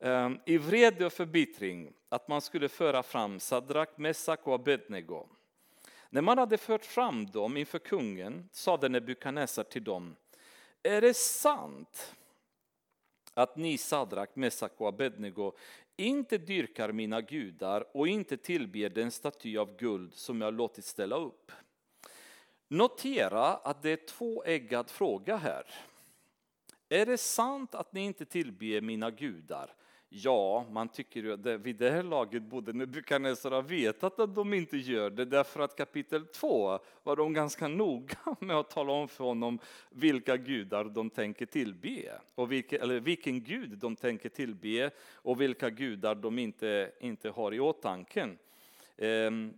Ehm, 0.00 0.38
I 0.46 0.58
vrede 0.58 1.06
och 1.06 1.12
förbittring 1.12 1.92
att 2.08 2.28
man 2.28 2.40
skulle 2.40 2.68
föra 2.68 3.02
fram 3.02 3.40
Sadrak, 3.40 3.98
Mesak 3.98 4.46
och 4.46 4.54
Abednego. 4.54 5.26
När 6.10 6.22
man 6.22 6.38
hade 6.38 6.58
fört 6.58 6.84
fram 6.84 7.26
dem 7.26 7.56
inför 7.56 7.78
kungen 7.78 8.48
sade 8.52 8.88
Nebukadnessar 8.88 9.64
till 9.64 9.84
dem 9.84 10.16
är 10.82 11.00
det 11.00 11.14
sant 11.14 12.14
att 13.34 13.56
ni 13.56 13.78
Sadrak, 13.78 14.36
Mesak 14.36 14.72
och 14.76 14.88
Abednego 14.88 15.52
inte 15.96 16.38
dyrkar 16.38 16.92
mina 16.92 17.20
gudar 17.20 17.96
och 17.96 18.08
inte 18.08 18.36
tillber 18.36 18.88
den 18.88 19.10
staty 19.10 19.56
av 19.56 19.76
guld 19.76 20.14
som 20.14 20.40
jag 20.40 20.54
låtit 20.54 20.84
ställa 20.84 21.16
upp? 21.16 21.52
Notera 22.72 23.46
att 23.46 23.82
det 23.82 23.90
är 23.90 24.06
tvåeggad 24.06 24.90
fråga 24.90 25.36
här. 25.36 25.66
Är 26.88 27.06
det 27.06 27.18
sant 27.18 27.74
att 27.74 27.92
ni 27.92 28.00
inte 28.00 28.24
tillber 28.24 28.80
mina 28.80 29.10
gudar? 29.10 29.74
Ja, 30.08 30.66
man 30.70 30.88
tycker 30.88 31.22
ju 31.22 31.32
att 31.32 31.60
vid 31.60 31.76
det 31.76 31.90
här 31.90 32.02
laget 32.02 32.42
borde 32.42 32.72
Nebukadnessar 32.72 33.50
ha 33.50 33.60
vetat 33.60 34.20
att 34.20 34.34
de 34.34 34.54
inte 34.54 34.76
gör 34.76 35.10
det, 35.10 35.24
därför 35.24 35.60
att 35.60 35.76
kapitel 35.76 36.26
2 36.26 36.78
var 37.02 37.16
de 37.16 37.32
ganska 37.32 37.68
noga 37.68 38.18
med 38.40 38.56
att 38.56 38.70
tala 38.70 38.92
om 38.92 39.08
för 39.08 39.24
honom 39.24 39.58
vilka 39.90 40.36
gudar 40.36 40.84
de 40.84 41.10
tänker 41.10 41.46
tillbe, 41.46 42.20
och 42.34 42.52
vilka, 42.52 42.78
eller 42.78 43.00
vilken 43.00 43.44
gud 43.44 43.78
de 43.78 43.96
tänker 43.96 44.28
tillbe 44.28 44.90
och 45.14 45.40
vilka 45.40 45.70
gudar 45.70 46.14
de 46.14 46.38
inte, 46.38 46.92
inte 47.00 47.30
har 47.30 47.54
i 47.54 47.60
åtanke. 47.60 48.28
Ehm, 48.96 49.54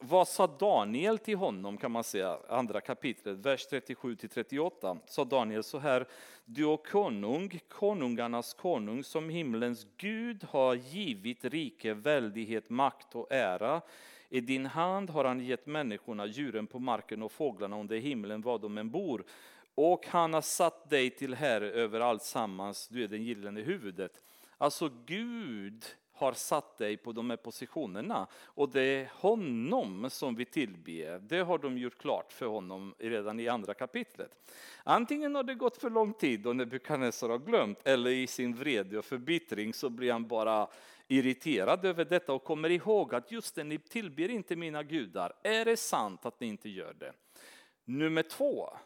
vad 0.00 0.28
sa 0.28 0.46
Daniel 0.46 1.18
till 1.18 1.36
honom 1.36 1.76
kan 1.76 1.92
man 1.92 2.04
säga, 2.04 2.38
andra 2.48 2.80
kapitlet, 2.80 3.38
vers 3.38 3.66
37 3.66 4.16
till 4.16 4.28
38. 4.28 4.96
Sa 5.06 5.24
Daniel 5.24 5.62
så 5.62 5.78
här, 5.78 6.06
du 6.44 6.72
är 6.72 6.76
konung, 6.76 7.60
konungarnas 7.68 8.54
konung, 8.54 9.04
som 9.04 9.28
himlens 9.28 9.86
Gud 9.96 10.44
har 10.44 10.74
givit 10.74 11.44
rike, 11.44 11.94
väldighet, 11.94 12.70
makt 12.70 13.14
och 13.14 13.32
ära. 13.32 13.80
I 14.28 14.40
din 14.40 14.66
hand 14.66 15.10
har 15.10 15.24
han 15.24 15.40
gett 15.40 15.66
människorna, 15.66 16.26
djuren 16.26 16.66
på 16.66 16.78
marken 16.78 17.22
och 17.22 17.32
fåglarna 17.32 17.80
under 17.80 17.96
himlen, 17.96 18.42
var 18.42 18.58
de 18.58 18.78
än 18.78 18.90
bor. 18.90 19.24
Och 19.74 20.06
han 20.06 20.34
har 20.34 20.40
satt 20.40 20.90
dig 20.90 21.10
till 21.10 21.34
herre 21.34 21.70
över 21.70 22.00
allt 22.00 22.22
sammans, 22.22 22.88
du 22.88 23.04
är 23.04 23.08
den 23.08 23.22
gyllene 23.22 23.60
huvudet. 23.60 24.20
Alltså 24.58 24.90
Gud 25.06 25.84
har 26.18 26.32
satt 26.32 26.78
dig 26.78 26.96
på 26.96 27.12
de 27.12 27.30
här 27.30 27.36
positionerna. 27.36 28.26
Och 28.32 28.68
det 28.68 28.82
är 28.82 29.10
honom 29.14 30.10
som 30.10 30.34
vi 30.34 30.44
tillber. 30.44 31.18
Det 31.18 31.40
har 31.40 31.58
de 31.58 31.78
gjort 31.78 31.98
klart 31.98 32.32
för 32.32 32.46
honom 32.46 32.94
redan 32.98 33.40
i 33.40 33.48
andra 33.48 33.74
kapitlet. 33.74 34.30
Antingen 34.84 35.34
har 35.34 35.42
det 35.42 35.54
gått 35.54 35.76
för 35.76 35.90
lång 35.90 36.12
tid 36.12 36.46
och 36.46 36.56
Nebukadnessar 36.56 37.28
har 37.28 37.38
glömt, 37.38 37.78
eller 37.84 38.10
i 38.10 38.26
sin 38.26 38.54
vrede 38.54 38.98
och 38.98 39.04
förbittring 39.04 39.74
så 39.74 39.90
blir 39.90 40.12
han 40.12 40.28
bara 40.28 40.68
irriterad 41.08 41.84
över 41.84 42.04
detta 42.04 42.32
och 42.32 42.44
kommer 42.44 42.70
ihåg 42.70 43.14
att 43.14 43.32
just 43.32 43.54
det, 43.54 43.64
ni 43.64 43.78
tillber 43.78 44.28
inte 44.28 44.56
mina 44.56 44.82
gudar. 44.82 45.32
Är 45.42 45.64
det 45.64 45.76
sant 45.76 46.26
att 46.26 46.40
ni 46.40 46.46
inte 46.46 46.68
gör 46.68 46.94
det? 46.98 47.12
Nummer 47.84 48.22
två, 48.22 48.76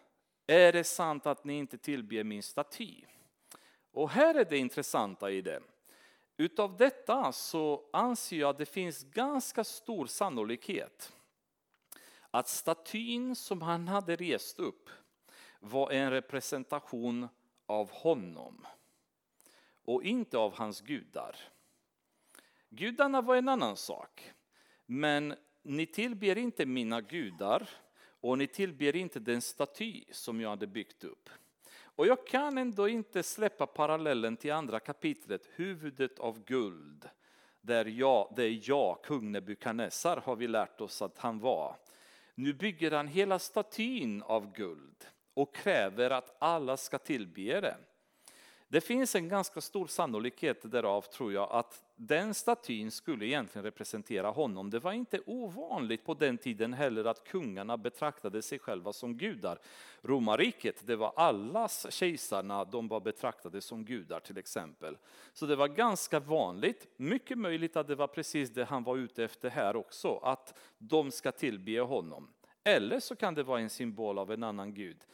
är 0.46 0.72
det 0.72 0.84
sant 0.84 1.26
att 1.26 1.44
ni 1.44 1.58
inte 1.58 1.78
tillber 1.78 2.24
min 2.24 2.42
staty? 2.42 3.04
Och 3.92 4.10
här 4.10 4.34
är 4.34 4.44
det 4.44 4.58
intressanta 4.58 5.30
i 5.30 5.40
det. 5.40 5.60
Utav 6.36 6.76
detta 6.76 7.32
så 7.32 7.88
anser 7.92 8.36
jag 8.36 8.50
att 8.50 8.58
det 8.58 8.66
finns 8.66 9.02
ganska 9.02 9.64
stor 9.64 10.06
sannolikhet 10.06 11.12
att 12.34 12.48
statyn 12.48 13.36
som 13.36 13.62
han 13.62 13.88
hade 13.88 14.16
rest 14.16 14.58
upp 14.58 14.90
var 15.60 15.90
en 15.90 16.10
representation 16.10 17.28
av 17.66 17.90
honom 17.90 18.66
och 19.84 20.02
inte 20.02 20.38
av 20.38 20.54
hans 20.54 20.80
gudar. 20.80 21.36
Gudarna 22.68 23.20
var 23.20 23.36
en 23.36 23.48
annan 23.48 23.76
sak, 23.76 24.32
men 24.86 25.34
ni 25.62 25.86
tillber 25.86 26.38
inte 26.38 26.66
mina 26.66 27.00
gudar 27.00 27.68
och 28.20 28.38
ni 28.38 28.46
tillber 28.46 28.96
inte 28.96 29.20
den 29.20 29.42
staty 29.42 30.04
som 30.10 30.40
jag 30.40 30.50
hade 30.50 30.66
byggt 30.66 31.04
upp. 31.04 31.30
Och 31.96 32.06
jag 32.06 32.26
kan 32.26 32.58
ändå 32.58 32.88
inte 32.88 33.22
släppa 33.22 33.66
parallellen 33.66 34.36
till 34.36 34.52
andra 34.52 34.80
kapitlet, 34.80 35.48
huvudet 35.54 36.18
av 36.18 36.44
guld. 36.44 37.08
Där 37.60 37.84
jag, 37.84 38.32
det 38.36 38.44
är 38.44 38.60
jag, 38.62 39.02
kung 39.04 39.32
Nebukadnessar, 39.32 40.16
har 40.16 40.36
vi 40.36 40.48
lärt 40.48 40.80
oss 40.80 41.02
att 41.02 41.18
han 41.18 41.38
var. 41.38 41.76
Nu 42.34 42.52
bygger 42.52 42.90
han 42.90 43.08
hela 43.08 43.38
statyn 43.38 44.22
av 44.22 44.52
guld 44.52 45.06
och 45.34 45.54
kräver 45.54 46.10
att 46.10 46.36
alla 46.38 46.76
ska 46.76 46.98
tillbe 46.98 47.60
det. 47.60 47.76
Det 48.72 48.80
finns 48.80 49.14
en 49.14 49.28
ganska 49.28 49.60
stor 49.60 49.86
sannolikhet 49.86 50.72
därav 50.72 51.02
tror 51.02 51.32
jag 51.32 51.48
att 51.50 51.84
den 51.96 52.34
statyn 52.34 52.90
skulle 52.90 53.26
egentligen 53.26 53.64
representera 53.64 54.28
honom. 54.30 54.70
Det 54.70 54.78
var 54.78 54.92
inte 54.92 55.20
ovanligt 55.26 56.04
på 56.04 56.14
den 56.14 56.38
tiden 56.38 56.72
heller 56.72 57.04
att 57.04 57.24
kungarna 57.24 57.76
betraktade 57.76 58.42
sig 58.42 58.58
själva 58.58 58.92
som 58.92 59.16
gudar. 59.16 59.58
Romarriket, 60.02 60.86
det 60.86 60.96
var 60.96 61.12
allas 61.16 61.86
kejsarna, 61.90 62.64
de 62.64 62.88
var 62.88 63.00
betraktade 63.00 63.60
som 63.60 63.84
gudar 63.84 64.20
till 64.20 64.38
exempel. 64.38 64.96
Så 65.32 65.46
det 65.46 65.56
var 65.56 65.68
ganska 65.68 66.20
vanligt, 66.20 66.86
mycket 66.96 67.38
möjligt 67.38 67.76
att 67.76 67.88
det 67.88 67.94
var 67.94 68.08
precis 68.08 68.50
det 68.50 68.64
han 68.64 68.84
var 68.84 68.96
ute 68.96 69.24
efter 69.24 69.50
här 69.50 69.76
också, 69.76 70.20
att 70.22 70.58
de 70.78 71.10
ska 71.10 71.32
tillbe 71.32 71.80
honom. 71.80 72.28
Eller 72.64 73.00
så 73.00 73.16
kan 73.16 73.34
det 73.34 73.42
vara 73.42 73.60
en 73.60 73.70
symbol 73.70 74.18
av 74.18 74.32
en 74.32 74.42
annan 74.42 74.74
gud. 74.74 75.04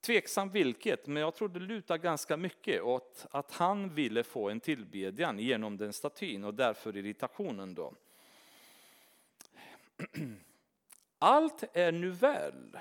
Tveksam 0.00 0.50
vilket, 0.50 1.06
men 1.06 1.22
jag 1.22 1.34
tror 1.34 1.48
det 1.48 1.60
lutar 1.60 1.98
ganska 1.98 2.36
mycket 2.36 2.82
åt 2.82 3.26
att 3.30 3.52
han 3.52 3.94
ville 3.94 4.22
få 4.22 4.50
en 4.50 4.60
tillbedjan 4.60 5.38
genom 5.38 5.76
den 5.76 5.92
statyn 5.92 6.44
och 6.44 6.54
därför 6.54 6.96
irritationen 6.96 7.74
då. 7.74 7.94
Allt 11.18 11.64
är 11.72 11.92
nu 11.92 12.10
väl 12.10 12.78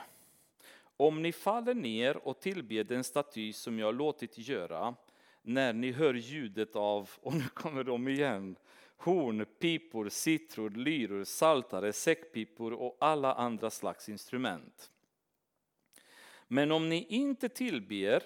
om 0.97 1.21
ni 1.21 1.31
faller 1.31 1.73
ner 1.73 2.27
och 2.27 2.39
tillber 2.39 2.83
den 2.83 3.03
staty 3.03 3.53
som 3.53 3.79
jag 3.79 3.95
låtit 3.95 4.37
göra 4.37 4.95
när 5.41 5.73
ni 5.73 5.91
hör 5.91 6.13
ljudet 6.13 6.75
av, 6.75 7.09
och 7.21 7.33
nu 7.33 7.43
kommer 7.53 7.83
de 7.83 8.07
igen, 8.07 8.55
horn, 8.97 9.45
pipor, 9.59 10.09
citror, 10.09 10.69
lyror, 10.69 11.23
saltare, 11.23 11.93
säckpipor 11.93 12.73
och 12.73 12.97
alla 12.99 13.33
andra 13.33 13.69
slags 13.69 14.09
instrument. 14.09 14.91
Men 16.51 16.71
om 16.71 16.89
ni 16.89 17.05
inte 17.09 17.49
tillber 17.49 18.23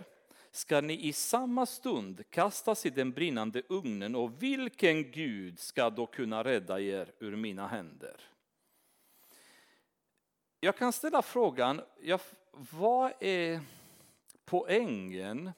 ska 0.51 0.81
ni 0.81 1.07
i 1.07 1.13
samma 1.13 1.65
stund 1.65 2.29
kastas 2.29 2.85
i 2.85 2.89
den 2.89 3.11
brinnande 3.11 3.61
ugnen 3.69 4.15
och 4.15 4.43
vilken 4.43 5.11
Gud 5.11 5.59
ska 5.59 5.89
då 5.89 6.05
kunna 6.05 6.43
rädda 6.43 6.79
er 6.79 7.11
ur 7.19 7.35
mina 7.35 7.67
händer? 7.67 8.21
Jag 10.59 10.77
kan 10.77 10.93
ställa 10.93 11.21
frågan, 11.21 11.81
vad 12.51 13.13
är 13.19 13.61
poängen 14.45 15.51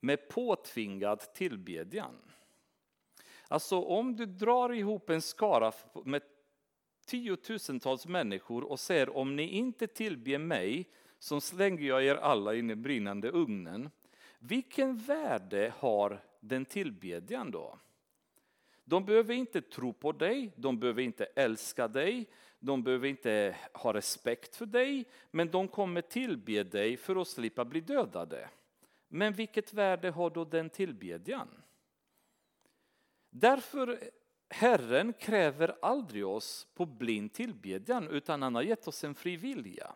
med 0.00 0.28
påtvingad 0.28 1.34
tillbedjan? 1.34 2.14
Alltså 3.48 3.80
om 3.80 4.16
du 4.16 4.26
drar 4.26 4.72
ihop 4.72 5.10
en 5.10 5.22
skara 5.22 5.72
med 6.04 6.22
tiotusentals 7.06 8.06
människor 8.06 8.64
och 8.64 8.80
säger 8.80 9.16
om 9.16 9.36
ni 9.36 9.42
inte 9.42 9.86
tillber 9.86 10.38
mig 10.38 10.88
som 11.18 11.40
slänger 11.40 11.86
jag 11.86 12.04
er 12.04 12.14
alla 12.14 12.54
in 12.54 12.70
i 12.70 12.74
brinnande 12.74 13.30
ugnen. 13.30 13.90
Vilken 14.38 14.96
värde 14.96 15.72
har 15.78 16.20
den 16.40 16.64
tillbedjan 16.64 17.50
då? 17.50 17.78
De 18.84 19.04
behöver 19.04 19.34
inte 19.34 19.62
tro 19.62 19.92
på 19.92 20.12
dig, 20.12 20.52
de 20.56 20.80
behöver 20.80 21.02
inte 21.02 21.24
älska 21.24 21.88
dig, 21.88 22.28
de 22.58 22.82
behöver 22.82 23.08
inte 23.08 23.56
ha 23.72 23.94
respekt 23.94 24.56
för 24.56 24.66
dig, 24.66 25.04
men 25.30 25.50
de 25.50 25.68
kommer 25.68 26.00
tillbe 26.00 26.62
dig 26.62 26.96
för 26.96 27.20
att 27.20 27.28
slippa 27.28 27.64
bli 27.64 27.80
dödade. 27.80 28.50
Men 29.08 29.32
vilket 29.32 29.72
värde 29.72 30.10
har 30.10 30.30
då 30.30 30.44
den 30.44 30.70
tillbedjan? 30.70 31.48
Därför 33.30 34.00
Herren 34.48 35.12
kräver 35.12 35.76
aldrig 35.82 36.26
oss 36.26 36.66
på 36.74 36.86
blind 36.86 37.32
tillbedjan, 37.32 38.08
utan 38.08 38.42
han 38.42 38.54
har 38.54 38.62
gett 38.62 38.88
oss 38.88 39.04
en 39.04 39.14
fri 39.14 39.36
vilja 39.36 39.94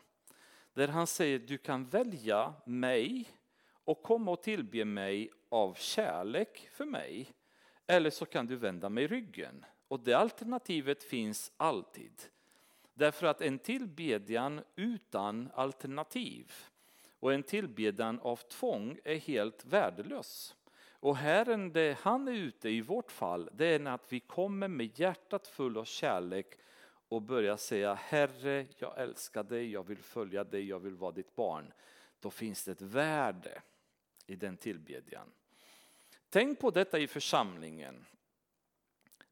där 0.74 0.88
han 0.88 1.06
säger 1.06 1.38
du 1.38 1.58
kan 1.58 1.84
välja 1.84 2.54
mig 2.66 3.28
och 3.84 4.02
komma 4.02 4.30
och 4.30 4.42
tillbe 4.42 4.84
mig 4.84 5.30
av 5.48 5.74
kärlek 5.74 6.68
för 6.72 6.84
mig. 6.84 7.32
Eller 7.86 8.10
så 8.10 8.26
kan 8.26 8.46
du 8.46 8.56
vända 8.56 8.88
mig 8.88 9.06
ryggen. 9.06 9.64
Och 9.88 10.00
det 10.00 10.14
alternativet 10.14 11.02
finns 11.02 11.52
alltid. 11.56 12.22
Därför 12.94 13.26
att 13.26 13.40
en 13.40 13.58
tillbedjan 13.58 14.60
utan 14.76 15.50
alternativ 15.54 16.52
och 17.20 17.32
en 17.32 17.42
tillbedjan 17.42 18.20
av 18.20 18.36
tvång 18.36 18.98
är 19.04 19.16
helt 19.16 19.64
värdelös. 19.64 20.56
Och 20.92 21.16
Herren, 21.16 21.72
det 21.72 21.98
han 22.00 22.28
är 22.28 22.32
ute 22.32 22.68
i 22.68 22.80
vårt 22.80 23.12
fall, 23.12 23.50
det 23.52 23.66
är 23.66 23.86
att 23.86 24.12
vi 24.12 24.20
kommer 24.20 24.68
med 24.68 24.98
hjärtat 24.98 25.46
full 25.46 25.78
av 25.78 25.84
kärlek 25.84 26.58
och 27.10 27.22
börjar 27.22 27.56
säga 27.56 27.94
Herre, 27.94 28.66
jag 28.78 28.98
älskar 28.98 29.42
dig, 29.42 29.72
jag 29.72 29.86
vill 29.86 29.98
följa 29.98 30.44
dig, 30.44 30.68
jag 30.68 30.78
vill 30.78 30.94
vara 30.94 31.12
ditt 31.12 31.36
barn. 31.36 31.72
Då 32.20 32.30
finns 32.30 32.64
det 32.64 32.72
ett 32.72 32.82
värde 32.82 33.62
i 34.26 34.36
den 34.36 34.56
tillbedjan. 34.56 35.32
Tänk 36.28 36.58
på 36.60 36.70
detta 36.70 36.98
i 36.98 37.06
församlingen. 37.06 38.06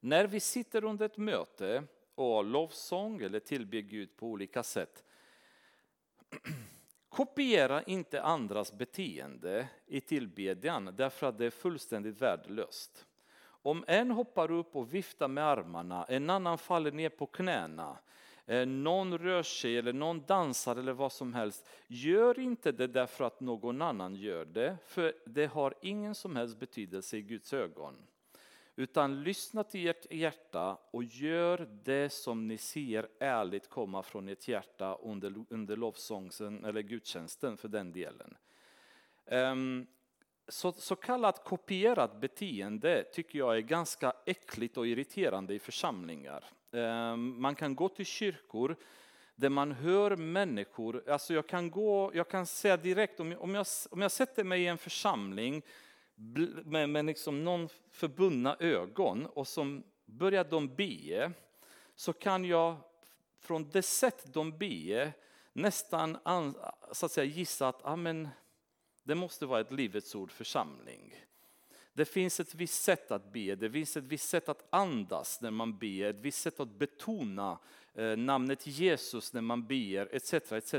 När 0.00 0.26
vi 0.26 0.40
sitter 0.40 0.84
under 0.84 1.06
ett 1.06 1.16
möte 1.16 1.84
och 2.14 2.44
lovsång 2.44 3.22
eller 3.22 3.40
tillber 3.40 3.78
Gud 3.78 4.16
på 4.16 4.26
olika 4.26 4.62
sätt. 4.62 5.04
Kopiera 7.08 7.82
inte 7.82 8.22
andras 8.22 8.72
beteende 8.72 9.68
i 9.86 10.00
tillbedjan 10.00 10.94
därför 10.96 11.26
att 11.26 11.38
det 11.38 11.46
är 11.46 11.50
fullständigt 11.50 12.22
värdelöst. 12.22 13.06
Om 13.62 13.84
en 13.86 14.10
hoppar 14.10 14.50
upp 14.50 14.76
och 14.76 14.94
viftar 14.94 15.28
med 15.28 15.44
armarna, 15.44 16.04
en 16.04 16.30
annan 16.30 16.58
faller 16.58 16.92
ner 16.92 17.08
på 17.08 17.26
knäna, 17.26 17.98
eh, 18.46 18.66
någon 18.66 19.18
rör 19.18 19.42
sig 19.42 19.78
eller 19.78 19.92
någon 19.92 20.24
dansar 20.26 20.76
eller 20.76 20.92
vad 20.92 21.12
som 21.12 21.34
helst. 21.34 21.68
Gör 21.86 22.38
inte 22.38 22.72
det 22.72 22.86
därför 22.86 23.24
att 23.24 23.40
någon 23.40 23.82
annan 23.82 24.14
gör 24.14 24.44
det, 24.44 24.76
för 24.86 25.12
det 25.26 25.46
har 25.46 25.74
ingen 25.82 26.14
som 26.14 26.36
helst 26.36 26.58
betydelse 26.58 27.16
i 27.16 27.22
Guds 27.22 27.52
ögon. 27.52 27.94
utan 28.76 29.22
lyssna 29.22 29.64
till 29.64 29.88
ert 29.88 30.12
hjärta 30.12 30.78
och 30.90 31.04
gör 31.04 31.68
det 31.84 32.12
som 32.12 32.48
ni 32.48 32.58
ser 32.58 33.08
ärligt 33.20 33.70
komma 33.70 34.02
från 34.02 34.28
ert 34.28 34.48
hjärta 34.48 34.94
under, 34.94 35.44
under 35.48 35.76
lovsången 35.76 36.64
eller 36.64 36.82
gudstjänsten 36.82 37.56
för 37.56 37.68
den 37.68 37.92
delen. 37.92 38.36
Um, 39.30 39.86
så, 40.48 40.72
så 40.72 40.96
kallat 40.96 41.44
kopierat 41.44 42.20
beteende 42.20 43.04
tycker 43.12 43.38
jag 43.38 43.56
är 43.56 43.60
ganska 43.60 44.12
äckligt 44.26 44.76
och 44.76 44.86
irriterande 44.86 45.54
i 45.54 45.58
församlingar. 45.58 46.44
Ehm, 46.72 47.40
man 47.40 47.54
kan 47.54 47.74
gå 47.74 47.88
till 47.88 48.06
kyrkor 48.06 48.76
där 49.34 49.48
man 49.48 49.72
hör 49.72 50.16
människor, 50.16 51.10
alltså 51.10 51.34
jag 51.34 51.46
kan, 51.46 51.70
gå, 51.70 52.10
jag 52.14 52.28
kan 52.28 52.46
säga 52.46 52.76
direkt 52.76 53.20
om 53.20 53.32
jag, 53.32 53.42
om 53.42 53.54
jag, 53.54 53.66
om 53.90 54.02
jag 54.02 54.10
sätter 54.10 54.44
mig 54.44 54.62
i 54.62 54.66
en 54.66 54.78
församling 54.78 55.62
med, 56.64 56.88
med 56.88 57.04
liksom 57.04 57.44
någon 57.44 57.68
förbundna 57.90 58.56
ögon 58.60 59.26
och 59.26 59.48
som 59.48 59.82
börjar 60.06 60.44
de 60.44 60.74
be, 60.74 61.32
så 61.94 62.12
kan 62.12 62.44
jag 62.44 62.76
från 63.40 63.70
det 63.70 63.82
sätt 63.82 64.34
de 64.34 64.58
be 64.58 65.12
nästan 65.52 66.18
så 66.92 67.06
att 67.06 67.12
säga, 67.12 67.24
gissa 67.24 67.68
att 67.68 67.84
amen, 67.84 68.28
det 69.08 69.14
måste 69.14 69.46
vara 69.46 69.60
ett 69.60 69.72
Livets 69.72 70.14
ord 70.14 70.30
församling. 70.30 71.14
Det 71.92 72.04
finns 72.04 72.40
ett 72.40 72.54
visst 72.54 72.82
sätt 72.82 73.10
att 73.10 73.32
be, 73.32 73.54
det 73.54 73.70
finns 73.70 73.96
ett 73.96 74.04
visst 74.04 74.28
sätt 74.28 74.48
att 74.48 74.66
andas 74.70 75.40
när 75.40 75.50
man 75.50 75.78
ber, 75.78 76.04
ett 76.04 76.20
visst 76.20 76.42
sätt 76.42 76.60
att 76.60 76.68
betona 76.68 77.58
eh, 77.94 78.16
namnet 78.16 78.66
Jesus 78.66 79.32
när 79.32 79.40
man 79.40 79.66
ber, 79.66 80.14
etc. 80.14 80.52
etc. 80.52 80.74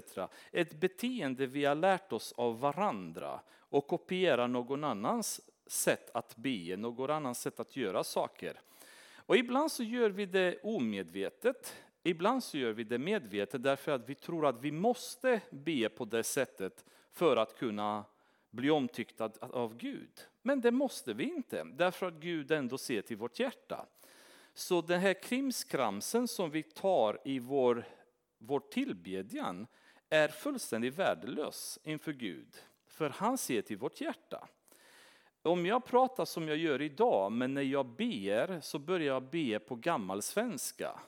Ett 0.51 0.79
beteende 0.79 1.45
vi 1.45 1.65
har 1.65 1.75
lärt 1.75 2.11
oss 2.11 2.33
av 2.37 2.59
varandra 2.59 3.39
och 3.57 3.87
kopiera 3.87 4.47
någon 4.47 4.83
annans 4.83 5.41
sätt 5.67 6.09
att 6.13 6.35
be, 6.35 6.77
någon 6.77 7.09
annans 7.09 7.41
sätt 7.41 7.59
att 7.59 7.75
göra 7.75 8.03
saker. 8.03 8.61
Och 9.15 9.37
ibland 9.37 9.71
så 9.71 9.83
gör 9.83 10.09
vi 10.09 10.25
det 10.25 10.59
omedvetet, 10.63 11.75
ibland 12.03 12.43
så 12.43 12.57
gör 12.57 12.71
vi 12.71 12.83
det 12.83 12.97
medvetet 12.97 13.63
därför 13.63 13.91
att 13.91 14.09
vi 14.09 14.15
tror 14.15 14.45
att 14.45 14.61
vi 14.61 14.71
måste 14.71 15.41
be 15.49 15.89
på 15.89 16.05
det 16.05 16.23
sättet 16.23 16.85
för 17.11 17.37
att 17.37 17.57
kunna 17.57 18.05
bli 18.51 18.69
omtyckta 18.69 19.31
av 19.39 19.77
Gud. 19.77 20.27
Men 20.41 20.61
det 20.61 20.71
måste 20.71 21.13
vi 21.13 21.23
inte, 21.23 21.63
därför 21.63 22.05
att 22.05 22.13
Gud 22.13 22.51
ändå 22.51 22.77
ser 22.77 23.01
till 23.01 23.17
vårt 23.17 23.39
hjärta. 23.39 23.85
Så 24.53 24.81
den 24.81 24.99
här 24.99 25.13
krimskramsen 25.13 26.27
som 26.27 26.51
vi 26.51 26.63
tar 26.63 27.19
i 27.25 27.39
vår, 27.39 27.85
vår 28.37 28.59
tillbedjan 28.59 29.67
är 30.09 30.27
fullständigt 30.27 30.95
värdelös 30.95 31.79
inför 31.83 32.13
Gud. 32.13 32.57
För 32.87 33.09
han 33.09 33.37
ser 33.37 33.61
till 33.61 33.77
vårt 33.77 34.01
hjärta. 34.01 34.47
Om 35.41 35.65
jag 35.65 35.85
pratar 35.85 36.25
som 36.25 36.47
jag 36.47 36.57
gör 36.57 36.81
idag, 36.81 37.31
men 37.31 37.53
när 37.53 37.61
jag 37.61 37.85
ber 37.85 38.61
så 38.61 38.79
börjar 38.79 39.13
jag 39.13 39.23
be 39.23 39.59
på 39.59 39.75
gammal 39.75 40.21
svenska. 40.21 40.99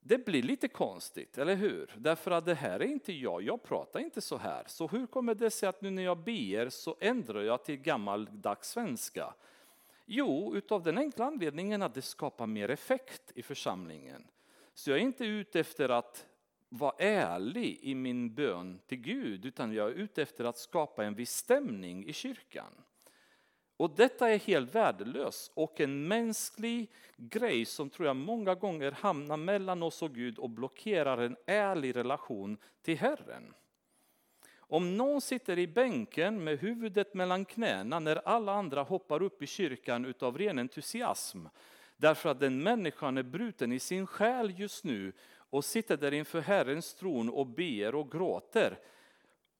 Det 0.00 0.24
blir 0.24 0.42
lite 0.42 0.68
konstigt, 0.68 1.38
eller 1.38 1.54
hur? 1.54 1.90
Därför 1.96 2.30
att 2.30 2.44
det 2.44 2.54
här 2.54 2.80
är 2.80 2.84
inte 2.84 3.12
jag, 3.12 3.42
jag 3.42 3.62
pratar 3.62 4.00
inte 4.00 4.20
så 4.20 4.36
här. 4.36 4.64
Så 4.66 4.86
hur 4.86 5.06
kommer 5.06 5.34
det 5.34 5.50
sig 5.50 5.68
att 5.68 5.82
nu 5.82 5.90
när 5.90 6.02
jag 6.02 6.18
ber 6.18 6.68
så 6.68 6.96
ändrar 7.00 7.42
jag 7.42 7.64
till 7.64 7.76
gammaldags 7.76 8.70
svenska? 8.70 9.34
Jo, 10.06 10.54
utav 10.56 10.82
den 10.82 10.98
enkla 10.98 11.24
anledningen 11.24 11.82
att 11.82 11.94
det 11.94 12.02
skapar 12.02 12.46
mer 12.46 12.70
effekt 12.70 13.32
i 13.34 13.42
församlingen. 13.42 14.26
Så 14.74 14.90
jag 14.90 14.98
är 14.98 15.02
inte 15.02 15.24
ute 15.24 15.60
efter 15.60 15.88
att 15.88 16.26
vara 16.68 16.94
ärlig 16.98 17.78
i 17.82 17.94
min 17.94 18.34
bön 18.34 18.80
till 18.86 18.98
Gud, 18.98 19.44
utan 19.44 19.72
jag 19.72 19.88
är 19.90 19.94
ute 19.94 20.22
efter 20.22 20.44
att 20.44 20.58
skapa 20.58 21.04
en 21.04 21.14
viss 21.14 21.36
stämning 21.36 22.06
i 22.06 22.12
kyrkan. 22.12 22.74
Och 23.80 23.90
detta 23.90 24.30
är 24.30 24.38
helt 24.38 24.74
värdelöst 24.74 25.52
och 25.54 25.80
en 25.80 26.08
mänsklig 26.08 26.90
grej 27.16 27.64
som 27.64 27.90
tror 27.90 28.06
jag 28.06 28.16
många 28.16 28.54
gånger 28.54 28.92
hamnar 28.92 29.36
mellan 29.36 29.82
oss 29.82 30.02
och 30.02 30.14
Gud 30.14 30.38
och 30.38 30.50
blockerar 30.50 31.18
en 31.18 31.36
ärlig 31.46 31.96
relation 31.96 32.56
till 32.82 32.98
Herren. 32.98 33.54
Om 34.58 34.96
någon 34.96 35.20
sitter 35.20 35.58
i 35.58 35.66
bänken 35.66 36.44
med 36.44 36.58
huvudet 36.58 37.14
mellan 37.14 37.44
knäna 37.44 38.00
när 38.00 38.28
alla 38.28 38.52
andra 38.52 38.82
hoppar 38.82 39.22
upp 39.22 39.42
i 39.42 39.46
kyrkan 39.46 40.04
utav 40.04 40.38
ren 40.38 40.58
entusiasm, 40.58 41.46
därför 41.96 42.28
att 42.28 42.40
den 42.40 42.62
människan 42.62 43.18
är 43.18 43.22
bruten 43.22 43.72
i 43.72 43.78
sin 43.78 44.06
själ 44.06 44.60
just 44.60 44.84
nu 44.84 45.12
och 45.32 45.64
sitter 45.64 45.96
där 45.96 46.14
inför 46.14 46.40
Herrens 46.40 46.94
tron 46.94 47.30
och 47.30 47.46
ber 47.46 47.94
och 47.94 48.12
gråter, 48.12 48.78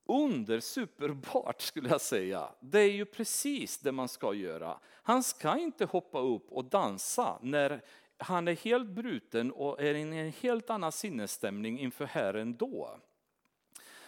undersuperbart 0.05 1.61
skulle 1.63 1.89
jag 1.89 2.01
säga. 2.01 2.49
Det 2.61 2.81
är 2.81 2.93
ju 2.93 3.05
precis 3.05 3.79
det 3.79 3.93
man 3.93 4.09
ska 4.09 4.35
göra. 4.35 4.79
Han 5.03 5.23
ska 5.23 5.59
inte 5.59 5.85
hoppa 5.85 6.21
upp 6.21 6.53
och 6.53 6.65
dansa 6.65 7.39
när 7.43 7.83
han 8.19 8.49
är 8.49 8.57
helt 8.57 8.89
bruten 8.89 9.53
och 9.53 9.83
är 9.83 9.95
i 9.95 10.01
en 10.01 10.33
helt 10.33 10.71
annan 10.71 10.93
sinnesstämning 10.93 11.79
inför 11.79 12.05
Herren 12.05 12.57
då. 12.57 13.01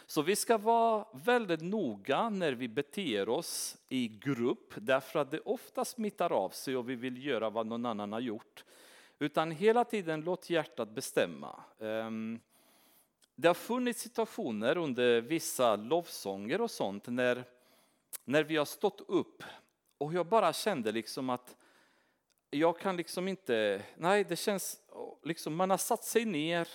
Så 0.07 0.23
vi 0.23 0.37
ska 0.37 0.59
vara 0.59 1.07
väldigt 1.13 1.63
noga 1.63 2.31
när 2.31 2.53
vi 2.53 2.69
beter 2.69 3.29
oss 3.29 3.77
i 3.89 4.09
grupp 4.09 4.75
därför 4.77 5.19
att 5.19 5.31
det 5.31 5.41
ofta 5.41 5.85
smittar 5.85 6.33
av 6.33 6.49
sig 6.51 6.77
och 6.77 6.91
vi 6.91 6.95
vill 6.95 7.27
göra 7.27 7.51
vad 7.51 7.67
någon 7.67 7.87
annan 7.87 8.13
har 8.13 8.21
gjort. 8.21 8.65
Utan 9.19 9.51
hela 9.51 9.85
tiden 9.85 10.21
låt 10.21 10.51
hjärtat 10.51 10.91
bestämma. 10.91 11.61
Ehm, 11.81 12.41
det 13.35 13.49
har 13.49 13.55
funnits 13.55 14.01
situationer 14.01 14.77
under 14.77 15.21
vissa 15.21 15.77
lovsånger 15.77 16.61
och 16.61 16.71
sånt 16.71 17.07
när, 17.07 17.45
när 18.25 18.45
vi 18.45 18.57
har 18.57 18.65
stått 18.65 19.01
upp 19.09 19.43
och 19.99 20.15
jag 20.15 20.27
bara 20.27 20.53
kände 20.53 20.93
liksom 20.93 21.31
att 21.31 21.57
jag 22.51 22.79
kan 22.79 22.97
liksom 22.97 23.29
inte, 23.29 23.83
nej 23.97 24.25
det 24.25 24.37
känns, 24.37 24.81
liksom 25.23 25.55
man 25.55 25.71
har 25.71 25.77
satt 25.77 26.05
sig 26.05 26.25
ner, 26.25 26.69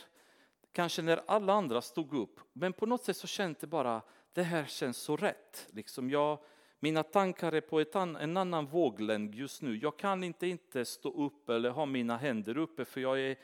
kanske 0.72 1.01
när 1.01 1.22
alla 1.28 1.53
andra 1.53 1.82
stod 1.82 2.14
upp, 2.14 2.39
men 2.53 2.74
på 2.74 2.86
något 2.86 3.03
sätt 3.03 3.18
så 3.18 3.28
kände 3.28 3.58
jag 3.60 3.70
bara, 3.70 4.01
det 4.34 4.43
här 4.43 4.66
känns 4.66 4.97
så 4.97 5.18
rätt. 5.18 5.68
Liksom 5.70 6.10
jag, 6.10 6.39
mina 6.80 7.03
tankar 7.03 7.51
är 7.51 7.62
på 7.62 7.80
ett 7.80 7.95
an, 7.95 8.16
en 8.16 8.38
annan 8.38 8.66
våglängd 8.66 9.36
just 9.36 9.62
nu. 9.62 9.78
Jag 9.78 9.99
kan 9.99 10.24
inte, 10.24 10.47
inte 10.47 10.86
stå 10.86 11.26
upp 11.26 11.49
eller 11.49 11.70
ha 11.70 11.86
mina 11.86 12.18
händer 12.18 12.58
uppe 12.58 12.86
för 12.86 13.01
jag 13.01 13.20
är 13.20 13.36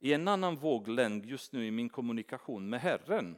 i 0.00 0.12
en 0.12 0.28
annan 0.28 0.56
våglängd 0.56 1.26
just 1.26 1.52
nu 1.52 1.66
i 1.66 1.70
min 1.70 1.88
kommunikation 1.88 2.68
med 2.68 2.80
Herren. 2.80 3.36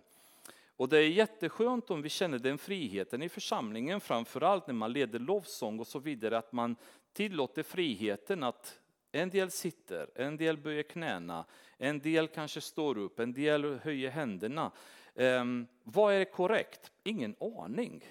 Och 0.76 0.88
det 0.88 0.98
är 0.98 1.08
jätteskönt 1.08 1.90
om 1.90 2.02
vi 2.02 2.08
känner 2.08 2.38
den 2.38 2.58
friheten 2.58 3.22
i 3.22 3.28
församlingen, 3.28 4.00
framförallt 4.00 4.66
när 4.66 4.74
man 4.74 4.92
leder 4.92 5.18
lovsång 5.18 5.80
och 5.80 5.86
så 5.86 5.98
vidare, 5.98 6.38
att 6.38 6.52
man 6.52 6.76
tillåter 7.12 7.62
friheten 7.62 8.42
att 8.42 8.80
en 9.12 9.30
del 9.30 9.50
sitter, 9.50 10.10
en 10.14 10.36
del 10.36 10.56
böjer 10.56 10.82
knäna, 10.82 11.44
en 11.78 12.00
del 12.00 12.28
kanske 12.28 12.60
står 12.60 12.98
upp, 12.98 13.18
en 13.18 13.32
del 13.32 13.78
höjer 13.78 14.10
händerna. 14.10 14.72
Um, 15.14 15.66
vad 15.84 16.14
är 16.14 16.24
korrekt? 16.24 16.92
Ingen 17.02 17.36
aning. 17.40 18.04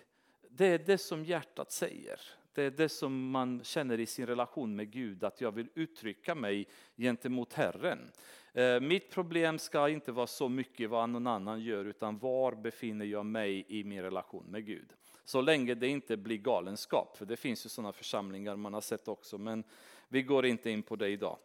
Det 0.49 0.66
är 0.66 0.80
det 0.80 0.97
som 0.97 1.26
hjärtat 1.26 1.72
säger. 1.72 2.20
Det 2.54 2.64
är 2.64 2.72
det 2.72 2.89
som 2.89 3.30
man 3.30 3.64
känner 3.64 3.99
i 3.99 4.06
sin 4.06 4.28
relation 4.28 4.76
med 4.76 4.91
Gud, 4.91 5.24
att 5.24 5.41
jag 5.41 5.52
vill 5.52 5.70
uttrycka 5.74 6.36
mig 6.36 6.68
gentemot 6.97 7.54
Herren. 7.54 8.12
Eh, 8.54 8.80
mitt 8.80 9.10
problem 9.12 9.60
ska 9.60 9.89
inte 9.89 10.12
vara 10.12 10.28
så 10.28 10.49
mycket 10.49 10.89
vad 10.89 11.10
någon 11.10 11.28
annan 11.28 11.62
gör, 11.62 11.86
utan 11.86 12.18
var 12.18 12.56
befinner 12.56 13.06
jag 13.06 13.26
mig 13.26 13.66
i 13.68 13.84
min 13.84 14.02
relation 14.02 14.45
med 14.45 14.66
Gud. 14.66 14.93
Så 15.24 15.41
länge 15.41 15.76
det 15.76 15.88
inte 15.88 16.18
blir 16.18 16.38
galenskap, 16.38 17.18
för 17.18 17.26
det 17.26 17.38
finns 17.38 17.66
ju 17.66 17.70
sådana 17.70 17.93
församlingar 17.93 18.56
man 18.56 18.74
har 18.74 18.82
sett 18.82 19.08
också, 19.08 19.38
men 19.38 19.64
vi 20.08 20.22
går 20.22 20.45
inte 20.45 20.70
in 20.70 20.84
på 20.84 20.95
det 20.95 21.08
idag. 21.10 21.38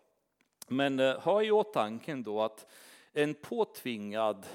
Men 0.68 1.00
eh, 1.00 1.20
ha 1.20 1.42
i 1.42 1.50
åtanke 1.50 2.14
då 2.14 2.42
att 2.42 2.66
en 3.12 3.34
påtvingad 3.34 4.46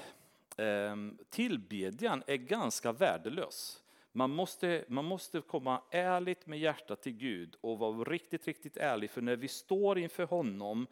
eh, 0.56 0.96
tillbedjan 1.30 2.22
är 2.26 2.36
ganska 2.36 2.92
värdelös. 2.92 3.82
Man 4.12 4.30
måste, 4.30 4.84
man 4.88 5.04
måste 5.04 5.40
komma 5.40 5.82
ärligt 5.90 6.46
med 6.46 6.58
hjärtat 6.58 7.02
till 7.02 7.12
Gud 7.12 7.56
och 7.60 7.78
vara 7.78 8.04
riktigt, 8.04 8.46
riktigt 8.46 8.76
ärlig, 8.76 9.10
för 9.10 9.20
när 9.20 9.36
vi 9.36 9.48
står 9.48 9.98
inför 9.98 10.24
honom 10.24 10.86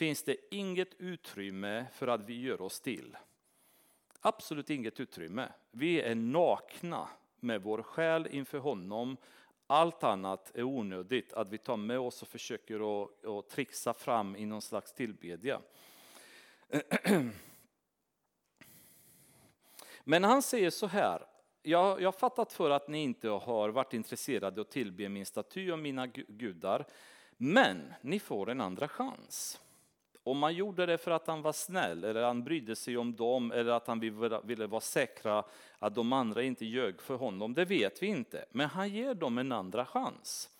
finns 0.00 0.22
det 0.22 0.36
inget 0.50 0.94
utrymme 0.98 1.86
för 1.92 2.08
att 2.08 2.22
vi 2.22 2.40
gör 2.40 2.60
oss 2.60 2.80
till. 2.80 3.16
Absolut 4.20 4.70
inget 4.70 5.00
utrymme. 5.00 5.52
Vi 5.70 6.00
är 6.00 6.14
nakna 6.14 7.08
med 7.40 7.62
vår 7.62 7.82
själ 7.82 8.28
inför 8.30 8.58
honom. 8.58 9.16
Allt 9.66 10.04
annat 10.04 10.56
är 10.56 10.62
onödigt 10.62 11.32
att 11.32 11.48
vi 11.48 11.58
tar 11.58 11.76
med 11.76 11.98
oss 11.98 12.22
och 12.22 12.28
försöker 12.28 13.02
att, 13.02 13.24
att 13.24 13.48
trixa 13.48 13.94
fram 13.94 14.36
i 14.36 14.46
någon 14.46 14.62
slags 14.62 14.92
tillbedja. 14.92 15.60
Men 20.04 20.24
han 20.24 20.42
säger 20.42 20.70
så 20.70 20.86
här, 20.86 21.26
jag 21.62 22.00
har 22.00 22.12
fattat 22.12 22.52
för 22.52 22.70
att 22.70 22.88
ni 22.88 23.02
inte 23.02 23.28
har 23.28 23.68
varit 23.68 23.94
intresserade 23.94 24.60
av 24.60 24.66
att 24.66 24.70
tillbe 24.72 25.08
min 25.08 25.26
staty 25.26 25.70
och 25.70 25.78
mina 25.78 26.06
gudar, 26.06 26.86
men 27.36 27.92
ni 28.02 28.20
får 28.20 28.50
en 28.50 28.60
andra 28.60 28.88
chans. 28.88 29.60
Om 30.30 30.38
man 30.38 30.54
gjorde 30.54 30.86
det 30.86 30.98
för 30.98 31.10
att 31.10 31.26
han 31.26 31.42
var 31.42 31.52
snäll 31.52 32.04
eller 32.04 32.22
han 32.22 32.44
brydde 32.44 32.76
sig 32.76 32.96
om 32.96 33.16
dem 33.16 33.52
eller 33.52 33.72
att 33.72 33.86
han 33.86 34.00
ville 34.44 34.66
vara 34.66 34.80
säkra 34.80 35.44
att 35.78 35.94
de 35.94 36.12
andra 36.12 36.42
inte 36.42 36.66
ljög 36.66 37.02
för 37.02 37.14
honom, 37.14 37.54
det 37.54 37.64
vet 37.64 38.02
vi 38.02 38.06
inte. 38.06 38.44
Men 38.50 38.68
han 38.68 38.88
ger 38.88 39.14
dem 39.14 39.38
en 39.38 39.52
andra 39.52 39.86
chans. 39.86 40.50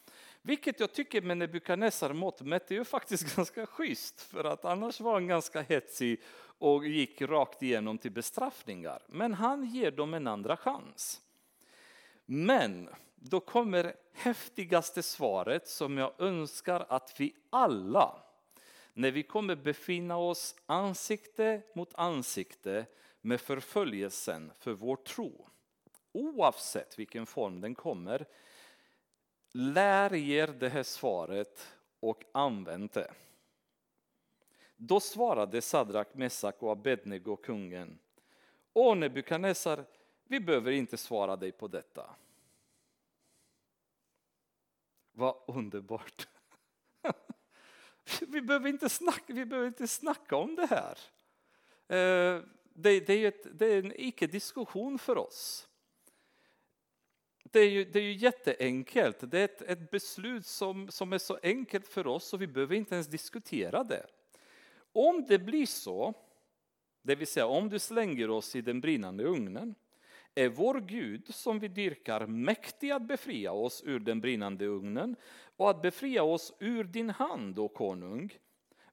Vilket 0.42 0.80
jag 0.80 0.92
tycker 0.92 1.22
med 1.22 1.38
Nebukadnessar 1.38 2.12
mått 2.12 2.40
mätt 2.40 2.70
är 2.70 2.74
ju 2.74 2.84
faktiskt 2.84 3.36
ganska 3.36 3.66
schysst 3.66 4.20
för 4.20 4.44
att 4.44 4.64
annars 4.64 5.00
var 5.00 5.12
han 5.12 5.26
ganska 5.26 5.62
hetsig 5.62 6.20
och 6.58 6.86
gick 6.86 7.22
rakt 7.22 7.62
igenom 7.62 7.98
till 7.98 8.12
bestraffningar. 8.12 9.02
Men 9.06 9.34
han 9.34 9.64
ger 9.64 9.90
dem 9.90 10.14
en 10.14 10.26
andra 10.26 10.56
chans. 10.56 11.20
Men 12.26 12.88
då 13.14 13.40
kommer 13.40 13.94
häftigaste 14.12 15.02
svaret 15.02 15.68
som 15.68 15.98
jag 15.98 16.12
önskar 16.18 16.86
att 16.88 17.20
vi 17.20 17.34
alla, 17.50 18.22
när 18.94 19.10
vi 19.10 19.22
kommer 19.22 19.56
befinna 19.56 20.16
oss 20.16 20.56
ansikte 20.66 21.62
mot 21.74 21.94
ansikte 21.94 22.86
med 23.20 23.40
förföljelsen 23.40 24.52
för 24.58 24.72
vår 24.72 24.96
tro, 24.96 25.48
oavsett 26.12 26.98
vilken 26.98 27.26
form 27.26 27.60
den 27.60 27.74
kommer, 27.74 28.26
lär 29.52 30.14
er 30.14 30.46
det 30.46 30.68
här 30.68 30.82
svaret 30.82 31.76
och 32.00 32.24
använd 32.32 32.90
det. 32.92 33.14
Då 34.76 35.00
svarade 35.00 35.62
Sadrak, 35.62 36.14
Messak 36.14 36.62
och 36.62 36.72
Abednego 36.72 37.36
kungen. 37.36 37.98
Åh 38.72 38.96
Nebukadnessar, 38.96 39.84
vi 40.24 40.40
behöver 40.40 40.72
inte 40.72 40.96
svara 40.96 41.36
dig 41.36 41.52
på 41.52 41.68
detta. 41.68 42.10
Vad 45.12 45.34
underbart. 45.46 46.28
Vi 48.28 48.40
behöver 48.40 48.68
inte 48.68 48.88
snacka, 48.88 49.32
vi 49.32 49.44
behöver 49.46 49.68
inte 49.68 49.88
snacka 49.88 50.36
om 50.36 50.56
det 50.56 50.66
här. 50.66 50.98
Eh, 51.88 52.42
det, 52.74 53.00
det 53.00 53.12
är, 53.12 53.28
ett, 53.28 53.58
det 53.58 53.66
är 53.66 53.78
en 53.78 53.92
icke-diskussion 53.96 54.98
för 54.98 55.18
oss. 55.18 55.68
Det 57.44 57.60
är 57.60 57.70
ju, 57.70 57.84
det 57.84 57.98
är 57.98 58.02
ju 58.02 58.12
jätteenkelt. 58.12 59.16
Det 59.20 59.38
är 59.38 59.44
ett, 59.44 59.62
ett 59.62 59.90
beslut 59.90 60.46
som, 60.46 60.88
som 60.88 61.12
är 61.12 61.18
så 61.18 61.38
enkelt 61.42 61.86
för 61.86 62.06
oss 62.06 62.24
så 62.24 62.36
vi 62.36 62.46
behöver 62.46 62.74
inte 62.74 62.94
ens 62.94 63.06
diskutera 63.06 63.84
det. 63.84 64.06
Om 64.92 65.24
det 65.28 65.38
blir 65.38 65.66
så, 65.66 66.14
det 67.02 67.14
vill 67.14 67.26
säga 67.26 67.46
om 67.46 67.68
du 67.68 67.78
slänger 67.78 68.30
oss 68.30 68.56
i 68.56 68.60
den 68.60 68.80
brinnande 68.80 69.24
ugnen, 69.24 69.74
är 70.34 70.48
vår 70.48 70.80
Gud 70.80 71.34
som 71.34 71.58
vi 71.58 71.68
dyrkar 71.68 72.26
mäktig 72.26 72.90
att 72.90 73.02
befria 73.02 73.52
oss 73.52 73.82
ur 73.86 74.00
den 74.00 74.20
brinnande 74.20 74.66
ugnen 74.66 75.16
och 75.60 75.70
att 75.70 75.82
befria 75.82 76.22
oss 76.22 76.52
ur 76.58 76.84
din 76.84 77.10
hand, 77.10 77.58
o 77.58 77.68
konung. 77.68 78.38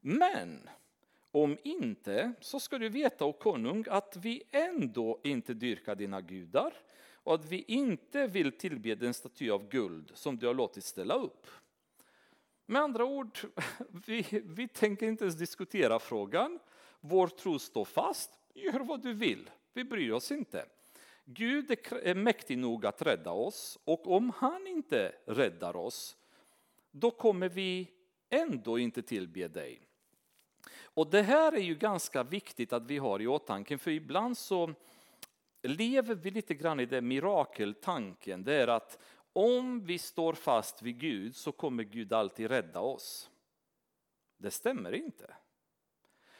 Men 0.02 0.70
om 1.32 1.58
inte 1.64 2.34
så 2.42 2.60
ska 2.60 2.78
du 2.78 2.90
veta, 2.90 3.26
o 3.26 3.34
konung, 3.34 3.86
att 3.90 4.18
vi 4.22 4.44
ändå 4.52 5.20
inte 5.24 5.54
dyrkar 5.54 5.96
dina 5.96 6.22
gudar 6.22 6.74
och 7.14 7.34
att 7.34 7.46
vi 7.46 7.66
inte 7.68 8.28
vill 8.28 8.52
tillbe 8.58 8.96
den 8.96 9.14
staty 9.14 9.50
av 9.50 9.70
guld 9.70 10.12
som 10.14 10.38
du 10.38 10.48
har 10.48 10.54
låtit 10.54 10.84
ställa 10.84 11.14
upp. 11.14 11.48
Med 12.66 12.82
andra 12.82 13.06
ord, 13.06 13.40
vi, 14.06 14.42
vi 14.46 14.68
tänker 14.68 15.08
inte 15.08 15.24
ens 15.24 15.38
diskutera 15.38 16.00
frågan. 16.00 16.60
Vår 17.00 17.28
tro 17.28 17.60
står 17.60 17.86
fast, 17.86 18.40
gör 18.54 18.80
vad 18.80 19.02
du 19.02 19.14
vill, 19.14 19.50
vi 19.74 19.84
bryr 19.84 20.12
oss 20.12 20.32
inte. 20.32 20.66
Gud 21.26 21.72
är 22.04 22.16
mäktig 22.16 22.58
nog 22.58 22.86
att 22.86 23.02
rädda 23.02 23.32
oss 23.32 23.80
och 23.84 24.12
om 24.12 24.32
han 24.38 24.68
inte 24.68 25.12
räddar 25.26 25.76
oss, 25.76 26.18
då 26.92 27.12
kommer 27.12 27.50
vi 27.50 27.92
ändå 28.30 28.80
inte 28.80 29.02
tillbe 29.02 29.48
dig. 29.48 29.82
Och 30.80 31.10
det 31.10 31.22
här 31.22 31.52
är 31.52 31.62
ju 31.62 31.76
ganska 31.76 32.24
viktigt 32.24 32.74
att 32.74 32.86
vi 32.86 32.98
har 32.98 33.22
i 33.22 33.28
åtanke, 33.28 33.78
för 33.78 33.92
ibland 33.92 34.38
så 34.38 34.74
lever 35.62 36.16
vi 36.16 36.32
lite 36.32 36.54
grann 36.54 36.80
i 36.80 36.86
den 36.86 37.08
mirakeltanken. 37.08 38.44
Det 38.44 38.54
är 38.54 38.68
att 38.68 39.00
om 39.34 39.86
vi 39.86 40.00
står 40.00 40.34
fast 40.34 40.82
vid 40.82 41.00
Gud 41.00 41.36
så 41.36 41.52
kommer 41.52 41.84
Gud 41.84 42.14
alltid 42.14 42.48
rädda 42.48 42.80
oss. 42.80 43.30
Det 44.38 44.52
stämmer 44.52 44.92
inte. 44.92 45.36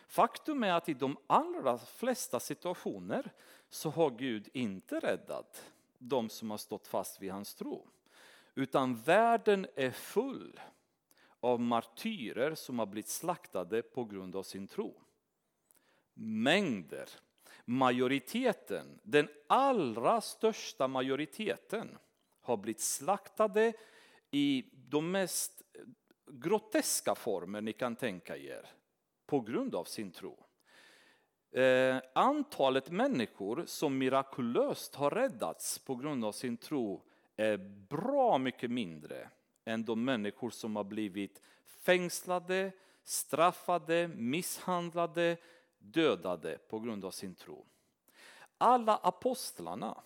Faktum 0.08 0.64
är 0.64 0.74
att 0.74 0.90
i 0.90 0.94
de 0.94 1.18
allra 1.28 1.78
flesta 1.78 2.40
situationer 2.40 3.32
så 3.70 3.90
har 3.90 4.10
Gud 4.10 4.50
inte 4.54 5.00
räddat 5.00 5.72
de 5.98 6.30
som 6.30 6.52
har 6.52 6.58
stått 6.58 6.88
fast 6.88 7.22
vid 7.22 7.32
hans 7.32 7.56
tro. 7.56 7.88
Utan 8.58 8.96
världen 8.96 9.68
är 9.76 9.92
full 9.92 10.60
av 11.40 11.60
martyrer 11.60 12.56
som 12.56 12.80
har 12.80 12.86
blivit 12.86 13.10
slaktade 13.10 13.82
på 13.82 14.06
grund 14.06 14.36
av 14.36 14.44
sin 14.44 14.68
tro. 14.68 15.02
Mängder 16.14 17.10
majoriteten, 17.66 19.00
den 19.04 19.30
allra 19.48 20.22
största 20.22 20.88
majoriteten 20.88 21.98
har 22.42 22.58
blivit 22.58 22.82
slaktade 22.82 23.74
i 24.32 24.66
de 24.74 25.12
mest 25.12 25.62
groteska 26.28 27.16
former 27.16 27.62
ni 27.62 27.74
kan 27.74 27.96
tänka 27.96 28.38
er 28.38 28.70
på 29.26 29.40
grund 29.40 29.76
av 29.76 29.84
sin 29.84 30.12
tro. 30.12 30.46
Eh, 31.52 31.98
antalet 32.16 32.90
människor 32.90 33.64
som 33.66 33.98
mirakulöst 33.98 34.96
har 34.96 35.12
räddats 35.12 35.80
på 35.80 35.96
grund 35.96 36.26
av 36.26 36.32
sin 36.32 36.58
tro 36.58 37.04
är 37.38 37.58
bra 37.90 38.38
mycket 38.38 38.72
mindre 38.72 39.30
än 39.66 39.86
de 39.86 40.06
människor 40.06 40.50
som 40.50 40.76
har 40.76 40.84
blivit 40.84 41.42
fängslade, 41.66 42.72
straffade, 43.04 44.08
misshandlade, 44.08 45.38
dödade 45.78 46.58
på 46.70 46.80
grund 46.80 47.06
av 47.06 47.12
sin 47.12 47.36
tro. 47.36 47.66
Alla 48.58 48.96
apostlarna, 48.96 50.02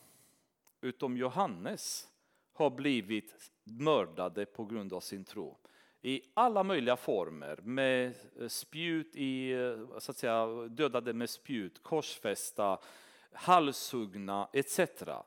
utom 0.81 1.17
Johannes, 1.17 2.07
har 2.53 2.69
blivit 2.69 3.51
mördade 3.63 4.45
på 4.45 4.65
grund 4.65 4.93
av 4.93 4.99
sin 4.99 5.23
tro. 5.23 5.57
I 6.01 6.21
alla 6.33 6.63
möjliga 6.63 6.95
former, 6.95 7.59
med 7.63 8.13
spjut 8.47 9.15
i, 9.15 9.53
så 9.99 10.11
att 10.11 10.17
säga, 10.17 10.45
dödade 10.67 11.13
med 11.13 11.29
spjut, 11.29 11.83
korsfästa, 11.83 12.79
halshuggna 13.33 14.47
etc. 14.53 14.79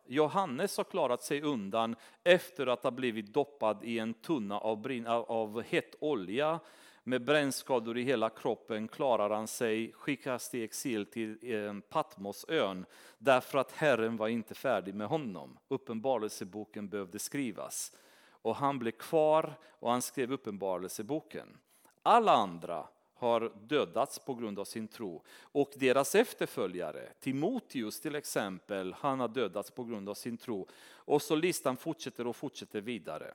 Johannes 0.07 0.77
har 0.77 0.85
klarat 0.85 1.23
sig 1.23 1.43
undan 1.43 1.97
efter 2.25 2.67
att 2.67 2.83
ha 2.83 2.91
blivit 2.91 3.33
doppad 3.33 3.85
i 3.85 3.99
en 3.99 4.15
tunna 4.15 4.59
av, 4.59 4.87
av 5.29 5.63
hett 5.63 5.95
olja 6.01 6.61
med 7.07 7.25
brännskador 7.25 7.99
i 7.99 8.03
hela 8.03 8.31
kroppen 8.31 8.89
klarar 8.89 9.31
han 9.31 9.47
sig, 9.47 9.93
skickas 9.93 10.51
till 10.51 10.65
exil 10.65 11.07
till 11.07 11.81
Patmosön 11.89 12.87
därför 13.19 13.59
att 13.59 13.73
Herren 13.73 14.17
var 14.17 14.29
inte 14.29 14.55
färdig 14.55 14.95
med 14.95 15.07
honom. 15.07 15.59
Uppenbarelseboken 15.69 16.89
behövde 16.89 17.19
skrivas. 17.19 17.93
Och 18.31 18.57
han 18.57 18.79
blev 18.79 18.91
kvar 18.93 19.55
och 19.65 19.91
han 19.91 20.03
skrev 20.03 20.33
Uppenbarelseboken. 20.33 21.59
Alla 22.03 22.33
andra 22.33 22.87
har 23.15 23.53
dödats 23.67 24.19
på 24.19 24.35
grund 24.35 24.59
av 24.59 24.65
sin 24.65 24.89
tro. 24.89 25.23
Och 25.41 25.73
deras 25.77 26.15
efterföljare, 26.15 27.09
Timoteus 27.21 28.01
till 28.01 28.15
exempel, 28.15 28.95
han 28.99 29.21
har 29.21 29.29
dödats 29.29 29.71
på 29.71 29.85
grund 29.85 30.09
av 30.09 30.15
sin 30.15 30.37
tro. 30.37 30.69
Och 30.95 31.23
så 31.23 31.37
listan 31.37 31.77
fortsätter 31.77 32.27
och 32.27 32.37
fortsätter 32.37 32.81
vidare. 32.81 33.35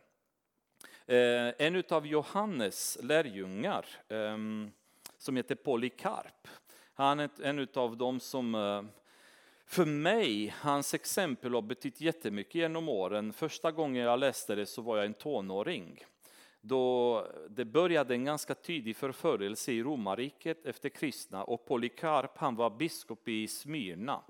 Eh, 1.05 1.53
en 1.57 1.83
av 1.89 2.07
Johannes 2.07 2.97
lärjungar 3.01 3.85
ehm, 4.09 4.71
som 5.17 5.35
heter 5.35 5.55
Polykarp. 5.55 6.47
Han 6.93 7.19
är 7.19 7.29
en 7.41 7.67
av 7.73 7.97
dem 7.97 8.19
som 8.19 8.55
eh, 8.55 8.83
för 9.65 9.85
mig, 9.85 10.55
hans 10.57 10.93
exempel 10.93 11.53
har 11.53 11.61
betytt 11.61 12.01
jättemycket 12.01 12.55
genom 12.55 12.89
åren. 12.89 13.33
Första 13.33 13.71
gången 13.71 14.03
jag 14.03 14.19
läste 14.19 14.55
det 14.55 14.65
så 14.65 14.81
var 14.81 14.97
jag 14.97 15.05
en 15.05 15.13
tonåring. 15.13 16.03
Då 16.61 17.25
det 17.49 17.65
började 17.65 18.13
en 18.13 18.25
ganska 18.25 18.55
tydlig 18.55 18.95
förförelse 18.95 19.71
i 19.71 19.83
romarriket 19.83 20.65
efter 20.65 20.89
kristna 20.89 21.43
och 21.43 21.65
Polikarp 21.65 22.37
han 22.37 22.55
var 22.55 22.69
biskop 22.69 23.27
i 23.27 23.47
Smyrna 23.47 24.23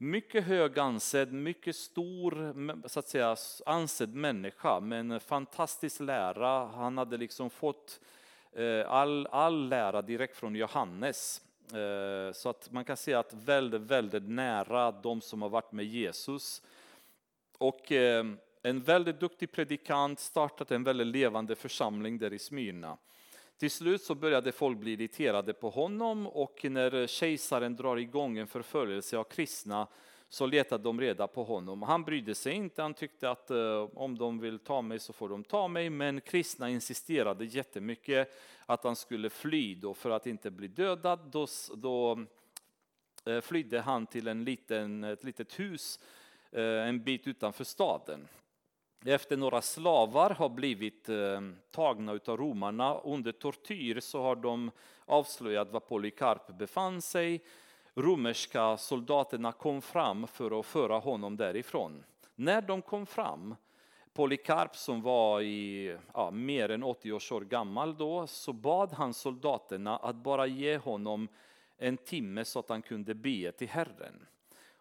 mycket 0.00 0.44
hög 0.44 0.78
ansedd, 0.78 1.32
mycket 1.32 1.76
stor 1.76 2.54
så 2.88 2.98
att 2.98 3.08
säga, 3.08 3.36
ansedd 3.66 4.14
människa 4.14 4.80
med 4.80 5.00
en 5.00 5.20
fantastisk 5.20 6.00
lära. 6.00 6.66
Han 6.66 6.98
hade 6.98 7.16
liksom 7.16 7.50
fått 7.50 8.00
eh, 8.52 8.90
all, 8.90 9.26
all 9.26 9.68
lära 9.68 10.02
direkt 10.02 10.36
från 10.36 10.54
Johannes. 10.54 11.42
Eh, 11.72 12.32
så 12.32 12.48
att 12.48 12.70
man 12.70 12.84
kan 12.84 12.96
säga 12.96 13.18
att 13.18 13.32
väldigt, 13.32 13.80
väldigt 13.80 14.28
nära 14.28 14.92
de 14.92 15.20
som 15.20 15.42
har 15.42 15.48
varit 15.48 15.72
med 15.72 15.84
Jesus. 15.84 16.62
Och 17.58 17.92
eh, 17.92 18.24
en 18.62 18.80
väldigt 18.80 19.20
duktig 19.20 19.52
predikant 19.52 20.20
startat 20.20 20.70
en 20.70 20.84
väldigt 20.84 21.06
levande 21.06 21.56
församling 21.56 22.18
där 22.18 22.32
i 22.32 22.38
Smyrna. 22.38 22.98
Till 23.58 23.70
slut 23.70 24.02
så 24.02 24.14
började 24.14 24.52
folk 24.52 24.78
bli 24.78 24.92
irriterade 24.92 25.52
på 25.52 25.70
honom 25.70 26.26
och 26.26 26.64
när 26.64 27.06
kejsaren 27.06 27.76
drar 27.76 27.96
igång 27.96 28.38
en 28.38 28.46
förföljelse 28.46 29.18
av 29.18 29.24
kristna 29.24 29.86
så 30.28 30.46
letade 30.46 30.84
de 30.84 31.00
reda 31.00 31.26
på 31.26 31.44
honom. 31.44 31.82
Han 31.82 32.04
brydde 32.04 32.34
sig 32.34 32.52
inte, 32.52 32.82
han 32.82 32.94
tyckte 32.94 33.30
att 33.30 33.50
eh, 33.50 33.88
om 33.94 34.18
de 34.18 34.38
vill 34.38 34.58
ta 34.58 34.82
mig 34.82 34.98
så 34.98 35.12
får 35.12 35.28
de 35.28 35.44
ta 35.44 35.68
mig. 35.68 35.90
Men 35.90 36.20
kristna 36.20 36.70
insisterade 36.70 37.44
jättemycket 37.44 38.40
att 38.66 38.84
han 38.84 38.96
skulle 38.96 39.30
fly 39.30 39.74
då 39.74 39.94
för 39.94 40.10
att 40.10 40.26
inte 40.26 40.50
bli 40.50 40.68
dödad. 40.68 41.20
Då, 41.32 41.46
då 41.74 42.24
eh, 43.24 43.40
flydde 43.40 43.80
han 43.80 44.06
till 44.06 44.28
en 44.28 44.44
liten, 44.44 45.04
ett 45.04 45.24
litet 45.24 45.58
hus 45.58 45.98
eh, 46.50 46.62
en 46.62 47.02
bit 47.02 47.26
utanför 47.26 47.64
staden 47.64 48.28
efter 49.04 49.36
några 49.36 49.62
slavar 49.62 50.30
har 50.30 50.48
blivit 50.48 51.08
eh, 51.08 51.40
tagna 51.70 52.12
av 52.12 52.36
romarna 52.36 52.98
under 52.98 53.32
tortyr 53.32 54.00
så 54.00 54.22
har 54.22 54.36
de 54.36 54.70
avslöjat 55.04 55.70
var 55.70 55.80
Polycarp 55.80 56.58
befann 56.58 57.02
sig. 57.02 57.44
Romerska 57.94 58.76
soldaterna 58.76 59.52
kom 59.52 59.82
fram 59.82 60.26
för 60.26 60.60
att 60.60 60.66
föra 60.66 60.98
honom 60.98 61.36
därifrån. 61.36 62.04
När 62.34 62.62
de 62.62 62.82
kom 62.82 63.06
fram, 63.06 63.54
Polycarp 64.12 64.76
som 64.76 65.02
var 65.02 65.40
i, 65.40 65.96
ja, 66.14 66.30
mer 66.30 66.68
än 66.68 66.82
80 66.82 67.12
års 67.12 67.32
år 67.32 67.40
gammal 67.40 67.96
då, 67.96 68.26
så 68.26 68.52
bad 68.52 68.92
han 68.92 69.14
soldaterna 69.14 69.96
att 69.96 70.16
bara 70.16 70.46
ge 70.46 70.76
honom 70.76 71.28
en 71.78 71.96
timme 71.96 72.44
så 72.44 72.58
att 72.58 72.68
han 72.68 72.82
kunde 72.82 73.14
be 73.14 73.52
till 73.52 73.68
Herren. 73.68 74.26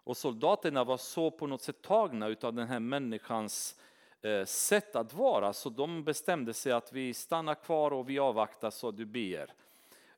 Och 0.04 0.18
soldaterna 0.18 0.84
var 0.84 0.98
så 0.98 1.32
på 1.32 1.48
något 1.48 1.62
sätt 1.62 1.82
tagna 1.82 2.26
av 2.42 2.54
den 2.54 2.68
här 2.68 2.80
människans 2.80 3.76
Eh, 3.76 3.89
Eh, 4.22 4.46
sätt 4.46 4.96
att 4.96 5.14
vara 5.14 5.54
så 5.54 5.70
de 5.70 6.04
bestämde 6.04 6.54
sig 6.54 6.72
att 6.72 6.94
vi 6.94 7.14
stannar 7.14 7.56
kvar 7.56 7.92
och 7.94 8.10
vi 8.10 8.20
avvaktar 8.20 8.70
så 8.70 8.92
du 8.92 9.06
ber. 9.06 9.54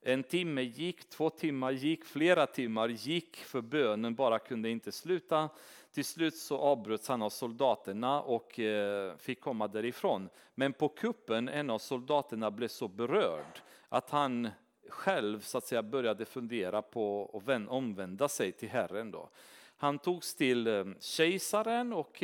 En 0.02 0.24
timme 0.24 0.62
gick, 0.62 1.10
två 1.10 1.30
timmar 1.30 1.72
gick, 1.72 2.06
flera 2.06 2.48
timmar 2.48 2.88
gick 2.90 3.36
för 3.36 3.62
bönen 3.62 4.16
bara 4.16 4.40
kunde 4.40 4.70
inte 4.70 4.92
sluta. 4.92 5.50
Till 5.94 6.06
slut 6.06 6.36
så 6.36 6.58
avbröts 6.58 7.08
han 7.08 7.22
av 7.22 7.30
soldaterna 7.30 8.22
och 8.22 8.60
eh, 8.60 9.18
fick 9.18 9.42
komma 9.42 9.68
därifrån. 9.68 10.30
Men 10.56 10.74
på 10.74 10.90
kuppen, 10.90 11.50
en 11.50 11.70
av 11.70 11.80
soldaterna 11.80 12.52
blev 12.52 12.68
så 12.68 12.88
berörd 12.88 13.62
att 13.90 14.10
han 14.10 14.50
själv 14.90 15.40
så 15.40 15.58
att 15.58 15.66
säga 15.66 15.84
började 15.84 16.26
fundera 16.26 16.82
på 16.82 17.32
att 17.48 17.70
omvända 17.70 18.28
sig 18.28 18.52
till 18.52 18.70
Herren. 18.70 19.12
Då. 19.12 19.30
Han 19.78 20.00
togs 20.00 20.36
till 20.36 20.68
eh, 20.68 20.86
kejsaren 21.00 21.94
och 21.94 22.24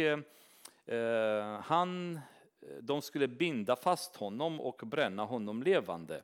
Eh, 0.87 1.59
han, 1.61 2.19
de 2.81 3.01
skulle 3.01 3.27
binda 3.27 3.75
fast 3.75 4.15
honom 4.15 4.61
och 4.61 4.81
bränna 4.85 5.25
honom 5.25 5.63
levande. 5.63 6.23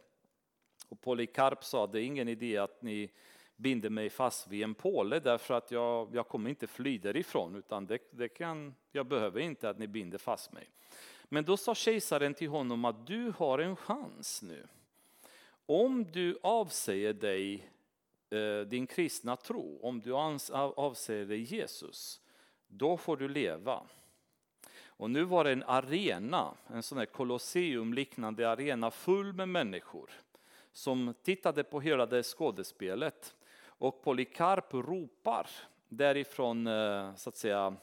Och 0.89 1.01
Polycarp 1.01 1.64
sa 1.64 1.88
det 1.88 2.01
är 2.01 2.03
ingen 2.03 2.28
idé 2.28 2.57
att 2.57 2.82
ni 2.82 3.11
binder 3.55 3.89
mig 3.89 4.09
fast 4.09 4.47
vid 4.47 4.64
en 4.64 4.76
påle 4.76 5.20
därför 5.20 5.53
att 5.53 5.72
jag, 5.72 6.16
jag 6.16 6.28
kommer 6.28 6.49
inte 6.49 6.68
fly 6.68 6.97
därifrån 6.97 7.55
utan 7.55 7.86
det, 7.86 7.99
det 8.11 8.28
kan, 8.28 8.76
jag 8.91 9.05
behöver 9.05 9.39
inte 9.39 9.70
att 9.70 9.80
ni 9.80 9.88
binder 9.88 10.18
fast 10.18 10.51
mig. 10.51 10.70
Men 11.24 11.43
då 11.43 11.57
sa 11.57 11.76
kejsaren 11.76 12.34
till 12.34 12.49
honom 12.49 12.86
att 12.86 13.07
du 13.07 13.34
har 13.38 13.59
en 13.59 13.76
chans 13.76 14.41
nu. 14.41 14.68
Om 15.66 16.11
du 16.11 16.39
avsäger 16.43 17.14
dig 17.14 17.70
eh, 18.30 18.68
din 18.68 18.88
kristna 18.88 19.36
tro, 19.36 19.80
om 19.82 19.99
du 19.99 20.14
avsäger 20.76 21.26
dig 21.26 21.41
Jesus, 21.41 22.22
då 22.68 22.97
får 22.97 23.18
du 23.18 23.28
leva. 23.28 23.84
Och 25.04 25.12
nu 25.12 25.24
var 25.24 25.43
det 25.43 25.51
en 25.51 25.64
arena, 25.64 26.54
en 26.68 26.84
sån 26.84 26.97
här 26.97 27.06
kolosseumliknande 27.06 28.49
arena 28.49 28.91
full 28.91 29.34
med 29.34 29.49
människor 29.49 30.10
som 30.72 31.14
tittade 31.24 31.64
på 31.64 31.82
hela 31.82 32.06
det 32.06 32.24
skådespelet. 32.24 33.36
Och 33.66 34.04
Polycarp 34.04 34.74
ropar 34.74 35.49
därifrån 35.89 36.68
eh, 36.68 37.16
så 37.16 37.30
att 37.30 37.38
säga 37.38 37.76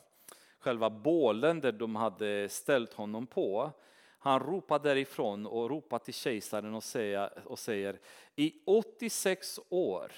själva 0.59 0.91
bålen 0.91 1.61
där 1.61 1.73
de 1.73 1.97
hade 1.97 2.49
ställt 2.49 2.93
honom 2.93 3.27
på. 3.27 3.71
Han 4.19 4.41
ropar 4.41 4.79
därifrån 4.79 5.47
och 5.47 5.71
ropar 5.71 5.99
till 5.99 6.15
kejsaren 6.15 6.75
och 6.75 6.85
säger, 6.85 7.43
och 7.45 7.59
säger 7.59 7.99
i 8.37 8.55
86 8.67 9.61
år 9.69 10.13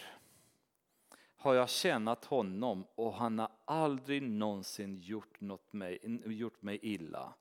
har 1.42 1.54
jag 1.54 1.68
tjänat 1.68 2.24
honom 2.24 2.84
och 2.94 3.14
han 3.14 3.38
har 3.38 3.50
aldrig 3.64 4.22
någonsin 4.22 4.98
gjort, 5.00 5.40
något 5.40 5.72
mig, 5.72 5.98
gjort 6.26 6.62
mig 6.62 6.78
illa. 6.82 7.34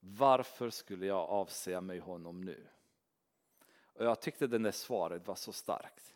Varför 0.00 0.70
skulle 0.70 1.06
jag 1.06 1.30
avsäga 1.30 1.80
mig 1.80 1.98
honom 1.98 2.40
nu? 2.40 2.66
Och 3.82 4.04
jag 4.04 4.20
tyckte 4.20 4.46
det 4.46 4.58
där 4.58 4.70
svaret 4.70 5.26
var 5.26 5.34
så 5.34 5.52
starkt. 5.52 6.14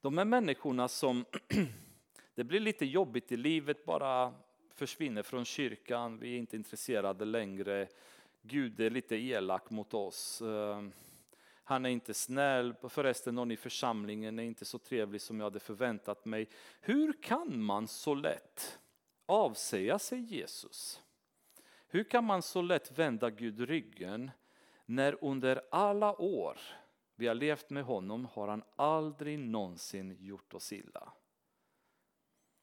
De 0.00 0.18
här 0.18 0.24
människorna 0.24 0.88
som 0.88 1.24
det 2.34 2.44
blir 2.44 2.60
lite 2.60 2.86
jobbigt 2.86 3.32
i 3.32 3.36
livet, 3.36 3.84
bara 3.84 4.34
försvinner 4.74 5.22
från 5.22 5.44
kyrkan, 5.44 6.18
vi 6.18 6.34
är 6.34 6.38
inte 6.38 6.56
intresserade 6.56 7.24
längre. 7.24 7.88
Gud 8.42 8.80
är 8.80 8.90
lite 8.90 9.16
elak 9.16 9.70
mot 9.70 9.94
oss. 9.94 10.42
Eh, 10.42 10.82
han 11.68 11.86
är 11.86 11.90
inte 11.90 12.14
snäll, 12.14 12.74
förresten 12.88 13.34
någon 13.34 13.50
i 13.50 13.56
församlingen 13.56 14.38
är 14.38 14.42
inte 14.42 14.64
så 14.64 14.78
trevlig 14.78 15.20
som 15.20 15.40
jag 15.40 15.46
hade 15.46 15.60
förväntat 15.60 16.24
mig. 16.24 16.48
Hur 16.80 17.22
kan 17.22 17.62
man 17.62 17.88
så 17.88 18.14
lätt 18.14 18.78
avsäga 19.26 19.98
sig 19.98 20.20
Jesus? 20.20 21.02
Hur 21.88 22.04
kan 22.04 22.24
man 22.24 22.42
så 22.42 22.62
lätt 22.62 22.98
vända 22.98 23.30
Gud 23.30 23.60
ryggen 23.60 24.30
när 24.84 25.24
under 25.24 25.62
alla 25.70 26.20
år 26.20 26.58
vi 27.16 27.26
har 27.26 27.34
levt 27.34 27.70
med 27.70 27.84
honom 27.84 28.28
har 28.32 28.48
han 28.48 28.62
aldrig 28.76 29.38
någonsin 29.38 30.16
gjort 30.20 30.54
oss 30.54 30.72
illa. 30.72 31.12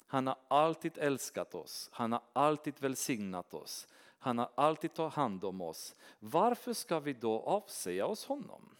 Han 0.05 0.27
har 0.27 0.37
alltid 0.47 0.97
älskat 0.97 1.55
oss, 1.55 1.89
han 1.93 2.11
har 2.11 2.21
alltid 2.33 2.79
välsignat 2.79 3.53
oss, 3.53 3.87
han 4.19 4.37
har 4.37 4.49
alltid 4.55 4.93
tagit 4.93 5.13
hand 5.13 5.43
om 5.43 5.61
oss. 5.61 5.95
Varför 6.19 6.73
ska 6.73 6.99
vi 6.99 7.13
då 7.13 7.39
avsäga 7.39 8.05
oss 8.05 8.25
honom? 8.25 8.75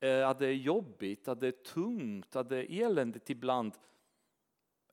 Eh, 0.00 0.28
att 0.28 0.38
det 0.38 0.46
är 0.46 0.52
jobbigt, 0.52 1.28
att 1.28 1.40
det 1.40 1.48
är 1.48 1.52
tungt, 1.72 2.36
att 2.36 2.48
det 2.48 2.72
är 2.72 2.84
eländigt 2.84 3.30
ibland 3.30 3.72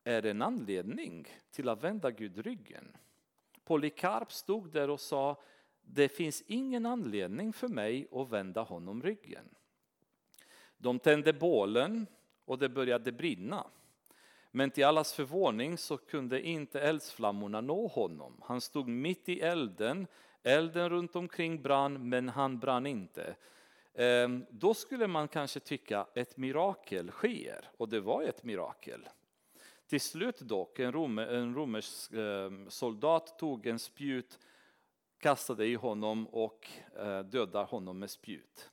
är 0.04 0.26
en 0.26 0.42
anledning 0.42 1.28
till 1.52 1.70
att 1.70 1.84
vända 1.84 2.12
Gud 2.12 2.38
ryggen. 2.38 2.98
Polikarp 3.64 4.32
stod 4.32 4.72
där 4.72 4.90
och 4.90 5.00
sa 5.00 5.42
det 5.82 6.10
finns 6.10 6.44
ingen 6.48 6.86
anledning 6.86 7.54
för 7.54 7.68
mig 7.68 8.08
att 8.12 8.30
vända 8.30 8.62
honom 8.62 9.04
ryggen. 9.04 9.50
De 10.78 11.00
tände 11.00 11.34
bålen 11.34 12.08
och 12.46 12.58
det 12.58 12.70
började 12.70 13.12
brinna. 13.12 13.68
Men 14.52 14.72
till 14.72 14.86
allas 14.86 15.14
förvåning 15.14 15.78
så 15.78 15.98
kunde 15.98 16.48
inte 16.48 16.82
eldsflammorna 16.82 17.62
nå 17.62 17.88
honom. 17.88 18.42
Han 18.44 18.62
stod 18.62 18.88
mitt 18.88 19.30
i 19.30 19.40
elden, 19.40 20.08
elden 20.44 20.90
runt 20.90 21.16
omkring 21.16 21.62
brann 21.62 22.10
men 22.10 22.30
han 22.30 22.60
brann 22.60 22.86
inte. 22.86 23.36
Ehm, 23.96 24.46
då 24.50 24.74
skulle 24.74 25.08
man 25.08 25.28
kanske 25.28 25.60
tycka 25.60 26.08
ett 26.14 26.38
mirakel 26.38 27.12
sker, 27.12 27.70
och 27.78 27.90
det 27.90 28.00
var 28.00 28.24
ett 28.24 28.44
mirakel. 28.44 29.10
Till 29.88 30.02
slut 30.02 30.40
dock, 30.40 30.80
en, 30.80 30.92
rom, 30.92 31.20
en 31.20 31.56
romersk 31.56 32.14
ehm, 32.14 32.70
soldat 32.70 33.40
tog 33.40 33.68
en 33.68 33.80
spjut, 33.80 34.40
kastade 35.18 35.66
i 35.66 35.76
honom 35.76 36.28
och 36.28 36.70
eh, 36.96 37.20
dödade 37.20 37.66
honom 37.66 38.00
med 38.00 38.10
spjut. 38.10 38.72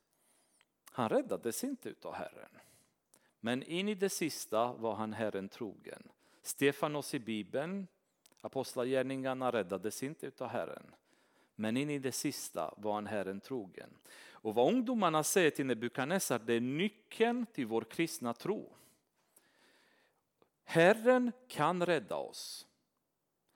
Han 0.91 1.09
räddades 1.09 1.65
inte 1.65 1.95
av 2.03 2.15
Herren. 2.15 2.59
Men 3.41 3.63
in 3.63 3.89
i 3.89 3.95
det 3.95 4.09
sista 4.09 4.73
var 4.73 4.95
han 4.95 5.13
Herren 5.13 5.49
trogen. 5.49 6.09
Stefanos 6.43 7.15
i 7.15 7.19
Bibeln, 7.19 7.87
Apostlagärningarna 8.41 9.53
räddades 9.53 10.03
inte 10.03 10.31
av 10.39 10.49
Herren. 10.49 10.95
Men 11.55 11.77
in 11.77 11.91
i 11.91 11.99
det 11.99 12.13
sista 12.13 12.75
var 12.77 12.95
han 12.95 13.07
Herren 13.07 13.41
trogen. 13.41 13.91
Och 14.43 14.55
vad 14.55 14.75
ungdomarna 14.75 15.23
säger 15.23 15.51
till 15.51 15.67
Nebukadnessar, 15.67 16.39
det 16.39 16.55
är 16.55 16.61
nyckeln 16.61 17.47
till 17.47 17.67
vår 17.67 17.83
kristna 17.83 18.35
tro. 18.35 18.73
Herren 20.65 21.33
kan 21.49 21.87
rädda 21.87 22.17
oss. 22.17 22.67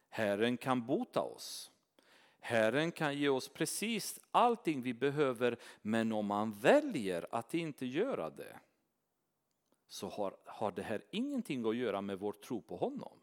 Herren 0.09 0.57
kan 0.57 0.87
bota 0.87 1.20
oss. 1.20 1.70
Herren 2.41 2.93
kan 2.93 3.18
ge 3.18 3.28
oss 3.28 3.49
precis 3.49 4.20
allting 4.30 4.82
vi 4.82 4.95
behöver, 4.95 5.57
men 5.82 6.12
om 6.12 6.26
man 6.26 6.53
väljer 6.53 7.26
att 7.30 7.55
inte 7.55 7.87
göra 7.87 8.30
det 8.30 8.59
så 9.89 10.09
har, 10.09 10.37
har 10.45 10.72
det 10.72 10.82
här 10.82 11.05
ingenting 11.11 11.66
att 11.66 11.76
göra 11.76 12.01
med 12.01 12.18
vår 12.18 12.32
tro 12.32 12.62
på 12.62 12.76
honom. 12.76 13.18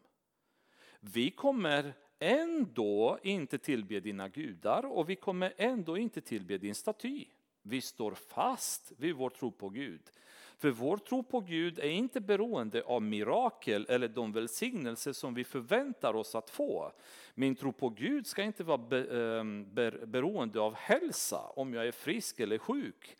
Vi 1.00 1.30
kommer 1.30 1.94
ändå 2.18 3.18
inte 3.22 3.58
tillbe 3.58 4.00
dina 4.00 4.28
gudar 4.28 4.86
och 4.86 5.10
vi 5.10 5.16
kommer 5.16 5.54
ändå 5.56 5.98
inte 5.98 6.20
tillbe 6.20 6.58
din 6.58 6.74
staty. 6.74 7.26
Vi 7.66 7.80
står 7.80 8.14
fast 8.14 8.92
vid 8.96 9.14
vår 9.14 9.30
tro 9.30 9.50
på 9.50 9.68
Gud. 9.68 10.10
För 10.56 10.70
vår 10.70 10.96
tro 10.96 11.22
på 11.22 11.40
Gud 11.40 11.78
är 11.78 11.90
inte 11.90 12.20
beroende 12.20 12.82
av 12.82 13.02
mirakel 13.02 13.86
eller 13.88 14.08
de 14.08 14.32
välsignelser 14.32 15.12
som 15.12 15.34
vi 15.34 15.44
förväntar 15.44 16.14
oss 16.14 16.34
att 16.34 16.50
få. 16.50 16.92
Min 17.34 17.56
tro 17.56 17.72
på 17.72 17.88
Gud 17.88 18.26
ska 18.26 18.42
inte 18.42 18.64
vara 18.64 18.98
ehm, 19.40 19.74
beroende 20.06 20.60
av 20.60 20.74
hälsa, 20.74 21.40
om 21.40 21.74
jag 21.74 21.86
är 21.86 21.92
frisk 21.92 22.40
eller 22.40 22.58
sjuk. 22.58 23.16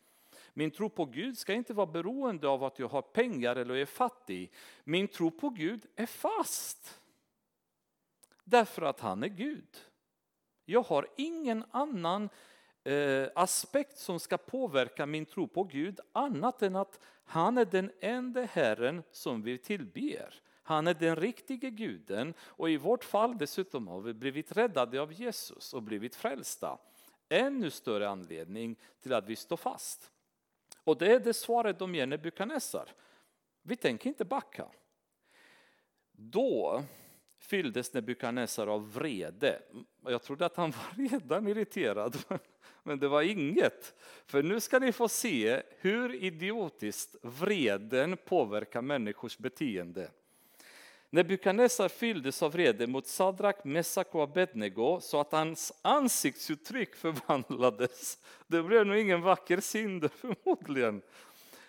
Min 0.52 0.70
tro 0.70 0.88
på 0.88 1.04
Gud 1.04 1.38
ska 1.38 1.52
inte 1.52 1.74
vara 1.74 1.86
beroende 1.86 2.48
av 2.48 2.64
att 2.64 2.78
jag 2.78 2.88
har 2.88 3.02
pengar 3.02 3.56
eller 3.56 3.74
är 3.74 3.86
fattig. 3.86 4.52
Min 4.84 5.08
tro 5.08 5.30
på 5.30 5.50
Gud 5.50 5.86
är 5.96 6.06
fast. 6.06 7.00
Därför 8.44 8.82
att 8.82 9.00
han 9.00 9.22
är 9.22 9.28
Gud. 9.28 9.78
Jag 10.64 10.82
har 10.82 11.08
ingen 11.16 11.64
annan 11.70 12.28
Eh, 12.84 13.28
aspekt 13.34 13.98
som 13.98 14.20
ska 14.20 14.36
påverka 14.36 15.06
min 15.06 15.26
tro 15.26 15.48
på 15.48 15.64
Gud 15.64 16.00
annat 16.12 16.62
än 16.62 16.76
att 16.76 17.00
han 17.24 17.58
är 17.58 17.64
den 17.64 17.90
enda 18.00 18.42
Herren 18.42 19.02
som 19.10 19.42
vi 19.42 19.58
tillber. 19.58 20.34
Han 20.62 20.86
är 20.86 20.94
den 20.94 21.16
riktige 21.16 21.70
guden 21.70 22.34
och 22.40 22.70
i 22.70 22.76
vårt 22.76 23.04
fall 23.04 23.38
dessutom 23.38 23.88
har 23.88 24.00
vi 24.00 24.14
blivit 24.14 24.56
räddade 24.56 25.00
av 25.00 25.12
Jesus 25.12 25.74
och 25.74 25.82
blivit 25.82 26.16
frälsta. 26.16 26.78
Ännu 27.28 27.70
större 27.70 28.08
anledning 28.08 28.76
till 29.00 29.12
att 29.12 29.28
vi 29.28 29.36
står 29.36 29.56
fast. 29.56 30.10
Och 30.84 30.98
det 30.98 31.12
är 31.12 31.20
det 31.20 31.34
svaret 31.34 31.78
de 31.78 31.94
ger 31.94 32.06
Nebukadnessar. 32.06 32.88
Vi 33.62 33.76
tänker 33.76 34.08
inte 34.08 34.24
backa. 34.24 34.66
Då 36.12 36.84
fylldes 37.38 37.92
Nebukadnessar 37.92 38.66
av 38.66 38.92
vrede. 38.92 39.62
Jag 40.02 40.22
trodde 40.22 40.46
att 40.46 40.56
han 40.56 40.70
var 40.70 41.08
redan 41.10 41.48
irriterad, 41.48 42.16
men 42.84 42.98
det 42.98 43.08
var 43.08 43.22
inget. 43.22 43.94
För 44.26 44.42
nu 44.42 44.60
ska 44.60 44.78
ni 44.78 44.92
få 44.92 45.08
se 45.08 45.62
hur 45.78 46.14
idiotiskt 46.14 47.16
vreden 47.22 48.16
påverkar 48.16 48.82
människors 48.82 49.38
beteende. 49.38 50.10
När 51.10 51.22
Nebukadnessar 51.22 51.88
fylldes 51.88 52.42
av 52.42 52.52
vrede 52.52 52.86
mot 52.86 53.06
Sadrak, 53.06 53.64
Mesak 53.64 54.14
och 54.14 54.22
Abednego 54.22 55.00
så 55.00 55.20
att 55.20 55.32
hans 55.32 55.72
ansiktsuttryck 55.82 56.94
förvandlades. 56.94 58.18
Det 58.46 58.62
blev 58.62 58.86
nog 58.86 58.96
ingen 58.96 59.22
vacker 59.22 59.60
synd 59.60 60.10
förmodligen. 60.16 61.02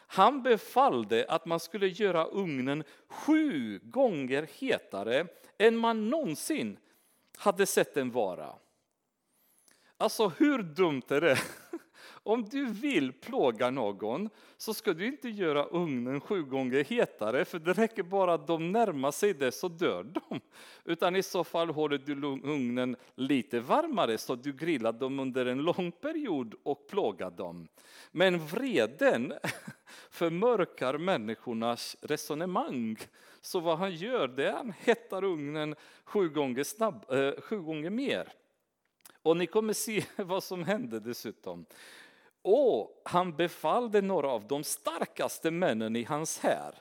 Han 0.08 0.44
befallde 0.44 1.26
att 1.30 1.46
man 1.46 1.60
skulle 1.60 1.88
göra 1.88 2.26
ugnen 2.26 2.84
sju 3.08 3.80
gånger 3.84 4.48
hetare 4.60 5.28
än 5.58 5.78
man 5.78 6.10
någonsin 6.10 6.78
hade 7.38 7.66
sett 7.66 7.94
den 7.94 8.12
vara. 8.12 8.54
Alltså 9.98 10.28
hur 10.28 10.64
dumt 10.64 11.02
är 11.08 11.22
det? 11.22 11.38
Om 12.24 12.46
du 12.46 12.66
vill 12.66 13.14
plåga 13.14 13.70
någon 13.70 14.30
så 14.58 14.74
ska 14.74 14.94
du 14.94 15.08
inte 15.08 15.30
göra 15.30 15.66
ugnen 15.66 16.22
sju 16.22 16.44
gånger 16.44 16.84
hetare 16.84 17.46
för 17.46 17.60
det 17.60 17.74
räcker 17.74 18.04
bara 18.04 18.34
att 18.34 18.48
de 18.48 18.72
närmar 18.72 19.12
sig 19.12 19.34
det 19.34 19.52
så 19.52 19.68
dör 19.68 20.04
de. 20.04 20.40
Utan 20.86 21.16
i 21.16 21.24
så 21.24 21.44
fall 21.44 21.70
håller 21.70 21.98
du 21.98 22.14
ugnen 22.26 22.96
lite 23.16 23.60
varmare 23.60 24.18
så 24.18 24.36
du 24.36 24.54
grillar 24.54 24.92
dem 24.92 25.20
under 25.20 25.46
en 25.46 25.58
lång 25.58 25.92
period 25.92 26.56
och 26.64 26.88
plågar 26.88 27.32
dem. 27.32 27.68
Men 28.12 28.40
vreden 28.40 29.34
förmörkar 30.10 30.98
människornas 30.98 31.98
resonemang. 32.02 32.98
Så 33.42 33.60
vad 33.60 33.78
han 33.78 33.96
gör 33.96 34.28
det 34.28 34.46
är 34.46 34.50
att 34.50 34.58
han 34.58 34.74
hettar 34.80 35.24
ugnen 35.24 35.76
sju 36.04 36.30
gånger, 36.30 36.64
snabb, 36.64 37.06
eh, 37.10 37.42
sju 37.42 37.60
gånger 37.60 37.90
mer. 37.90 38.34
Och 39.26 39.38
ni 39.38 39.48
kommer 39.48 39.74
se 39.74 40.06
vad 40.16 40.44
som 40.44 40.64
hände 40.64 41.00
dessutom. 41.00 41.66
Och 42.42 43.02
han 43.06 43.36
befallde 43.36 44.02
några 44.02 44.28
av 44.30 44.48
de 44.48 44.64
starkaste 44.64 45.52
männen 45.52 45.96
i 45.96 46.04
hans 46.04 46.40
här. 46.40 46.76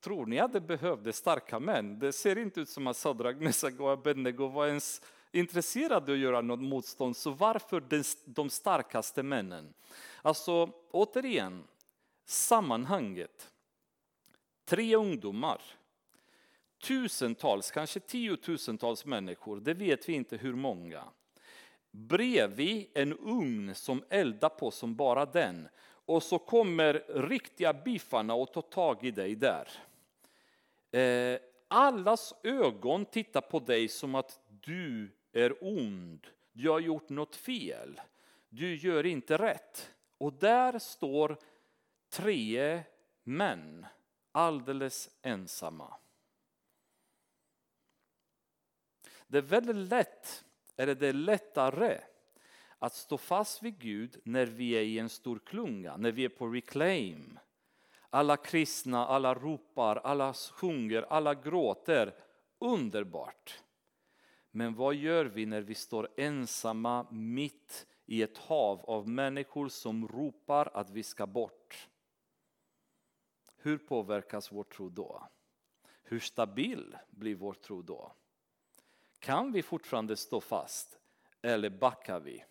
Tror 0.00 0.26
ni 0.26 0.38
att 0.38 0.52
det 0.52 0.60
behövdes 0.60 1.16
starka 1.16 1.60
män? 1.60 1.98
Det 1.98 2.12
ser 2.12 2.38
inte 2.38 2.60
ut 2.60 2.68
som 2.68 2.86
att 2.86 2.96
Sadrak, 2.96 3.36
Mesach 3.36 3.80
och 3.80 3.92
Abednego 3.92 4.46
var 4.46 4.66
ens 4.66 5.02
intresserade 5.32 6.12
av 6.12 6.16
att 6.16 6.18
göra 6.18 6.40
något 6.40 6.60
motstånd. 6.60 7.16
Så 7.16 7.30
varför 7.30 7.84
de 8.24 8.50
starkaste 8.50 9.22
männen? 9.22 9.74
Alltså 10.22 10.70
återigen, 10.90 11.64
sammanhanget. 12.24 13.52
Tre 14.64 14.96
ungdomar, 14.96 15.62
tusentals, 16.82 17.70
kanske 17.70 18.00
tiotusentals 18.00 19.04
människor, 19.04 19.60
det 19.60 19.74
vet 19.74 20.08
vi 20.08 20.12
inte 20.12 20.36
hur 20.36 20.54
många 20.54 21.04
bredvid 21.90 22.90
en 22.94 23.12
ugn 23.12 23.74
som 23.74 24.04
eldar 24.08 24.48
på 24.48 24.70
som 24.70 24.94
bara 24.96 25.26
den. 25.26 25.68
Och 25.82 26.22
så 26.22 26.38
kommer 26.38 27.04
riktiga 27.08 27.72
biffarna 27.72 28.34
och 28.34 28.52
tar 28.52 28.62
tag 28.62 29.04
i 29.04 29.10
dig 29.10 29.34
där. 29.34 29.68
Eh, 31.00 31.40
allas 31.68 32.34
ögon 32.42 33.04
tittar 33.04 33.40
på 33.40 33.58
dig 33.58 33.88
som 33.88 34.14
att 34.14 34.40
du 34.46 35.10
är 35.32 35.64
ond. 35.64 36.26
Du 36.52 36.70
har 36.70 36.80
gjort 36.80 37.08
något 37.08 37.36
fel. 37.36 38.00
Du 38.48 38.76
gör 38.76 39.06
inte 39.06 39.36
rätt. 39.36 39.94
Och 40.18 40.32
där 40.32 40.78
står 40.78 41.36
tre 42.10 42.82
män 43.22 43.86
alldeles 44.32 45.10
ensamma. 45.22 45.94
Det 49.26 49.38
är 49.38 49.42
väldigt 49.42 49.76
lätt 49.76 50.44
är 50.86 50.94
det 50.94 51.12
lättare 51.12 52.00
att 52.78 52.94
stå 52.94 53.18
fast 53.18 53.62
vid 53.62 53.78
Gud 53.78 54.20
när 54.24 54.46
vi 54.46 54.72
är 54.72 54.82
i 54.82 54.98
en 54.98 55.08
stor 55.08 55.38
klunga, 55.38 55.96
när 55.96 56.12
vi 56.12 56.24
är 56.24 56.28
på 56.28 56.46
reclaim. 56.46 57.38
Alla 58.10 58.36
kristna, 58.36 59.06
alla 59.06 59.34
ropar, 59.34 59.96
alla 59.96 60.34
sjunger, 60.34 61.02
alla 61.02 61.34
gråter. 61.34 62.14
Underbart. 62.58 63.62
Men 64.50 64.74
vad 64.74 64.94
gör 64.94 65.24
vi 65.24 65.46
när 65.46 65.62
vi 65.62 65.74
står 65.74 66.08
ensamma 66.16 67.06
mitt 67.10 67.86
i 68.06 68.22
ett 68.22 68.38
hav 68.38 68.80
av 68.80 69.08
människor 69.08 69.68
som 69.68 70.08
ropar 70.08 70.70
att 70.74 70.90
vi 70.90 71.02
ska 71.02 71.26
bort? 71.26 71.88
Hur 73.56 73.78
påverkas 73.78 74.52
vår 74.52 74.64
tro 74.64 74.88
då? 74.88 75.28
Hur 76.02 76.20
stabil 76.20 76.96
blir 77.10 77.34
vår 77.34 77.54
tro 77.54 77.82
då? 77.82 78.12
Kan 79.20 79.52
vi 79.52 79.62
fortfarande 79.62 80.16
stå 80.16 80.40
fast 80.40 80.98
eller 81.42 81.70
backar 81.70 82.20
vi? 82.20 82.44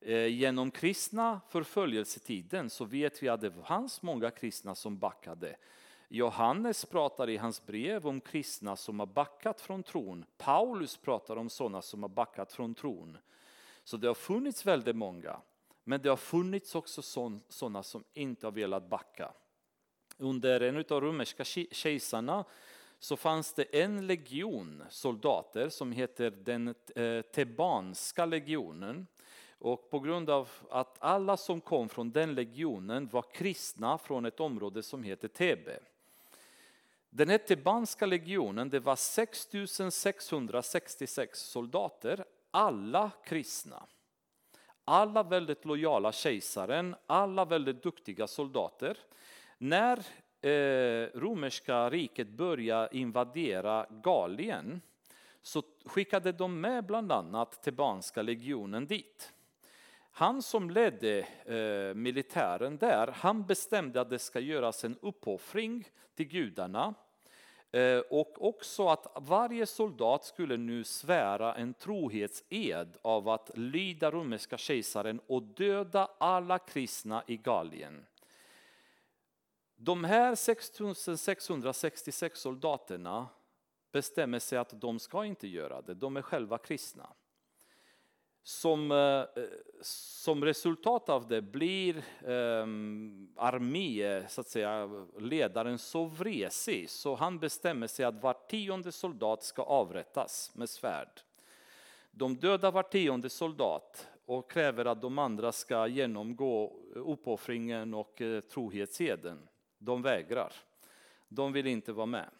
Eh, 0.00 0.26
genom 0.26 0.70
kristna 0.70 1.40
förföljelsetiden 1.48 2.70
så 2.70 2.84
vet 2.84 3.22
vi 3.22 3.28
att 3.28 3.40
det 3.40 3.52
fanns 3.52 4.02
många 4.02 4.30
kristna 4.30 4.74
som 4.74 4.98
backade. 4.98 5.56
Johannes 6.08 6.84
pratar 6.84 7.30
i 7.30 7.36
hans 7.36 7.66
brev 7.66 8.06
om 8.06 8.20
kristna 8.20 8.76
som 8.76 8.98
har 8.98 9.06
backat 9.06 9.60
från 9.60 9.82
tron. 9.82 10.24
Paulus 10.38 10.96
pratar 10.96 11.36
om 11.36 11.50
sådana 11.50 11.82
som 11.82 12.02
har 12.02 12.08
backat 12.08 12.52
från 12.52 12.74
tron. 12.74 13.18
Så 13.84 13.96
det 13.96 14.06
har 14.06 14.14
funnits 14.14 14.66
väldigt 14.66 14.96
många. 14.96 15.40
Men 15.84 16.02
det 16.02 16.08
har 16.08 16.16
funnits 16.16 16.74
också 16.74 17.02
sådana 17.48 17.82
som 17.82 18.04
inte 18.14 18.46
har 18.46 18.52
velat 18.52 18.88
backa. 18.88 19.32
Under 20.18 20.60
en 20.60 20.76
av 20.76 20.84
de 20.84 21.00
romerska 21.00 21.44
kejsarna 21.70 22.44
så 22.98 23.16
fanns 23.16 23.52
det 23.52 23.82
en 23.82 24.06
legion 24.06 24.82
soldater 24.90 25.68
som 25.68 25.92
heter 25.92 26.30
den 26.30 26.74
eh, 26.96 27.22
tebanska 27.22 28.26
legionen. 28.26 29.06
Och 29.58 29.90
på 29.90 30.00
grund 30.00 30.30
av 30.30 30.48
att 30.70 30.96
alla 30.98 31.36
som 31.36 31.60
kom 31.60 31.88
från 31.88 32.10
den 32.10 32.34
legionen 32.34 33.08
var 33.08 33.24
kristna 33.32 33.98
från 33.98 34.26
ett 34.26 34.40
område 34.40 34.82
som 34.82 35.02
heter 35.02 35.28
Tebe. 35.28 35.78
Den 37.10 37.28
här 37.28 37.38
tebanska 37.38 38.06
legionen 38.06 38.70
det 38.70 38.80
var 38.80 38.96
6666 38.96 41.40
soldater, 41.40 42.24
alla 42.50 43.10
kristna. 43.24 43.86
Alla 44.84 45.22
väldigt 45.22 45.64
lojala 45.64 46.12
kejsaren, 46.12 46.96
alla 47.06 47.44
väldigt 47.44 47.82
duktiga 47.82 48.26
soldater. 48.26 48.98
När 49.58 50.06
Eh, 50.40 51.08
romerska 51.14 51.90
riket 51.90 52.28
började 52.28 52.96
invadera 52.96 53.86
Gallien 53.90 54.80
så 55.42 55.62
skickade 55.84 56.32
de 56.32 56.60
med 56.60 56.86
bland 56.86 57.12
annat 57.12 57.62
tebanska 57.62 58.22
legionen 58.22 58.86
dit. 58.86 59.32
Han 60.10 60.42
som 60.42 60.70
ledde 60.70 61.18
eh, 61.44 61.94
militären 61.94 62.78
där, 62.78 63.06
han 63.06 63.46
bestämde 63.46 64.00
att 64.00 64.10
det 64.10 64.18
ska 64.18 64.40
göras 64.40 64.84
en 64.84 64.98
uppoffring 65.02 65.88
till 66.14 66.28
gudarna 66.28 66.94
eh, 67.72 67.98
och 67.98 68.48
också 68.48 68.88
att 68.88 69.06
varje 69.20 69.66
soldat 69.66 70.24
skulle 70.24 70.56
nu 70.56 70.84
svära 70.84 71.54
en 71.54 71.74
trohetsed 71.74 72.96
av 73.02 73.28
att 73.28 73.50
lyda 73.54 74.10
romerska 74.10 74.58
kejsaren 74.58 75.20
och 75.26 75.42
döda 75.42 76.10
alla 76.18 76.58
kristna 76.58 77.22
i 77.26 77.36
Gallien. 77.36 78.06
De 79.76 80.04
här 80.04 80.34
6666 80.34 82.40
soldaterna 82.40 83.28
bestämmer 83.92 84.38
sig 84.38 84.58
att 84.58 84.80
de 84.80 84.98
ska 84.98 85.24
inte 85.24 85.48
göra 85.48 85.82
det, 85.82 85.94
de 85.94 86.16
är 86.16 86.22
själva 86.22 86.58
kristna. 86.58 87.08
Som, 88.42 88.92
eh, 88.92 89.24
som 89.82 90.44
resultat 90.44 91.08
av 91.08 91.28
det 91.28 91.42
blir 91.42 92.04
um, 92.24 93.32
armé, 93.36 94.28
så 94.28 94.40
att 94.40 94.48
säga, 94.48 94.90
ledaren 95.18 95.78
så 95.78 96.04
vresig 96.04 96.90
så 96.90 97.14
han 97.14 97.38
bestämmer 97.38 97.86
sig 97.86 98.04
att 98.04 98.22
var 98.22 98.36
tionde 98.48 98.92
soldat 98.92 99.42
ska 99.42 99.62
avrättas 99.62 100.52
med 100.54 100.68
svärd. 100.68 101.20
De 102.10 102.36
dödar 102.36 102.72
var 102.72 102.82
tionde 102.82 103.28
soldat 103.28 104.08
och 104.26 104.50
kräver 104.50 104.84
att 104.84 105.02
de 105.02 105.18
andra 105.18 105.52
ska 105.52 105.86
genomgå 105.86 106.72
uppoffringen 106.94 107.94
och 107.94 108.22
eh, 108.22 108.40
trohetseden. 108.40 109.48
De 109.78 110.02
vägrar. 110.02 110.52
De 111.28 111.52
vill 111.52 111.66
inte 111.66 111.92
vara 111.92 112.06
med. 112.06 112.30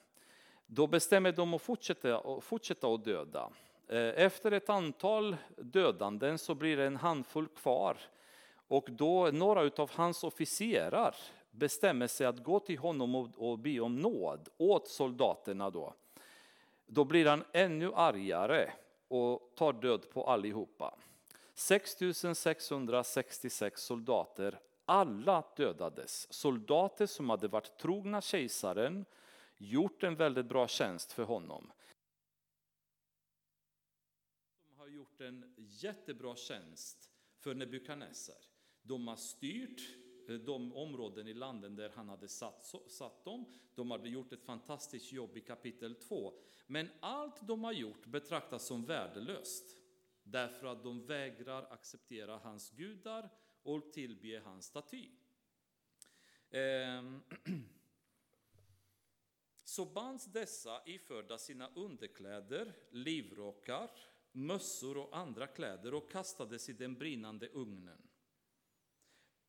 Då 0.66 0.86
bestämmer 0.86 1.32
de 1.32 1.54
att 1.54 1.62
fortsätta, 1.62 2.40
fortsätta 2.40 2.86
att 2.86 3.04
döda. 3.04 3.50
Eh, 3.88 3.98
efter 3.98 4.52
ett 4.52 4.70
antal 4.70 5.36
dödanden 5.56 6.38
så 6.38 6.54
blir 6.54 6.76
det 6.76 6.84
en 6.84 6.96
handfull 6.96 7.48
kvar. 7.48 7.96
Och 8.68 8.88
då 8.90 9.30
några 9.32 9.82
av 9.82 9.90
hans 9.94 10.24
officerar 10.24 11.14
bestämmer 11.50 12.06
sig 12.06 12.26
att 12.26 12.42
gå 12.42 12.60
till 12.60 12.78
honom 12.78 13.14
och, 13.14 13.50
och 13.50 13.58
be 13.58 13.80
om 13.80 13.96
nåd 13.96 14.48
åt 14.56 14.88
soldaterna 14.88 15.70
då, 15.70 15.94
då 16.86 17.04
blir 17.04 17.26
han 17.26 17.44
ännu 17.52 17.92
argare 17.94 18.72
och 19.08 19.52
tar 19.54 19.72
död 19.72 20.10
på 20.10 20.24
allihopa. 20.24 20.94
6666 21.54 23.82
soldater, 23.82 24.58
alla 24.86 25.44
dödades. 25.56 26.32
Soldater 26.32 27.06
som 27.06 27.30
hade 27.30 27.48
varit 27.48 27.78
trogna 27.78 28.20
kejsaren, 28.20 29.04
gjort 29.56 30.02
en 30.02 30.16
väldigt 30.16 30.46
bra 30.46 30.68
tjänst 30.68 31.12
för 31.12 31.22
honom. 31.22 31.72
De 34.66 34.78
har 34.78 34.88
gjort 34.88 35.20
en 35.20 35.54
jättebra 35.56 36.36
tjänst 36.36 37.10
för 37.38 37.54
Nebukadnessar. 37.54 38.36
De 38.82 39.08
har 39.08 39.16
styrt 39.16 39.80
eh, 40.28 40.34
de 40.34 40.72
områden 40.72 41.28
i 41.28 41.34
landet 41.34 41.76
där 41.76 41.92
han 41.94 42.08
hade 42.08 42.28
satt, 42.28 42.74
satt 42.88 43.24
dem. 43.24 43.52
De 43.74 43.90
hade 43.90 44.08
gjort 44.08 44.32
ett 44.32 44.44
fantastiskt 44.44 45.12
jobb 45.12 45.36
i 45.36 45.40
kapitel 45.40 45.94
2. 45.94 46.32
Men 46.66 46.88
allt 47.00 47.48
de 47.48 47.64
har 47.64 47.72
gjort 47.72 48.06
betraktas 48.06 48.66
som 48.66 48.84
värdelöst. 48.84 49.76
Därför 50.22 50.66
att 50.66 50.82
de 50.82 51.06
vägrar 51.06 51.72
acceptera 51.72 52.38
hans 52.38 52.70
gudar 52.70 53.30
och 53.66 53.92
tillbe 53.92 54.42
hans 54.44 54.66
staty. 54.66 55.10
Ehm. 56.50 57.22
Så 59.64 59.84
bands 59.84 60.24
dessa 60.24 60.82
iförda 60.86 61.38
sina 61.38 61.70
underkläder, 61.74 62.72
livrockar, 62.90 63.90
mössor 64.32 64.96
och 64.96 65.16
andra 65.16 65.46
kläder 65.46 65.94
och 65.94 66.10
kastades 66.10 66.68
i 66.68 66.72
den 66.72 66.94
brinnande 66.94 67.48
ugnen. 67.48 68.02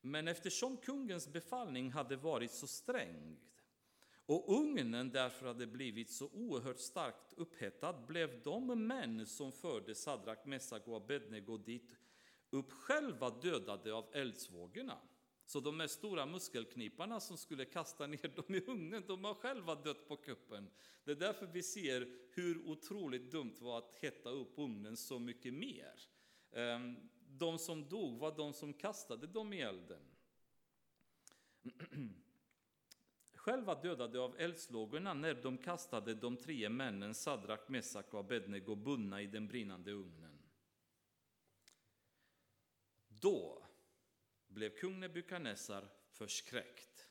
Men 0.02 0.28
eftersom 0.28 0.78
kungens 0.78 1.28
befallning 1.28 1.92
hade 1.92 2.16
varit 2.16 2.52
så 2.52 2.68
sträng 2.68 3.40
och 4.26 4.60
ugnen 4.62 5.12
därför 5.12 5.46
hade 5.48 5.68
blivit 5.68 6.10
så 6.10 6.30
oerhört 6.30 6.80
starkt 6.80 7.34
upphettad 7.34 7.94
blev 8.08 8.44
de 8.44 8.88
män 8.88 9.26
som 9.26 9.52
förde 9.52 9.96
Sadrak, 9.96 10.46
Messak 10.46 10.88
och 10.88 10.98
Abednego 10.98 11.58
dit 11.58 11.96
upp 12.50 12.72
själva 12.72 13.30
dödade 13.30 13.94
av 13.94 14.10
eldsvågorna. 14.14 14.98
Så 15.46 15.60
de 15.60 15.80
här 15.80 15.88
stora 15.88 16.26
muskelkniparna 16.26 17.20
som 17.20 17.38
skulle 17.38 17.66
kasta 17.66 18.08
ner 18.08 18.36
dem 18.36 18.56
i 18.56 18.62
ugnen, 18.68 19.04
de 19.08 19.24
har 19.24 19.34
själva 19.34 19.76
dött 19.76 20.08
på 20.08 20.18
kuppen. 20.18 20.70
Det 21.04 21.12
är 21.12 21.16
därför 21.16 21.46
vi 21.46 21.64
ser 21.64 22.08
hur 22.32 22.68
otroligt 22.68 23.32
dumt 23.32 23.56
det 23.60 23.66
var 23.66 23.78
att 23.78 23.96
hetta 24.02 24.30
upp 24.30 24.54
ugnen 24.58 24.98
så 24.98 25.20
mycket 25.20 25.54
mer. 25.54 26.00
Ehm, 26.52 26.96
de 27.28 27.60
som 27.60 27.90
dog 27.90 28.20
var 28.20 28.38
de 28.38 28.54
som 28.54 28.74
kastade 28.74 29.28
dem 29.28 29.54
i 29.54 29.62
elden. 29.62 30.02
Själva 33.34 33.82
dödade 33.82 34.20
av 34.20 34.36
eldslågorna 34.40 35.14
när 35.14 35.34
de 35.34 35.58
kastade 35.58 36.14
de 36.14 36.38
tre 36.38 36.70
männen 36.70 37.16
Sadrak, 37.16 37.70
Messak 37.70 38.14
och 38.14 38.20
Abednego 38.20 38.76
bundna 38.76 39.22
i 39.22 39.28
den 39.28 39.48
brinnande 39.48 39.92
ugnen. 39.92 40.27
Då 43.20 43.64
blev 44.48 44.70
kung 44.70 45.00
Nebukadnessar 45.00 45.90
förskräckt. 46.12 47.10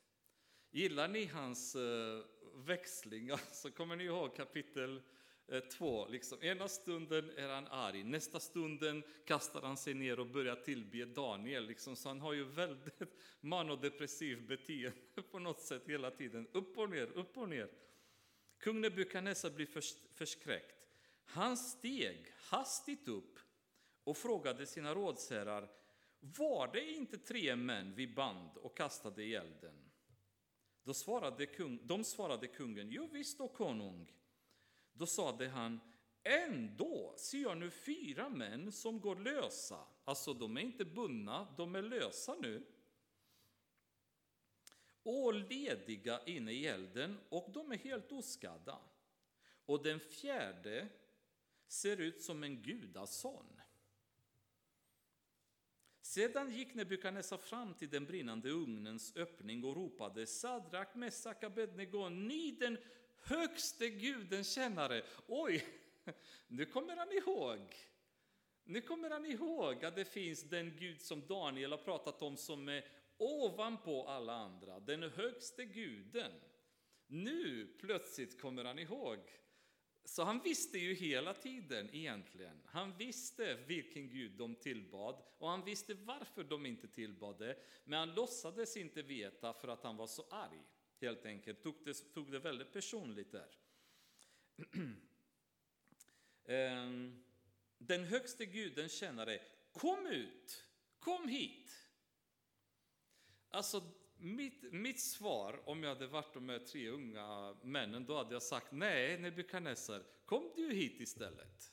Gillar 0.71 1.09
ni 1.09 1.25
hans 1.25 1.75
växling? 1.75 3.29
växlingar 3.31 3.71
kommer 3.77 3.97
ni 3.97 4.05
ihåg 4.05 4.37
kapitel 4.37 5.03
eh, 5.49 5.61
2. 5.61 6.09
Liksom, 6.09 6.43
ena 6.43 6.69
stunden 6.69 7.31
är 7.37 7.49
han 7.49 7.67
arg, 7.67 8.05
nästa 8.05 8.41
stunden 8.41 9.03
kastar 9.25 9.63
han 9.63 9.77
sig 9.77 9.95
ner 9.95 10.21
och 10.21 10.27
börjar 10.27 10.57
tillbe 10.57 11.05
Daniel. 11.05 11.67
Liksom, 11.67 11.97
så 11.97 12.09
han 12.09 12.21
har 12.21 12.33
ju 12.33 12.45
väldigt 12.45 13.01
manodepressivt 13.41 14.49
beteende 14.49 14.99
på 15.31 15.39
något 15.39 15.61
sätt 15.61 15.83
hela 15.87 16.11
tiden. 16.11 16.49
Upp 16.53 16.79
och 16.79 16.91
ner, 16.91 17.07
upp 17.07 17.37
och 17.37 17.49
ner. 17.49 17.71
Kung 18.59 18.81
Nebukadnessar 18.81 19.51
blir 19.51 19.69
förskräckt. 20.15 20.89
Han 21.25 21.57
steg 21.57 22.33
hastigt 22.37 23.09
upp 23.09 23.39
och 24.05 24.17
frågade 24.17 24.67
sina 24.67 24.95
rådsherrar 24.95 25.69
var 26.21 26.73
det 26.73 26.91
inte 26.91 27.19
tre 27.19 27.57
män 27.57 27.95
vi 27.95 28.07
band 28.07 28.57
och 28.57 28.77
kastade 28.77 29.23
i 29.23 29.35
elden? 29.35 29.91
Då 30.85 30.95
svarade 30.95 31.47
kung, 31.47 31.87
de 31.87 32.05
svarade 32.05 32.47
kungen, 32.47 32.91
jo 32.91 33.09
visst, 33.13 33.41
och 33.41 33.55
konung. 33.55 34.13
Då 34.93 35.07
sade 35.07 35.49
han, 35.49 35.81
ändå 36.23 37.15
ser 37.19 37.39
jag 37.39 37.59
nu 37.59 37.71
fyra 37.71 38.29
män 38.29 38.73
som 38.73 39.01
går 39.01 39.17
lösa. 39.17 39.87
Alltså, 40.05 40.35
de 40.35 40.57
är 40.57 40.61
inte 40.61 40.85
bundna, 40.85 41.55
de 41.57 41.75
är 41.75 41.83
lösa 41.83 42.35
nu. 42.35 42.67
Och 45.03 45.35
lediga 45.35 46.21
inne 46.27 46.53
i 46.53 46.67
elden, 46.67 47.21
och 47.29 47.51
de 47.53 47.73
är 47.73 47.77
helt 47.77 48.13
oskadda. 48.13 48.79
Och 49.67 49.83
den 49.83 50.01
fjärde 50.01 50.89
ser 51.69 51.97
ut 51.97 52.23
som 52.23 52.43
en 52.43 52.63
gudason. 52.63 53.56
Sedan 56.07 56.51
gick 56.51 56.75
Nebukadnessar 56.75 57.37
fram 57.37 57.75
till 57.75 57.89
den 57.89 58.05
brinnande 58.05 58.51
ugnens 58.51 59.17
öppning 59.17 59.65
och 59.65 59.77
ropade 59.77 60.27
Sadrak, 60.27 60.95
Messak, 60.95 61.45
Abednego, 61.45 62.09
ni 62.09 62.51
den 62.51 62.79
högste 63.21 63.89
guden 63.89 64.45
kännare. 64.45 65.03
Oj, 65.27 65.67
nu 66.49 66.65
kommer 66.65 66.97
han 66.97 67.13
ihåg. 67.13 67.59
Nu 68.65 68.81
kommer 68.81 69.11
han 69.11 69.27
ihåg 69.27 69.85
att 69.85 69.97
det 69.97 70.05
finns 70.05 70.43
den 70.43 70.77
Gud 70.79 71.01
som 71.01 71.27
Daniel 71.27 71.71
har 71.71 71.79
pratat 71.79 72.23
om 72.23 72.37
som 72.37 72.69
är 72.69 72.85
ovanpå 73.17 74.07
alla 74.09 74.35
andra, 74.35 74.81
den 74.81 75.03
högste 75.03 75.65
guden. 75.65 76.33
Nu 77.07 77.67
plötsligt 77.81 78.41
kommer 78.41 78.65
han 78.65 78.79
ihåg 78.79 79.19
så 80.07 80.23
han 80.23 80.43
visste 80.43 80.79
ju 80.79 80.95
hela 80.95 81.35
tiden 81.35 81.95
egentligen. 81.95 82.63
Han 82.65 82.97
visste 82.97 83.55
vilken 83.55 84.09
Gud 84.09 84.33
de 84.33 84.55
tillbad 84.55 85.23
och 85.39 85.49
han 85.49 85.65
visste 85.65 85.95
varför 85.95 86.45
de 86.45 86.67
inte 86.67 86.89
tillbad 86.89 87.39
det. 87.39 87.57
Men 87.85 87.99
han 87.99 88.15
låtsades 88.15 88.77
inte 88.77 89.03
veta 89.03 89.53
för 89.53 89.69
att 89.69 89.83
han 89.83 89.97
var 89.97 90.07
så 90.07 90.27
arg. 90.31 90.63
Helt 91.01 91.27
enkelt 91.27 91.63
tog 91.63 91.75
det, 91.85 92.13
tog 92.15 92.33
det 92.33 92.39
väldigt 92.39 92.73
personligt 92.73 93.33
där. 93.33 93.59
Ehm, 96.49 97.25
den 97.79 98.05
högste 98.05 98.47
guden 98.47 98.89
tjänare, 98.89 99.41
kom 99.73 100.07
ut, 100.07 100.65
kom 100.99 101.29
hit. 101.29 101.87
Alltså 103.49 103.83
mitt, 104.19 104.73
mitt 104.73 105.01
svar, 105.01 105.61
om 105.65 105.83
jag 105.83 105.91
hade 105.91 106.07
varit 106.07 106.35
de 106.35 106.49
här 106.49 106.59
tre 106.59 106.89
unga 106.89 107.57
männen, 107.63 108.07
då 108.07 108.17
hade 108.17 108.35
jag 108.35 108.43
sagt 108.43 108.73
nej, 108.73 109.19
Nebukadnessar, 109.19 110.03
kom 110.25 110.53
du 110.57 110.73
hit 110.73 111.01
istället. 111.01 111.73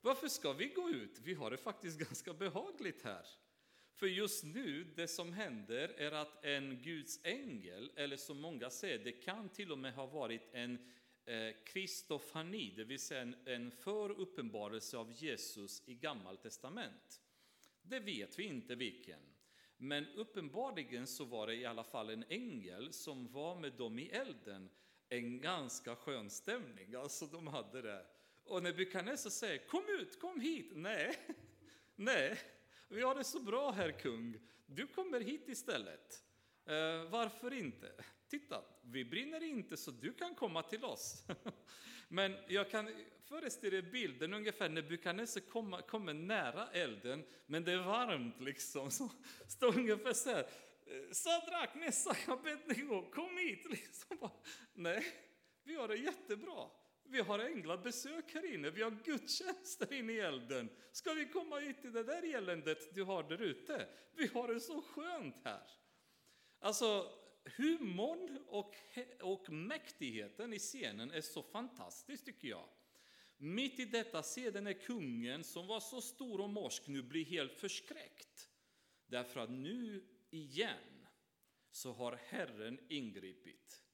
Varför 0.00 0.28
ska 0.28 0.52
vi 0.52 0.68
gå 0.68 0.90
ut? 0.90 1.18
Vi 1.22 1.34
har 1.34 1.50
det 1.50 1.56
faktiskt 1.56 1.98
ganska 2.08 2.32
behagligt 2.32 3.02
här. 3.02 3.26
För 3.94 4.06
just 4.06 4.44
nu, 4.44 4.84
det 4.96 5.08
som 5.08 5.32
händer 5.32 5.88
är 5.88 6.12
att 6.12 6.44
en 6.44 6.82
Guds 6.82 7.24
ängel, 7.24 7.92
eller 7.96 8.16
som 8.16 8.40
många 8.40 8.70
säger, 8.70 8.98
det 8.98 9.12
kan 9.12 9.48
till 9.48 9.72
och 9.72 9.78
med 9.78 9.94
ha 9.94 10.06
varit 10.06 10.48
en 10.52 10.92
eh, 11.24 11.54
kristofani, 11.66 12.74
det 12.76 12.84
vill 12.84 12.98
säga 12.98 13.20
en, 13.20 13.36
en 13.46 13.70
föruppenbarelse 13.70 14.96
av 14.96 15.12
Jesus 15.12 15.82
i 15.88 15.94
Gammalt 15.94 16.42
testament. 16.42 17.22
Det 17.82 18.00
vet 18.00 18.38
vi 18.38 18.42
inte 18.42 18.74
vilken. 18.74 19.20
Men 19.78 20.06
uppenbarligen 20.06 21.06
så 21.06 21.24
var 21.24 21.46
det 21.46 21.54
i 21.54 21.66
alla 21.66 21.84
fall 21.84 22.10
en 22.10 22.24
ängel 22.28 22.92
som 22.92 23.32
var 23.32 23.54
med 23.54 23.72
dem 23.72 23.98
i 23.98 24.08
elden. 24.08 24.70
En 25.08 25.40
ganska 25.40 25.96
skön 25.96 26.30
stämning, 26.30 26.94
alltså 26.94 27.26
de 27.26 27.46
hade 27.46 27.82
det. 27.82 28.06
Och 28.44 28.62
Nebukadnessar 28.62 29.30
säger 29.30 29.66
kom 29.66 29.84
ut, 29.88 30.20
kom 30.20 30.40
hit. 30.40 30.70
Nej, 30.74 31.16
nej, 31.96 32.38
vi 32.88 33.02
har 33.02 33.14
det 33.14 33.24
så 33.24 33.40
bra 33.40 33.70
här 33.70 33.92
kung. 33.92 34.40
Du 34.66 34.86
kommer 34.86 35.20
hit 35.20 35.48
istället. 35.48 36.24
Eh, 36.64 37.10
varför 37.10 37.52
inte? 37.52 37.92
Titta, 38.28 38.64
vi 38.82 39.04
brinner 39.04 39.42
inte 39.42 39.76
så 39.76 39.90
du 39.90 40.12
kan 40.12 40.34
komma 40.34 40.62
till 40.62 40.84
oss. 40.84 41.24
Men 42.08 42.36
jag 42.48 42.70
kan 42.70 42.94
Föreställ 43.28 43.74
er 43.74 43.82
bilden 43.82 44.34
ungefär 44.34 44.68
när 44.68 44.82
Bukanese 44.82 45.40
kommer, 45.40 45.80
kommer 45.80 46.14
nära 46.14 46.68
elden, 46.72 47.24
men 47.46 47.64
det 47.64 47.72
är 47.72 47.82
varmt 47.82 48.40
liksom. 48.40 48.90
Så 48.90 49.10
står 49.48 49.78
ungefär 49.78 50.12
så 50.12 50.30
här, 50.30 50.46
eh, 50.86 51.12
Sadrak, 51.12 51.74
Messak, 51.74 52.28
Abednego, 52.28 53.10
kom 53.10 53.38
hit! 53.38 53.66
Liksom. 53.70 54.30
Nej, 54.74 55.04
vi 55.64 55.74
har 55.74 55.88
det 55.88 55.96
jättebra. 55.96 56.70
Vi 57.04 57.20
har 57.20 57.38
änglabesök 57.38 58.34
här 58.34 58.54
inne, 58.54 58.70
vi 58.70 58.82
har 58.82 58.98
gudstjänster 59.04 59.92
inne 59.92 60.12
i 60.12 60.20
elden. 60.20 60.68
Ska 60.92 61.12
vi 61.12 61.28
komma 61.28 61.58
hit 61.58 61.80
till 61.80 61.92
det 61.92 62.02
där 62.02 62.34
eländet 62.34 62.94
du 62.94 63.02
har 63.02 63.22
där 63.22 63.42
ute? 63.42 63.88
Vi 64.14 64.26
har 64.26 64.54
det 64.54 64.60
så 64.60 64.82
skönt 64.82 65.36
här. 65.44 65.70
Alltså, 66.58 67.12
humorn 67.56 68.44
och, 68.46 68.74
och 69.20 69.50
mäktigheten 69.50 70.52
i 70.52 70.58
scenen 70.58 71.10
är 71.10 71.20
så 71.20 71.42
fantastisk 71.42 72.24
tycker 72.24 72.48
jag. 72.48 72.68
Mitt 73.40 73.80
i 73.80 73.84
detta 73.84 74.22
ser 74.22 74.52
den 74.52 74.66
här 74.66 74.72
kungen 74.72 75.44
som 75.44 75.66
var 75.66 75.80
så 75.80 76.00
stor 76.00 76.40
och 76.40 76.50
morsk 76.50 76.86
nu 76.86 77.02
blir 77.02 77.24
helt 77.24 77.52
förskräckt. 77.52 78.48
Därför 79.06 79.40
att 79.40 79.50
nu 79.50 80.04
igen 80.30 81.06
så 81.70 81.92
har 81.92 82.18
Herren 82.28 82.78
ingripit. 82.88 83.84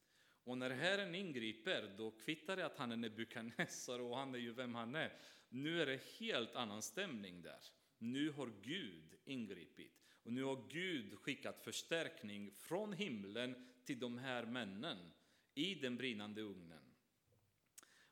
Och 0.45 0.59
när 0.59 0.71
Herren 0.71 1.15
ingriper, 1.15 1.95
då 1.99 2.11
kvittar 2.11 2.57
det 2.57 2.66
att 2.66 2.79
han 2.79 2.93
är 2.93 2.97
Nebukadnessar 2.97 3.99
och 3.99 4.16
han 4.16 4.35
är 4.35 4.39
ju 4.39 4.53
vem 4.53 4.75
han 4.75 4.95
är. 4.95 5.21
Nu 5.49 5.83
är 5.83 5.87
det 5.87 6.03
helt 6.19 6.55
annan 6.55 6.83
stämning 6.83 7.43
där. 7.43 7.61
Nu 7.99 8.31
har 8.31 8.53
Gud 8.62 9.15
ingripit. 9.25 10.05
Och 10.23 10.33
nu 10.33 10.43
har 10.43 10.69
Gud 10.69 11.19
skickat 11.19 11.65
förstärkning 11.65 12.53
från 12.53 12.93
himlen 12.93 13.71
till 13.85 13.99
de 13.99 14.19
här 14.19 14.47
männen 14.47 15.11
i 15.55 15.75
den 15.75 15.97
brinnande 15.97 16.43
ugnen. 16.43 16.84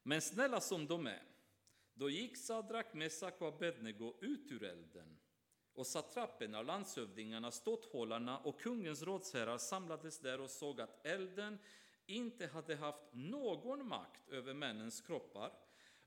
Men 0.02 0.20
snälla 0.20 0.60
som 0.60 0.86
de 0.86 1.06
är, 1.06 1.22
då 1.94 2.10
gick 2.10 2.36
Sadrak, 2.36 2.94
Mesak 2.94 3.40
och 3.40 3.48
Abednego 3.48 4.14
ut 4.20 4.52
ur 4.52 4.64
elden. 4.64 5.18
Och 5.74 5.86
satrapperna, 5.86 6.62
landshövdingarna, 6.62 7.50
ståthållarna 7.50 8.38
och 8.38 8.60
kungens 8.60 9.02
rådsherrar 9.02 9.58
samlades 9.58 10.18
där 10.18 10.40
och 10.40 10.50
såg 10.50 10.80
att 10.80 11.06
elden 11.06 11.58
inte 12.06 12.46
hade 12.46 12.76
haft 12.76 13.04
någon 13.12 13.86
makt 13.86 14.28
över 14.28 14.54
männens 14.54 15.00
kroppar 15.00 15.52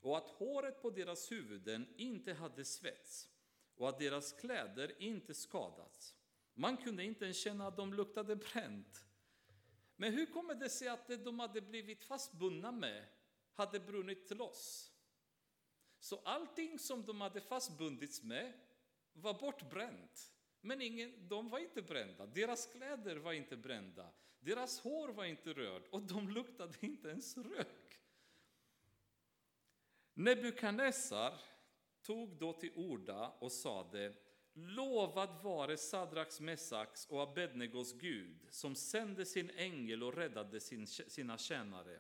och 0.02 0.18
att 0.18 0.30
håret 0.30 0.82
på 0.82 0.90
deras 0.90 1.32
huvuden 1.32 1.94
inte 1.98 2.34
hade 2.34 2.66
svets 2.66 3.30
och 3.76 3.90
att 3.90 4.00
deras 4.00 4.34
kläder 4.34 5.02
inte 5.02 5.34
skadats. 5.34 6.16
Man 6.54 6.78
kunde 6.78 7.04
inte 7.04 7.26
ens 7.26 7.38
känna 7.38 7.68
att 7.68 7.78
de 7.78 7.94
luktade 7.94 8.36
bränt. 8.36 9.06
Men 9.96 10.14
hur 10.14 10.26
kommer 10.26 10.56
det 10.56 10.70
sig 10.70 10.88
att 10.88 11.08
det 11.08 11.18
de 11.18 11.40
hade 11.40 11.62
blivit 11.62 12.04
fastbundna 12.04 12.72
med 12.72 13.06
hade 13.56 13.80
brunnit 13.80 14.32
loss? 14.32 14.92
Så 16.00 16.22
allting 16.26 16.80
som 16.80 17.06
de 17.06 17.22
hade 17.22 17.42
fastbundits 17.42 18.24
med 18.24 18.54
var 19.14 19.34
bortbränt. 19.34 20.32
Men 20.62 20.82
ingen, 20.82 21.28
de 21.28 21.50
var 21.50 21.60
inte 21.60 21.82
brända, 21.82 22.26
deras 22.26 22.66
kläder 22.66 23.16
var 23.16 23.34
inte 23.34 23.58
brända, 23.58 24.10
deras 24.40 24.80
hår 24.80 25.08
var 25.08 25.26
inte 25.26 25.54
rört 25.54 25.88
och 25.88 26.02
de 26.02 26.30
luktade 26.30 26.78
inte 26.80 27.10
ens 27.10 27.38
rök. 27.38 28.00
Nebukadnessar 30.14 31.42
tog 32.02 32.38
då 32.38 32.54
till 32.54 32.72
orda 32.76 33.30
och 33.40 33.52
sade 33.52 34.14
Lovad 34.54 35.44
vare 35.44 35.78
Sadraks, 35.78 36.40
Mesaks 36.40 37.06
och 37.06 37.22
Abednegos 37.22 37.94
Gud 37.94 38.48
som 38.50 38.76
sände 38.76 39.26
sin 39.26 39.50
ängel 39.50 40.04
och 40.04 40.14
räddade 40.14 40.60
sin, 40.60 40.88
sina 40.88 41.38
tjänare. 41.38 42.00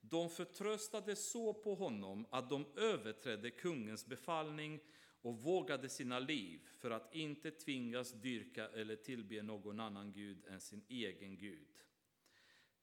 De 0.00 0.30
förtröstade 0.30 1.16
så 1.16 1.54
på 1.54 1.74
honom 1.74 2.26
att 2.30 2.50
de 2.50 2.66
överträdde 2.76 3.50
kungens 3.50 4.06
befallning 4.06 4.80
och 5.22 5.42
vågade 5.42 5.88
sina 5.88 6.18
liv 6.18 6.60
för 6.78 6.90
att 6.90 7.14
inte 7.14 7.50
tvingas 7.50 8.12
dyrka 8.12 8.68
eller 8.68 8.96
tillbe 8.96 9.42
någon 9.42 9.80
annan 9.80 10.12
gud 10.12 10.46
än 10.46 10.60
sin 10.60 10.84
egen 10.88 11.36
Gud. 11.36 11.68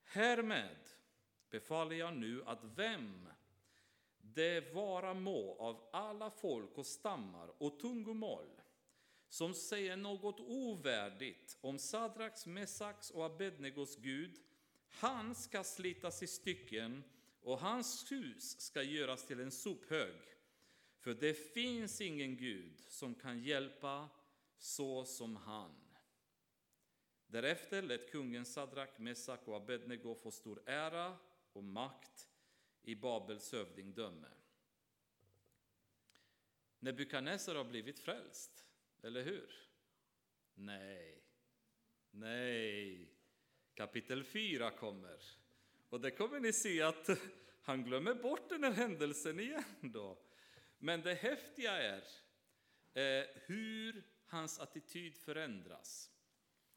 Härmed 0.02 0.88
befaller 1.50 1.96
jag 1.96 2.16
nu 2.16 2.44
att 2.44 2.64
vem 2.76 3.28
det 4.18 4.74
vara 4.74 5.14
må 5.14 5.56
av 5.58 5.88
alla 5.92 6.30
folk 6.30 6.78
och 6.78 6.86
stammar 6.86 7.62
och 7.62 7.80
tungomål 7.80 8.46
som 9.28 9.54
säger 9.54 9.96
något 9.96 10.40
ovärdigt 10.40 11.58
om 11.60 11.78
Sadraks, 11.78 12.46
Mesaks 12.46 13.10
och 13.10 13.24
Abednegos 13.24 13.96
Gud, 13.96 14.38
han 14.88 15.34
ska 15.34 15.64
slitas 15.64 16.22
i 16.22 16.26
stycken 16.26 17.04
och 17.40 17.58
hans 17.58 18.12
hus 18.12 18.60
ska 18.60 18.82
göras 18.82 19.26
till 19.26 19.40
en 19.40 19.50
sophög. 19.50 20.16
För 20.98 21.14
det 21.14 21.34
finns 21.34 22.00
ingen 22.00 22.36
Gud 22.36 22.80
som 22.80 23.14
kan 23.14 23.42
hjälpa 23.42 24.08
så 24.58 25.04
som 25.04 25.36
han. 25.36 25.86
Därefter 27.26 27.82
lät 27.82 28.10
kungen 28.10 28.44
Sadrak, 28.44 28.98
Mesak 28.98 29.48
och 29.48 29.56
Abednego 29.56 30.14
få 30.14 30.30
stor 30.30 30.62
ära 30.66 31.16
och 31.52 31.64
makt 31.64 32.28
i 32.82 32.94
Babels 32.94 33.52
hövdingdöme. 33.52 34.28
Nebukadnessar 36.78 37.54
har 37.54 37.64
blivit 37.64 37.98
frälst, 37.98 38.66
eller 39.02 39.22
hur? 39.22 39.68
Nej, 40.54 41.24
nej. 42.10 43.15
Kapitel 43.76 44.24
4 44.24 44.70
kommer. 44.70 45.18
Och 45.88 46.00
det 46.00 46.10
kommer 46.10 46.40
ni 46.40 46.52
se 46.52 46.82
att 46.82 47.08
han 47.62 47.84
glömmer 47.84 48.14
bort 48.14 48.48
den 48.48 48.64
här 48.64 48.72
händelsen 48.72 49.40
igen 49.40 49.64
då. 49.80 50.18
Men 50.78 51.02
det 51.02 51.14
häftiga 51.14 51.72
är 51.72 52.02
eh, 52.94 53.26
hur 53.34 54.04
hans 54.26 54.58
attityd 54.58 55.16
förändras. 55.16 56.10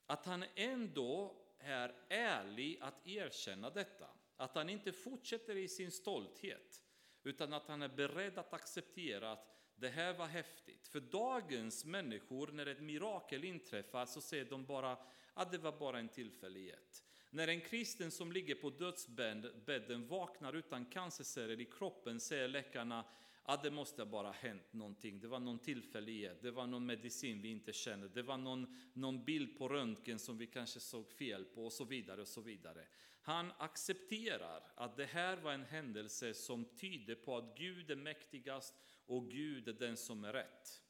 Att 0.05 0.25
han 0.25 0.45
ändå 0.55 1.45
är 1.59 1.95
ärlig 2.09 2.79
att 2.81 3.07
erkänna 3.07 3.69
detta. 3.69 4.07
Att 4.37 4.55
han 4.55 4.69
inte 4.69 4.91
fortsätter 4.91 5.55
i 5.55 5.67
sin 5.67 5.91
stolthet, 5.91 6.83
utan 7.23 7.53
att 7.53 7.67
han 7.67 7.81
är 7.81 7.89
beredd 7.89 8.37
att 8.37 8.53
acceptera 8.53 9.31
att 9.31 9.58
det 9.79 9.89
här 9.89 10.13
var 10.13 10.27
häftigt. 10.27 10.87
För 10.87 10.99
dagens 10.99 11.85
människor, 11.85 12.47
när 12.47 12.65
ett 12.65 12.81
mirakel 12.81 13.43
inträffar, 13.43 14.05
så 14.05 14.21
säger 14.21 14.45
de 14.45 14.65
bara 14.65 14.97
att 15.33 15.51
det 15.51 15.57
var 15.57 15.79
bara 15.79 15.99
en 15.99 16.09
tillfällighet. 16.09 17.03
När 17.29 17.47
en 17.47 17.61
kristen 17.61 18.11
som 18.11 18.31
ligger 18.31 18.55
på 18.55 18.69
dödsbädden 18.69 20.07
vaknar 20.07 20.53
utan 20.53 20.85
cancerceller 20.85 21.61
i 21.61 21.65
kroppen 21.65 22.19
säger 22.19 22.47
läkarna 22.47 23.05
att 23.43 23.63
det 23.63 23.71
måste 23.71 24.05
bara 24.05 24.27
ha 24.27 24.33
hänt 24.33 24.73
någonting. 24.73 25.19
Det 25.19 25.27
var 25.27 25.39
någon 25.39 25.59
tillfällighet, 25.59 26.41
det 26.41 26.51
var 26.51 26.67
någon 26.67 26.85
medicin 26.85 27.41
vi 27.41 27.49
inte 27.49 27.73
känner, 27.73 28.07
det 28.07 28.21
var 28.21 28.37
någon, 28.37 28.91
någon 28.93 29.25
bild 29.25 29.57
på 29.57 29.67
röntgen 29.67 30.19
som 30.19 30.37
vi 30.37 30.47
kanske 30.47 30.79
såg 30.79 31.11
fel 31.11 31.45
på 31.45 31.65
och 31.65 31.73
så 31.73 31.83
vidare. 31.83 32.21
och 32.21 32.27
så 32.27 32.41
vidare. 32.41 32.87
Han 33.21 33.51
accepterar 33.57 34.63
att 34.75 34.97
det 34.97 35.05
här 35.05 35.37
var 35.37 35.53
en 35.53 35.65
händelse 35.65 36.33
som 36.33 36.65
tyder 36.65 37.15
på 37.15 37.37
att 37.37 37.57
Gud 37.57 37.91
är 37.91 37.95
mäktigast 37.95 38.73
och 39.09 39.31
Gud 39.31 39.67
är 39.67 39.73
den 39.73 39.97
som 39.97 40.23
är 40.23 40.33
rätt. 40.33 40.83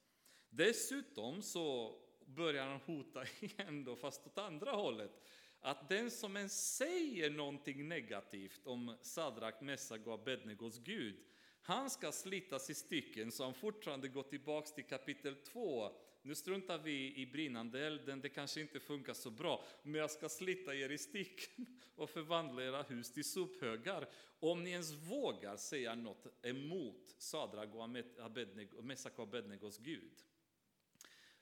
Dessutom 0.49 1.41
så 1.41 1.95
börjar 2.25 2.65
han 2.65 2.79
hota 2.81 3.23
igen, 3.39 3.83
då, 3.83 3.95
fast 3.95 4.27
åt 4.27 4.37
andra 4.37 4.71
hållet. 4.71 5.11
Att 5.59 5.89
den 5.89 6.11
som 6.11 6.37
ens 6.37 6.75
säger 6.77 7.29
någonting 7.29 7.87
negativt 7.87 8.67
om 8.67 8.97
Sadrak, 9.01 9.61
Messag 9.61 10.07
och 10.07 10.13
Abednegos 10.13 10.79
Gud, 10.79 11.15
han 11.61 11.89
ska 11.89 12.11
slitas 12.11 12.69
i 12.69 12.73
stycken 12.73 13.31
så 13.31 13.43
han 13.43 13.53
fortfarande 13.53 14.07
går 14.07 14.23
tillbaks 14.23 14.73
till 14.73 14.85
kapitel 14.85 15.35
2 15.35 15.91
nu 16.29 16.35
struntar 16.35 16.77
vi 16.77 17.15
i 17.15 17.25
brinnande 17.25 17.87
elden, 17.87 18.21
det 18.21 18.29
kanske 18.29 18.61
inte 18.61 18.79
funkar 18.79 19.13
så 19.13 19.29
bra, 19.29 19.65
men 19.83 20.01
jag 20.01 20.11
ska 20.11 20.29
slita 20.29 20.75
er 20.75 20.89
i 20.89 20.97
sticken 20.97 21.65
och 21.95 22.09
förvandla 22.09 22.63
era 22.63 22.81
hus 22.81 23.11
till 23.11 23.23
sophögar. 23.23 24.09
Om 24.39 24.63
ni 24.63 24.69
ens 24.69 24.91
vågar 24.91 25.57
säga 25.57 25.95
något 25.95 26.45
emot 26.45 27.15
Sadrag 27.17 27.75
och 27.75 27.89
Abednego, 28.19 28.81
Mesak 28.81 29.19
och 29.19 29.23
Abednegos 29.23 29.77
Gud. 29.77 30.23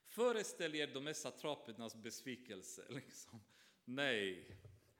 Föreställ 0.05 0.75
er 0.75 0.87
de 0.87 1.05
här 1.05 1.13
satrapernas 1.13 1.95
besvikelse. 1.95 2.85
Liksom. 2.89 3.41
Nej, 3.85 4.57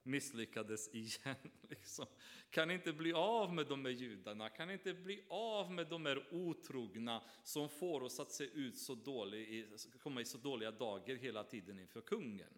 misslyckades 0.07 0.93
igen. 0.93 1.35
Liksom. 1.69 2.05
Kan 2.49 2.71
inte 2.71 2.93
bli 2.93 3.13
av 3.13 3.53
med 3.53 3.67
de 3.67 3.85
här 3.85 3.91
judarna, 3.91 4.49
kan 4.49 4.71
inte 4.71 4.93
bli 4.93 5.25
av 5.29 5.71
med 5.71 5.87
de 5.87 6.05
här 6.05 6.33
otrogna 6.33 7.23
som 7.43 7.69
får 7.69 8.03
oss 8.03 8.19
att 8.19 8.31
se 8.31 8.43
ut 8.43 8.77
så 8.77 8.95
dålig, 8.95 9.67
komma 9.99 10.21
i 10.21 10.25
så 10.25 10.37
dåliga 10.37 10.71
dagar 10.71 11.15
hela 11.15 11.43
tiden 11.43 11.79
inför 11.79 12.01
kungen. 12.01 12.53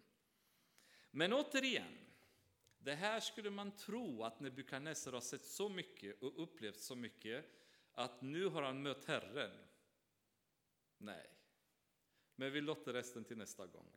Men 1.10 1.32
återigen, 1.32 1.98
det 2.78 2.94
här 2.94 3.20
skulle 3.20 3.50
man 3.50 3.76
tro 3.76 4.22
att 4.22 4.40
Nebukadnessar 4.40 5.12
har 5.12 5.20
sett 5.20 5.44
så 5.44 5.68
mycket 5.68 6.22
och 6.22 6.42
upplevt 6.42 6.80
så 6.80 6.94
mycket 6.94 7.46
att 7.92 8.22
nu 8.22 8.46
har 8.46 8.62
han 8.62 8.82
mött 8.82 9.04
Herren. 9.04 9.56
Nej, 10.98 11.30
men 12.36 12.52
vi 12.52 12.60
låter 12.60 12.92
resten 12.92 13.24
till 13.24 13.36
nästa 13.36 13.66
gång. 13.66 13.88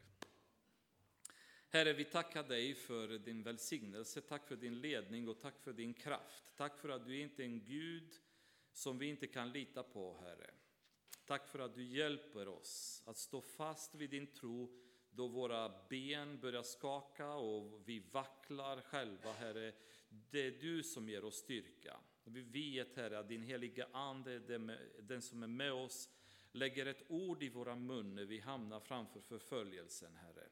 Herre, 1.73 1.93
vi 1.93 2.03
tackar 2.03 2.43
dig 2.43 2.75
för 2.75 3.07
din 3.07 3.43
välsignelse, 3.43 4.21
tack 4.21 4.47
för 4.47 4.55
din 4.55 4.81
ledning 4.81 5.27
och 5.27 5.39
tack 5.39 5.59
för 5.59 5.73
din 5.73 5.93
kraft. 5.93 6.51
Tack 6.55 6.77
för 6.77 6.89
att 6.89 7.05
du 7.05 7.19
inte 7.19 7.43
är 7.43 7.45
en 7.45 7.65
Gud 7.65 8.13
som 8.71 8.97
vi 8.97 9.05
inte 9.05 9.27
kan 9.27 9.51
lita 9.51 9.83
på, 9.83 10.17
Herre. 10.21 10.49
Tack 11.25 11.47
för 11.47 11.59
att 11.59 11.75
du 11.75 11.83
hjälper 11.83 12.47
oss 12.47 13.03
att 13.05 13.17
stå 13.17 13.41
fast 13.41 13.95
vid 13.95 14.09
din 14.09 14.27
tro 14.27 14.79
då 15.11 15.27
våra 15.27 15.87
ben 15.89 16.39
börjar 16.39 16.63
skaka 16.63 17.33
och 17.33 17.89
vi 17.89 17.99
vacklar 17.99 18.81
själva, 18.81 19.33
Herre. 19.33 19.73
Det 20.09 20.47
är 20.47 20.51
du 20.51 20.83
som 20.83 21.09
ger 21.09 21.23
oss 21.23 21.35
styrka. 21.35 21.97
Vi 22.23 22.41
vet, 22.41 22.95
Herre, 22.95 23.19
att 23.19 23.27
din 23.27 23.43
heliga 23.43 23.87
Ande 23.91 24.39
den 24.99 25.21
som 25.21 25.43
är 25.43 25.47
med 25.47 25.73
oss, 25.73 26.09
lägger 26.51 26.85
ett 26.85 27.03
ord 27.07 27.43
i 27.43 27.49
våra 27.49 27.75
mun 27.75 28.15
när 28.15 28.25
vi 28.25 28.39
hamnar 28.39 28.79
framför 28.79 29.19
förföljelsen, 29.19 30.15
Herre. 30.15 30.49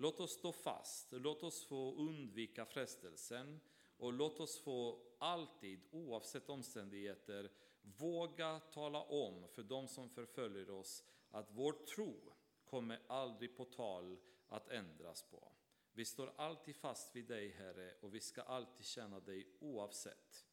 Låt 0.00 0.20
oss 0.20 0.32
stå 0.32 0.52
fast, 0.52 1.12
låt 1.12 1.42
oss 1.42 1.64
få 1.64 1.94
undvika 1.94 2.66
frestelsen 2.66 3.60
och 3.96 4.12
låt 4.12 4.40
oss 4.40 4.58
få 4.58 5.00
alltid, 5.18 5.80
oavsett 5.90 6.48
omständigheter, 6.48 7.50
våga 7.82 8.60
tala 8.60 9.02
om 9.02 9.48
för 9.48 9.62
de 9.62 9.88
som 9.88 10.10
förföljer 10.10 10.70
oss 10.70 11.04
att 11.30 11.50
vår 11.50 11.72
tro 11.72 12.32
kommer 12.64 13.02
aldrig 13.06 13.56
på 13.56 13.64
tal 13.64 14.18
att 14.48 14.68
ändras 14.68 15.22
på. 15.22 15.52
Vi 15.92 16.04
står 16.04 16.32
alltid 16.36 16.76
fast 16.76 17.16
vid 17.16 17.26
dig, 17.26 17.48
Herre, 17.48 17.94
och 18.00 18.14
vi 18.14 18.20
ska 18.20 18.42
alltid 18.42 18.86
tjäna 18.86 19.20
dig 19.20 19.56
oavsett. 19.60 20.46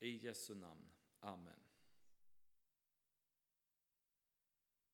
I 0.00 0.26
Jesu 0.26 0.54
namn. 0.54 0.88
Amen. 1.20 1.67